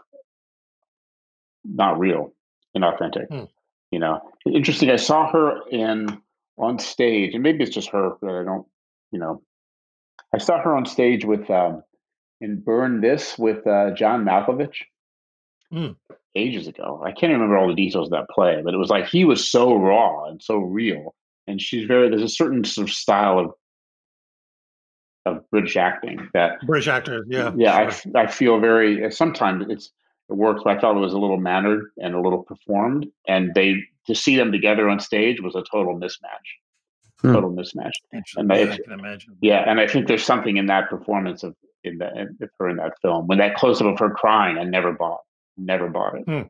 not 1.65 1.99
real, 1.99 2.35
inauthentic. 2.77 3.29
Hmm. 3.29 3.45
You 3.91 4.01
know, 4.01 4.21
interesting. 4.47 4.91
I 4.91 4.97
saw 4.97 5.31
her 5.31 5.61
in 5.71 6.21
on 6.59 6.79
stage, 6.79 7.33
and 7.33 7.43
maybe 7.43 7.63
it's 7.63 7.75
just 7.75 7.91
her, 7.91 8.13
but 8.21 8.31
I 8.31 8.45
don't. 8.45 8.67
You 9.13 9.21
know, 9.21 9.43
I 10.35 10.39
saw 10.39 10.61
her 10.61 10.77
on 10.77 10.85
stage 10.85 11.25
with 11.25 11.49
um, 11.49 11.83
in 12.41 12.61
Burn 12.61 13.01
This 13.01 13.39
with 13.39 13.67
uh, 13.67 13.93
John 13.93 14.25
Malkovich 14.25 14.83
Hmm. 15.75 15.93
Ages 16.35 16.67
ago. 16.67 17.01
I 17.05 17.13
can't 17.13 17.33
remember 17.33 17.57
all 17.57 17.69
the 17.69 17.75
details 17.75 18.09
of 18.09 18.13
that 18.13 18.29
play, 18.29 18.61
but 18.65 18.75
it 18.75 18.79
was 18.79 18.91
like 18.91 19.07
he 19.07 19.25
was 19.25 19.47
so 19.47 19.75
raw 19.77 20.25
and 20.25 20.43
so 20.43 20.57
real. 20.59 21.15
And 21.47 21.61
she's 21.61 21.87
very 21.87 22.09
there's 22.09 22.23
a 22.23 22.29
certain 22.29 22.65
sort 22.65 22.89
of 22.89 22.95
style 22.95 23.39
of 23.39 23.53
of 25.27 25.49
British 25.51 25.77
acting 25.77 26.29
that 26.35 26.61
British 26.67 26.89
actor, 26.89 27.25
yeah, 27.29 27.51
yeah, 27.57 27.75
I, 27.75 27.91
sure. 27.91 28.11
f- 28.15 28.17
I 28.17 28.27
feel 28.31 28.61
very 28.61 29.11
sometimes 29.11 29.65
it's 29.71 29.91
it 30.29 30.35
works, 30.35 30.63
but 30.65 30.77
I 30.77 30.81
thought 30.81 30.97
it 30.97 31.01
was 31.01 31.13
a 31.15 31.19
little 31.19 31.37
mannered 31.39 31.85
and 31.99 32.15
a 32.15 32.21
little 32.21 32.43
performed. 32.43 33.07
And 33.27 33.53
they 33.55 33.77
to 34.07 34.15
see 34.15 34.37
them 34.37 34.53
together 34.53 34.89
on 34.89 35.01
stage 35.01 35.41
was 35.41 35.55
a 35.55 35.63
total 35.71 35.99
mismatch. 35.99 36.49
Hmm. 37.21 37.33
Total 37.33 37.51
mismatch. 37.51 37.93
Interesting. 38.13 38.41
and 38.41 38.51
Yeah, 38.51 38.65
they- 38.67 38.73
I 38.73 38.79
can 38.79 38.93
imagine. 38.93 39.37
Yeah, 39.41 39.65
and 39.67 39.81
I 39.81 39.87
think 39.87 40.09
there's 40.09 40.25
something 40.25 40.57
in 40.59 40.67
that 40.67 40.91
performance 40.91 41.43
of 41.43 41.55
in 41.85 41.99
that 41.99 42.17
in 42.17 42.37
her 42.59 42.69
in 42.69 42.77
that 42.77 42.93
film. 43.01 43.27
When 43.27 43.39
that 43.39 43.55
close 43.55 43.81
up 43.81 43.87
of 43.87 43.99
her 43.99 44.11
crying, 44.11 44.59
I 44.59 44.65
never 44.65 44.93
bought, 44.93 45.21
never 45.57 45.89
bought 45.89 46.17
it. 46.17 46.25
Hmm. 46.25 46.43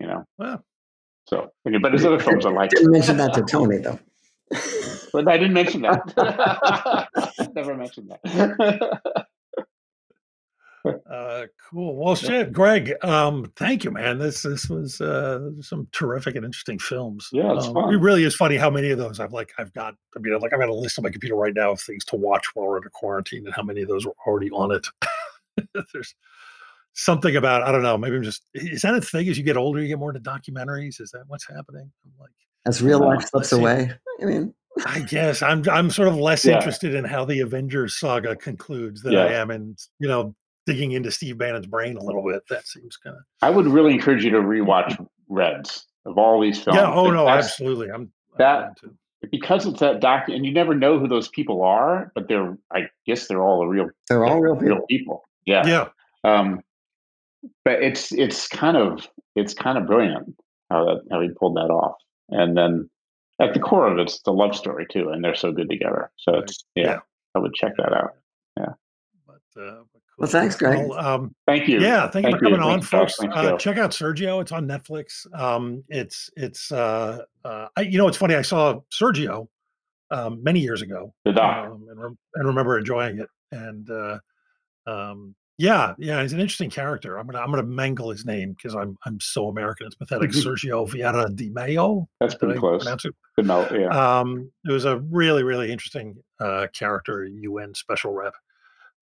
You 0.00 0.06
know. 0.06 0.24
Well. 0.38 0.64
So, 1.28 1.50
anyway, 1.66 1.80
but 1.82 1.92
his 1.92 2.04
other 2.04 2.20
films 2.20 2.46
I 2.46 2.50
like. 2.50 2.70
Didn't 2.70 2.92
mention 2.92 3.16
that 3.16 3.34
to 3.34 3.42
Tony 3.42 3.78
though. 3.78 3.98
But 5.12 5.28
I 5.28 5.38
didn't 5.38 5.54
mention 5.54 5.82
that. 5.82 7.08
never 7.54 7.74
mentioned 7.74 8.10
that. 8.10 8.90
Uh, 11.10 11.46
cool. 11.68 11.96
Well, 11.96 12.14
shit, 12.14 12.52
Greg. 12.52 12.92
Um, 13.02 13.52
thank 13.56 13.82
you, 13.82 13.90
man. 13.90 14.18
This 14.18 14.42
this 14.42 14.68
was 14.68 15.00
uh, 15.00 15.50
some 15.60 15.88
terrific 15.90 16.36
and 16.36 16.44
interesting 16.44 16.78
films. 16.78 17.28
Yeah, 17.32 17.56
it's 17.56 17.66
um, 17.66 17.74
fun. 17.74 17.92
It 17.92 17.96
really 17.96 18.22
is 18.22 18.36
funny 18.36 18.56
how 18.56 18.70
many 18.70 18.90
of 18.90 18.98
those 18.98 19.18
I've 19.18 19.32
like 19.32 19.52
I've 19.58 19.72
got. 19.72 19.96
I 20.16 20.20
mean, 20.20 20.38
like 20.38 20.52
I've 20.52 20.60
got 20.60 20.68
a 20.68 20.74
list 20.74 20.96
on 20.98 21.02
my 21.02 21.10
computer 21.10 21.34
right 21.34 21.54
now 21.54 21.72
of 21.72 21.80
things 21.80 22.04
to 22.04 22.16
watch 22.16 22.46
while 22.54 22.68
we're 22.68 22.76
under 22.76 22.90
quarantine, 22.90 23.44
and 23.46 23.54
how 23.54 23.64
many 23.64 23.82
of 23.82 23.88
those 23.88 24.06
are 24.06 24.12
already 24.28 24.50
on 24.50 24.70
it. 24.70 24.86
There's 25.92 26.14
something 26.96 27.36
about 27.36 27.62
I 27.62 27.70
don't 27.70 27.82
know. 27.82 27.96
Maybe 27.96 28.16
I'm 28.16 28.22
just 28.22 28.42
is 28.54 28.82
that 28.82 28.94
a 28.94 29.00
thing? 29.00 29.28
As 29.28 29.38
you 29.38 29.44
get 29.44 29.56
older, 29.56 29.80
you 29.80 29.88
get 29.88 29.98
more 29.98 30.10
into 30.14 30.28
documentaries. 30.28 31.00
Is 31.00 31.10
that 31.12 31.24
what's 31.28 31.46
happening? 31.48 31.90
I'm 32.04 32.12
like 32.20 32.30
As 32.66 32.82
real 32.82 32.98
life 33.00 33.28
slips 33.28 33.52
away. 33.52 33.92
I 34.20 34.24
mean, 34.24 34.54
I 34.86 35.00
guess 35.00 35.42
I'm 35.42 35.62
I'm 35.70 35.90
sort 35.90 36.08
of 36.08 36.16
less 36.16 36.44
Yeah. 36.44 36.56
interested 36.56 36.94
in 36.94 37.04
how 37.04 37.24
the 37.24 37.40
Avengers 37.40 37.98
saga 37.98 38.34
concludes 38.34 39.02
than 39.02 39.14
I 39.16 39.32
am 39.34 39.50
in 39.50 39.76
you 40.00 40.08
know 40.08 40.34
digging 40.66 40.92
into 40.92 41.10
Steve 41.12 41.38
Bannon's 41.38 41.66
brain 41.66 41.96
a 41.96 42.02
little 42.02 42.24
bit. 42.24 42.42
That 42.50 42.66
seems 42.66 42.96
kind 42.96 43.14
of 43.16 43.22
I 43.42 43.50
would 43.50 43.66
really 43.66 43.92
encourage 43.92 44.24
you 44.24 44.30
to 44.30 44.38
rewatch 44.38 44.98
Reds 45.28 45.86
of 46.06 46.18
all 46.18 46.40
these 46.40 46.62
films. 46.62 46.78
yeah. 46.78 46.92
Oh 46.92 47.10
no, 47.10 47.28
absolutely. 47.28 47.88
I'm 47.90 47.94
I'm 48.02 48.12
that- 48.38 48.76
because 49.32 49.66
it's 49.66 49.80
that 49.80 49.98
doc, 50.00 50.28
and 50.28 50.44
you 50.46 50.52
never 50.52 50.72
know 50.74 50.98
who 51.00 51.08
those 51.08 51.28
people 51.28 51.62
are, 51.62 52.12
but 52.14 52.28
they're 52.28 52.56
I 52.72 52.82
guess 53.06 53.26
they're 53.26 53.42
all 53.42 53.60
the 53.60 53.66
real 53.66 53.88
they're 54.08 54.24
all 54.24 54.40
real 54.40 54.54
people. 54.54 54.68
real 54.76 54.86
people. 54.88 55.22
Yeah. 55.46 55.66
yeah. 55.66 55.88
Um, 56.22 56.60
but 57.64 57.82
it's 57.82 58.12
it's 58.12 58.48
kind 58.48 58.76
of 58.76 59.06
it's 59.34 59.54
kind 59.54 59.78
of 59.78 59.86
brilliant 59.86 60.34
how 60.70 60.84
that 60.84 61.00
how 61.10 61.20
he 61.20 61.28
pulled 61.28 61.56
that 61.56 61.70
off, 61.70 61.96
and 62.30 62.56
then 62.56 62.88
at 63.40 63.52
the 63.54 63.60
core 63.60 63.86
of 63.86 63.98
it's 63.98 64.20
the 64.22 64.32
love 64.32 64.56
story 64.56 64.86
too, 64.90 65.10
and 65.10 65.22
they're 65.22 65.34
so 65.34 65.52
good 65.52 65.68
together. 65.68 66.10
So 66.16 66.32
Right. 66.32 66.42
it's 66.44 66.64
yeah, 66.74 66.84
Yeah. 66.84 66.98
I 67.34 67.38
would 67.38 67.54
check 67.54 67.72
that 67.76 67.92
out. 67.92 68.10
Yeah. 68.58 68.72
But, 69.26 69.62
uh, 69.62 69.82
but 69.92 70.02
Well, 70.18 70.28
thanks, 70.30 70.56
Greg. 70.56 70.88
Well, 70.88 70.98
um, 70.98 71.34
Thank 71.46 71.68
you. 71.68 71.78
Yeah, 71.80 72.08
thank, 72.08 72.24
you 72.26 72.32
Thank 72.32 72.38
for 72.38 72.48
you. 72.48 72.54
coming 72.56 72.66
on, 72.66 72.80
Thanks, 72.80 72.88
folks. 72.88 73.16
Thanks, 73.18 73.36
Uh, 73.36 73.56
check 73.58 73.76
out 73.76 73.90
Sergio. 73.90 74.40
It's 74.40 74.52
on 74.52 74.66
Netflix. 74.66 75.26
Um, 75.38 75.84
it's 75.90 76.30
it's 76.36 76.72
uh, 76.72 77.24
uh, 77.44 77.68
I, 77.76 77.82
you 77.82 77.98
know 77.98 78.08
it's 78.08 78.16
funny. 78.16 78.34
I 78.34 78.42
saw 78.42 78.80
Sergio 78.90 79.48
um, 80.10 80.42
many 80.42 80.60
years 80.60 80.80
ago, 80.82 81.12
The 81.26 81.32
doc. 81.32 81.66
um, 81.70 81.86
and, 81.90 82.00
rem- 82.00 82.18
and 82.36 82.46
remember 82.46 82.78
enjoying 82.78 83.18
it. 83.20 83.28
And 83.52 83.90
uh, 83.90 84.18
um, 84.86 85.34
yeah, 85.58 85.94
yeah, 85.98 86.20
he's 86.20 86.34
an 86.34 86.40
interesting 86.40 86.68
character. 86.68 87.18
I'm 87.18 87.26
gonna 87.26 87.38
I'm 87.38 87.50
gonna 87.50 87.62
mangle 87.62 88.10
his 88.10 88.26
name 88.26 88.52
because 88.52 88.74
I'm 88.74 88.98
I'm 89.06 89.18
so 89.20 89.48
American. 89.48 89.86
It's 89.86 89.96
pathetic. 89.96 90.30
Sergio 90.32 90.86
Vieira 90.88 91.34
de 91.34 91.48
Mayo. 91.48 92.08
That's 92.20 92.34
pretty 92.34 92.58
close. 92.58 92.86
it 92.86 93.14
Good 93.36 93.46
note, 93.46 93.72
yeah. 93.72 93.88
um, 93.88 94.50
it 94.66 94.72
was 94.72 94.84
a 94.84 94.98
really, 94.98 95.42
really 95.42 95.72
interesting 95.72 96.16
uh, 96.40 96.66
character, 96.74 97.24
UN 97.24 97.74
special 97.74 98.12
rep, 98.12 98.34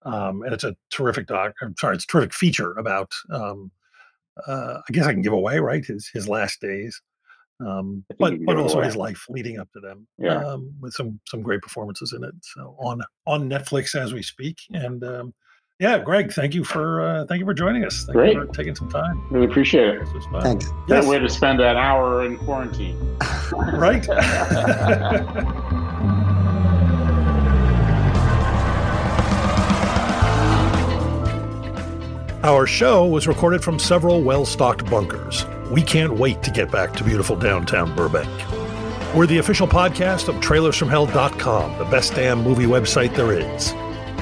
um, 0.03 0.43
and 0.43 0.53
it's 0.53 0.65
a 0.65 0.77
terrific 0.91 1.27
doc. 1.27 1.55
I'm 1.61 1.75
sorry, 1.79 1.97
it's 1.97 2.05
a 2.05 2.09
terrific 2.09 2.35
feature 2.35 2.73
about. 2.73 3.11
Um, 3.31 3.71
uh, 4.47 4.79
I 4.89 4.93
guess 4.93 5.07
I 5.07 5.13
can 5.13 5.23
give 5.23 5.33
away 5.33 5.59
right 5.59 5.85
his 5.85 6.09
his 6.13 6.29
last 6.29 6.61
days, 6.61 7.01
um, 7.65 8.05
but 8.19 8.35
but 8.45 8.59
also 8.59 8.79
away. 8.79 8.87
his 8.87 8.97
life 8.97 9.25
leading 9.29 9.59
up 9.59 9.71
to 9.73 9.81
them. 9.81 10.07
Yeah. 10.19 10.45
um, 10.45 10.73
with 10.81 10.95
some 10.95 11.19
some 11.27 11.43
great 11.43 11.63
performances 11.63 12.13
in 12.13 12.23
it. 12.23 12.35
So 12.43 12.77
on 12.79 13.01
on 13.27 13.49
Netflix 13.49 13.97
as 13.97 14.13
we 14.13 14.23
speak, 14.23 14.59
and 14.73 15.03
um, 15.03 15.35
yeah, 15.81 15.99
Greg, 15.99 16.33
thank 16.33 16.55
you 16.55 16.63
for 16.63 17.01
uh, 17.01 17.27
thank 17.27 17.41
you 17.41 17.45
for 17.45 17.55
joining 17.55 17.85
us. 17.85 18.05
Thank 18.05 18.17
Great. 18.17 18.35
you 18.35 18.47
for 18.47 18.53
taking 18.53 18.77
some 18.77 18.89
time. 18.89 19.21
really 19.31 19.47
appreciate 19.47 19.89
it. 19.89 20.01
This 20.05 20.15
was 20.15 20.25
fun. 20.27 20.43
Thanks. 20.43 20.67
Yes, 20.89 21.05
That 21.05 21.11
way 21.11 21.19
to 21.19 21.29
spend 21.29 21.61
an 21.61 21.77
hour 21.77 22.25
in 22.25 22.37
quarantine. 22.39 23.19
right. 23.53 24.07
Our 32.45 32.67
show 32.67 33.07
was 33.07 33.27
recorded 33.27 33.65
from 33.65 33.79
several 33.79 34.23
well 34.23 34.45
stocked 34.45 34.89
bunkers. 34.91 35.47
We 35.71 35.83
can't 35.83 36.15
wait 36.15 36.43
to 36.43 36.51
get 36.51 36.71
back 36.71 36.93
to 36.95 37.05
beautiful 37.05 37.37
downtown 37.37 37.95
Burbank. 37.97 38.29
We're 39.15 39.27
the 39.27 39.39
official 39.39 39.67
podcast 39.67 40.29
of 40.29 40.35
trailersfromhell.com, 40.37 41.79
the 41.79 41.85
best 41.87 42.15
damn 42.15 42.43
movie 42.43 42.67
website 42.67 43.15
there 43.15 43.33
is. 43.33 43.73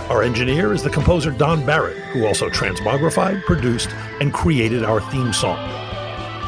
Our 0.08 0.22
engineer 0.22 0.72
is 0.72 0.82
the 0.82 0.90
composer 0.90 1.30
Don 1.30 1.64
Barrett, 1.64 1.96
who 2.12 2.26
also 2.26 2.50
transmogrified, 2.50 3.44
produced, 3.44 3.90
and 4.20 4.32
created 4.32 4.84
our 4.84 5.00
theme 5.10 5.32
song. 5.32 5.58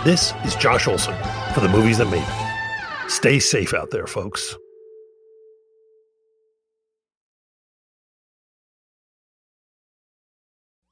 This 0.04 0.34
is 0.44 0.54
Josh 0.56 0.86
Olson 0.86 1.14
for 1.54 1.60
the 1.60 1.68
movies 1.68 1.98
that 1.98 2.10
made 2.10 2.22
it. 2.26 3.10
Stay 3.10 3.38
safe 3.38 3.72
out 3.72 3.90
there, 3.90 4.06
folks. 4.06 4.54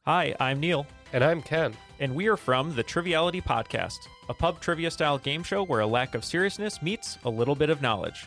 Hi, 0.05 0.35
I'm 0.41 0.59
Neil, 0.61 0.87
And 1.13 1.23
I'm 1.23 1.43
Ken. 1.43 1.75
and 2.01 2.15
we 2.15 2.27
are 2.27 2.37
from 2.37 2.75
the 2.75 2.83
Triviality 2.83 3.41
Podcast, 3.41 3.99
a 4.29 4.35
pub 4.35 4.61
trivia 4.61 4.91
style 4.91 5.19
game 5.19 5.43
show 5.45 5.63
where 5.65 5.81
a 5.81 5.87
lack 5.87 6.15
of 6.17 6.25
seriousness 6.25 6.83
meets 6.83 7.19
a 7.25 7.31
little 7.31 7.55
bit 7.55 7.71
of 7.71 7.81
knowledge. 7.83 8.27